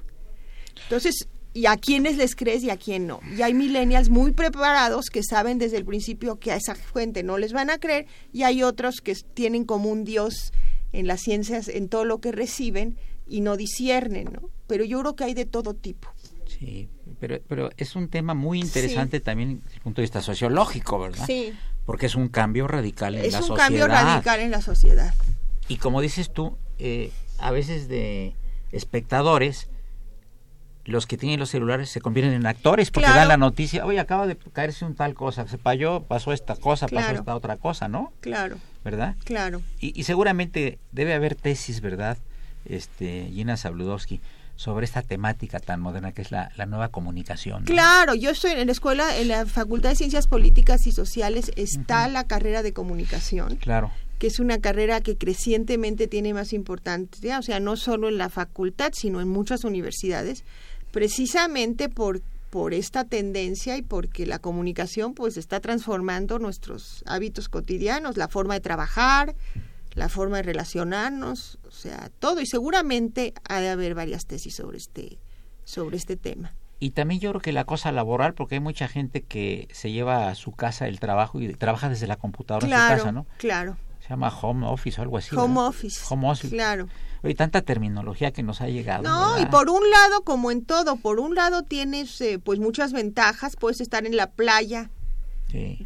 Entonces, 0.84 1.28
y 1.54 1.68
a 1.68 1.78
quiénes 1.78 2.18
les 2.18 2.36
crees 2.36 2.64
y 2.64 2.70
a 2.70 2.78
quién 2.78 3.08
no. 3.08 3.20
Y 3.38 3.42
hay 3.44 3.54
millennials 3.54 4.10
muy 4.10 4.32
preparados 4.32 5.10
que 5.12 5.22
saben 5.24 5.60
desde 5.60 5.78
el 5.78 5.86
principio 5.86 6.40
que 6.40 6.52
a 6.52 6.56
esa 6.56 6.76
fuente 6.76 7.24
no 7.24 7.38
les 7.38 7.54
van 7.54 7.70
a 7.70 7.80
creer 7.80 8.08
y 8.32 8.44
hay 8.44 8.64
otros 8.64 9.02
que 9.02 9.16
tienen 9.34 9.64
como 9.64 9.90
un 9.90 10.04
dios 10.04 10.52
en 10.92 11.08
las 11.08 11.22
ciencias, 11.22 11.68
en 11.68 11.90
todo 11.90 12.06
lo 12.06 12.20
que 12.20 12.32
reciben 12.32 12.98
y 13.28 13.42
no 13.42 13.56
disciernen, 13.56 14.30
¿no? 14.34 14.50
Pero 14.68 14.84
yo 14.84 15.00
creo 15.02 15.16
que 15.16 15.24
hay 15.26 15.34
de 15.34 15.46
todo 15.46 15.74
tipo. 15.74 16.10
Sí, 16.48 16.90
pero, 17.20 17.40
pero 17.48 17.70
es 17.78 17.96
un 17.96 18.08
tema 18.10 18.34
muy 18.34 18.60
interesante 18.60 19.20
también 19.20 19.62
desde 19.64 19.76
el 19.78 19.82
punto 19.82 20.02
de 20.02 20.04
vista 20.04 20.22
sociológico, 20.22 21.00
¿verdad? 21.00 21.26
Sí, 21.26 21.54
Porque 21.86 22.06
es 22.08 22.16
un 22.16 22.30
cambio 22.30 22.68
radical 22.68 23.16
en 23.16 23.26
es 23.26 23.34
la 23.34 23.40
un 23.40 23.46
sociedad. 23.46 23.66
cambio 23.68 23.88
radical 23.88 24.40
en 24.40 24.52
la 24.52 24.62
sociedad. 24.62 25.14
Y 25.68 25.78
como 25.78 26.02
dices 26.02 26.32
tú, 26.34 26.58
eh, 26.80 27.12
a 27.40 27.52
veces 27.52 27.88
de 27.88 28.36
espectadores, 28.72 29.70
los 30.86 31.08
que 31.08 31.16
tienen 31.18 31.40
los 31.40 31.50
celulares 31.50 31.90
se 31.90 32.02
convierten 32.02 32.34
en 32.34 32.46
actores 32.46 32.92
porque 32.92 33.06
Claro. 33.06 33.20
dan 33.22 33.28
la 33.30 33.38
noticia, 33.38 33.86
oye, 33.86 34.00
acaba 34.00 34.28
de 34.28 34.36
caerse 34.36 34.84
un 34.84 34.96
tal 34.96 35.14
cosa, 35.14 35.48
se 35.48 35.58
payó, 35.58 36.04
pasó 36.04 36.34
esta 36.34 36.56
cosa, 36.58 36.88
pasó 36.90 37.12
esta 37.12 37.36
otra 37.36 37.56
cosa, 37.58 37.88
¿no? 37.88 38.12
Claro, 38.20 38.58
¿Verdad? 38.84 39.16
claro. 39.24 39.62
Y, 39.80 39.98
y 39.98 40.04
seguramente 40.04 40.80
debe 40.92 41.14
haber 41.14 41.36
tesis, 41.36 41.80
¿verdad? 41.80 42.18
Este, 42.66 43.30
Gina 43.32 43.56
Sabludowski, 43.56 44.20
sobre 44.56 44.86
esta 44.86 45.02
temática 45.02 45.60
tan 45.60 45.82
moderna 45.82 46.12
que 46.12 46.22
es 46.22 46.32
la, 46.32 46.52
la 46.56 46.66
nueva 46.66 46.90
comunicación. 46.90 47.62
¿no? 47.62 47.66
Claro, 47.66 48.14
yo 48.16 48.30
estoy 48.30 48.52
en 48.52 48.68
la 48.68 48.72
escuela, 48.72 49.18
en 49.18 49.28
la 49.28 49.46
Facultad 49.46 49.90
de 49.90 49.96
Ciencias 49.96 50.28
Políticas 50.28 50.86
y 50.88 50.92
Sociales 50.92 51.52
está 51.56 52.08
la 52.08 52.26
carrera 52.26 52.64
de 52.64 52.74
comunicación, 52.74 53.56
Claro. 53.58 53.92
que 54.20 54.28
es 54.28 54.40
una 54.40 54.60
carrera 54.60 55.02
que 55.02 55.18
crecientemente 55.18 56.08
tiene 56.08 56.34
más 56.34 56.54
importancia, 56.54 57.40
o 57.40 57.42
sea, 57.42 57.60
no 57.60 57.76
solo 57.76 58.10
en 58.10 58.18
la 58.18 58.30
facultad, 58.30 58.92
sino 58.94 59.22
en 59.22 59.28
muchas 59.28 59.64
universidades, 59.64 60.44
precisamente 60.92 61.90
por 61.90 62.22
por 62.50 62.76
esta 62.76 63.04
tendencia 63.04 63.78
y 63.78 63.82
porque 63.82 64.28
la 64.28 64.38
comunicación 64.38 65.16
pues 65.16 65.38
está 65.38 65.60
transformando 65.60 66.38
nuestros 66.38 67.04
hábitos 67.08 67.50
cotidianos, 67.50 68.16
la 68.16 68.28
forma 68.28 68.54
de 68.54 68.60
trabajar, 68.60 69.34
la 69.94 70.10
forma 70.10 70.38
de 70.38 70.44
relacionarnos, 70.44 71.60
o 71.68 71.72
sea, 71.72 72.10
todo 72.20 72.42
y 72.42 72.46
seguramente 72.46 73.34
ha 73.48 73.60
de 73.60 73.70
haber 73.70 73.96
varias 73.96 74.26
tesis 74.26 74.56
sobre 74.56 74.78
este 74.78 75.20
sobre 75.64 75.98
este 75.98 76.18
tema. 76.18 76.54
Y 76.80 76.92
también 76.92 77.22
yo 77.22 77.30
creo 77.30 77.42
que 77.42 77.54
la 77.54 77.64
cosa 77.64 77.92
laboral, 77.92 78.34
porque 78.34 78.56
hay 78.56 78.62
mucha 78.62 78.90
gente 78.90 79.22
que 79.22 79.70
se 79.72 79.92
lleva 79.92 80.28
a 80.28 80.36
su 80.36 80.52
casa 80.52 80.88
el 80.88 81.00
trabajo 81.00 81.40
y 81.40 81.54
trabaja 81.54 81.88
desde 81.88 82.08
la 82.08 82.18
computadora 82.18 82.66
en 82.66 82.74
su 82.74 82.78
casa, 82.78 83.12
¿no? 83.12 83.26
claro. 83.38 83.78
Se 84.02 84.10
llama 84.10 84.28
home 84.28 84.68
office 84.68 85.00
o 85.00 85.04
algo 85.04 85.18
así. 85.18 85.34
Home 85.34 85.54
¿verdad? 85.54 85.68
office. 85.70 86.02
Home 86.10 86.30
office. 86.30 86.54
Claro. 86.54 86.90
Oye, 87.24 87.36
tanta 87.36 87.62
terminología 87.62 88.34
que 88.34 88.44
nos 88.44 88.60
ha 88.60 88.68
llegado. 88.68 89.04
No, 89.04 89.40
y 89.40 89.46
por 89.46 89.70
un 89.70 89.90
lado, 89.90 90.26
como 90.26 90.52
en 90.52 90.66
todo, 90.66 90.98
por 90.98 91.22
un 91.22 91.36
lado 91.36 91.64
tienes 91.64 92.20
eh, 92.20 92.38
pues 92.38 92.60
muchas 92.60 92.92
ventajas, 92.92 93.56
puedes 93.56 93.80
estar 93.80 94.06
en 94.06 94.18
la 94.18 94.30
playa 94.32 94.90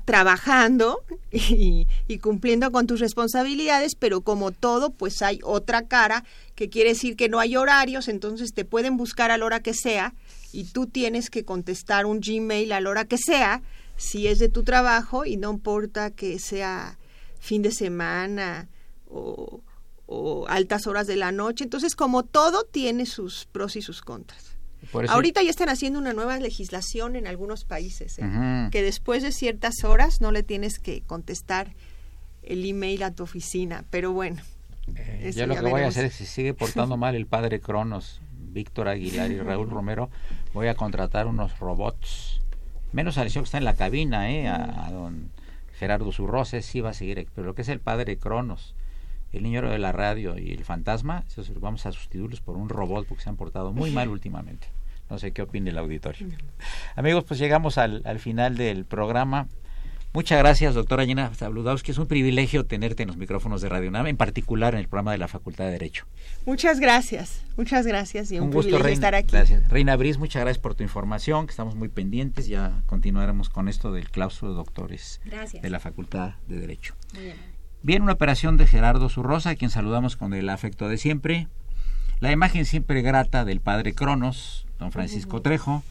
Trabajando 0.05 1.03
y, 1.31 1.87
y 2.07 2.19
cumpliendo 2.19 2.71
con 2.71 2.87
tus 2.87 2.99
responsabilidades, 2.99 3.95
pero 3.95 4.21
como 4.21 4.51
todo, 4.51 4.91
pues 4.91 5.21
hay 5.21 5.39
otra 5.43 5.87
cara 5.87 6.23
que 6.55 6.69
quiere 6.69 6.89
decir 6.89 7.15
que 7.15 7.29
no 7.29 7.39
hay 7.39 7.55
horarios, 7.55 8.07
entonces 8.07 8.53
te 8.53 8.65
pueden 8.65 8.97
buscar 8.97 9.29
a 9.31 9.37
la 9.37 9.45
hora 9.45 9.61
que 9.61 9.73
sea 9.73 10.13
y 10.53 10.65
tú 10.65 10.87
tienes 10.87 11.29
que 11.29 11.43
contestar 11.43 12.05
un 12.05 12.21
Gmail 12.21 12.71
a 12.71 12.81
la 12.81 12.89
hora 12.89 13.05
que 13.05 13.17
sea, 13.17 13.61
si 13.97 14.27
es 14.27 14.39
de 14.39 14.49
tu 14.49 14.63
trabajo 14.63 15.25
y 15.25 15.37
no 15.37 15.51
importa 15.51 16.11
que 16.11 16.39
sea 16.39 16.97
fin 17.39 17.61
de 17.61 17.71
semana 17.71 18.69
o, 19.09 19.61
o 20.05 20.47
altas 20.47 20.87
horas 20.87 21.07
de 21.07 21.15
la 21.15 21.31
noche. 21.31 21.63
Entonces, 21.63 21.95
como 21.95 22.23
todo, 22.23 22.63
tiene 22.63 23.05
sus 23.05 23.45
pros 23.45 23.75
y 23.75 23.81
sus 23.81 24.01
contras. 24.01 24.46
Ahorita 25.09 25.41
ya 25.43 25.49
están 25.49 25.69
haciendo 25.69 25.99
una 25.99 26.13
nueva 26.13 26.37
legislación 26.39 27.15
en 27.15 27.27
algunos 27.27 27.65
países, 27.65 28.17
¿eh? 28.19 28.67
Que 28.71 28.81
después 28.81 29.23
de 29.23 29.31
ciertas 29.31 29.83
horas 29.83 30.21
no 30.21 30.31
le 30.31 30.43
tienes 30.43 30.79
que 30.79 31.01
contestar 31.01 31.73
el 32.43 32.65
email 32.65 33.03
a 33.03 33.11
tu 33.11 33.23
oficina. 33.23 33.83
Pero 33.89 34.13
bueno, 34.13 34.41
Eh, 34.95 35.31
yo 35.35 35.47
lo 35.47 35.53
ya 35.55 35.61
que 35.61 35.69
voy 35.69 35.81
a 35.81 35.87
hacer 35.87 36.05
es, 36.05 36.13
si 36.15 36.25
sigue 36.25 36.53
portando 36.53 36.95
mal 36.97 37.15
el 37.15 37.25
padre 37.27 37.59
Cronos, 37.59 38.21
Víctor 38.31 38.87
Aguilar 38.87 39.31
y 39.31 39.39
Raúl 39.39 39.69
Romero, 39.69 40.09
voy 40.53 40.67
a 40.67 40.75
contratar 40.75 41.27
unos 41.27 41.59
robots. 41.59 42.39
Menos 42.93 43.17
al 43.17 43.29
señor 43.29 43.43
que 43.43 43.47
está 43.47 43.57
en 43.57 43.65
la 43.65 43.75
cabina, 43.75 44.31
¿eh? 44.31 44.47
a, 44.47 44.85
a 44.87 44.91
don 44.91 45.29
Gerardo 45.77 46.11
Zurroces, 46.13 46.65
sí 46.65 46.79
va 46.79 46.91
a 46.91 46.93
seguir. 46.93 47.27
Pero 47.35 47.47
lo 47.47 47.53
que 47.53 47.63
es 47.63 47.69
el 47.69 47.81
padre 47.81 48.17
Cronos, 48.17 48.73
el 49.33 49.43
niño 49.43 49.61
de 49.61 49.77
la 49.79 49.91
radio 49.91 50.37
y 50.37 50.51
el 50.51 50.63
fantasma, 50.63 51.23
esos 51.27 51.59
vamos 51.59 51.85
a 51.85 51.91
sustituirlos 51.91 52.41
por 52.41 52.55
un 52.57 52.69
robot 52.69 53.05
porque 53.07 53.23
se 53.23 53.29
han 53.29 53.35
portado 53.35 53.71
muy 53.73 53.91
mal 53.91 54.09
últimamente. 54.09 54.67
No 55.09 55.17
sé 55.19 55.31
qué 55.31 55.41
opine 55.41 55.69
el 55.69 55.77
auditorio. 55.77 56.27
Amigos, 56.95 57.23
pues 57.23 57.39
llegamos 57.39 57.77
al, 57.77 58.01
al 58.05 58.19
final 58.19 58.57
del 58.57 58.83
programa. 58.85 59.47
Muchas 60.13 60.39
gracias, 60.39 60.73
doctora 60.73 61.05
Gina 61.05 61.29
Zabludowski. 61.35 61.91
Es 61.91 61.97
un 61.97 62.07
privilegio 62.07 62.65
tenerte 62.65 63.03
en 63.03 63.07
los 63.07 63.17
micrófonos 63.17 63.61
de 63.61 63.69
Radio 63.69 63.89
UNAM, 63.89 64.07
en 64.07 64.17
particular 64.17 64.73
en 64.73 64.79
el 64.79 64.87
programa 64.87 65.11
de 65.11 65.17
la 65.19 65.27
Facultad 65.27 65.65
de 65.65 65.71
Derecho. 65.71 66.05
muchas 66.45 66.79
gracias, 66.79 67.43
muchas 67.55 67.85
gracias 67.85 68.31
y 68.31 68.39
un, 68.39 68.45
Un 68.45 68.51
gusto, 68.51 68.77
Reina. 68.79 68.93
estar 68.93 69.15
aquí. 69.15 69.31
Gracias. 69.31 69.69
Reina 69.69 69.95
Briz, 69.95 70.17
muchas 70.17 70.41
gracias 70.41 70.59
por 70.61 70.75
tu 70.75 70.83
información, 70.83 71.45
que 71.45 71.51
estamos 71.51 71.75
muy 71.75 71.89
pendientes. 71.89 72.47
Ya 72.47 72.81
continuaremos 72.87 73.49
con 73.49 73.67
esto 73.67 73.91
del 73.91 74.09
claustro 74.09 74.49
de 74.49 74.55
doctores 74.55 75.21
Gracias. 75.25 75.61
de 75.61 75.69
la 75.69 75.79
Facultad 75.79 76.33
de 76.47 76.59
Derecho. 76.61 76.95
Muy 77.13 77.23
bien. 77.25 77.56
Bien, 77.87 78.01
una 78.01 78.11
operación 78.11 78.57
de 78.57 78.67
Gerardo 78.67 79.07
Zurrosa, 79.07 79.51
a 79.51 79.55
quien 79.55 79.71
saludamos 79.71 80.17
con 80.17 80.33
el 80.33 80.49
afecto 80.49 80.89
de 80.89 80.97
siempre. 80.97 81.47
La 82.19 82.33
imagen 82.33 82.65
siempre 82.65 83.01
grata 83.01 83.45
del 83.45 83.61
padre 83.61 83.93
Cronos, 83.93 84.65
don 84.77 84.91
Francisco 84.91 85.41
Trejo. 85.41 85.83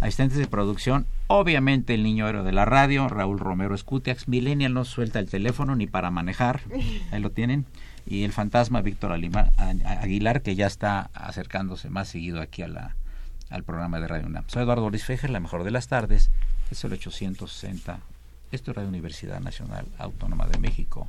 Asistentes 0.00 0.38
de 0.38 0.48
producción, 0.48 1.06
obviamente 1.28 1.94
el 1.94 2.02
niño 2.02 2.26
héroe 2.26 2.42
de 2.42 2.50
la 2.50 2.64
radio, 2.64 3.08
Raúl 3.08 3.38
Romero 3.38 3.76
Escutiax. 3.76 4.26
Millennial 4.26 4.74
no 4.74 4.84
suelta 4.84 5.20
el 5.20 5.30
teléfono 5.30 5.76
ni 5.76 5.86
para 5.86 6.10
manejar, 6.10 6.62
ahí 7.12 7.20
lo 7.20 7.30
tienen. 7.30 7.64
Y 8.08 8.24
el 8.24 8.32
fantasma 8.32 8.82
Víctor 8.82 9.12
Aguilar, 9.12 10.42
que 10.42 10.56
ya 10.56 10.66
está 10.66 11.10
acercándose 11.14 11.90
más 11.90 12.08
seguido 12.08 12.40
aquí 12.40 12.62
a 12.62 12.68
la, 12.68 12.96
al 13.50 13.62
programa 13.62 14.00
de 14.00 14.08
Radio 14.08 14.26
UNAM. 14.26 14.42
Soy 14.48 14.64
Eduardo 14.64 14.90
Luis 14.90 15.04
Fejer, 15.04 15.30
la 15.30 15.38
mejor 15.38 15.62
de 15.62 15.70
las 15.70 15.86
tardes. 15.86 16.28
Es 16.72 16.82
el 16.82 16.92
860. 16.92 18.00
Esto 18.50 18.70
es 18.72 18.76
Radio 18.76 18.88
Universidad 18.88 19.38
Nacional 19.38 19.86
Autónoma 19.98 20.48
de 20.48 20.58
México, 20.58 21.08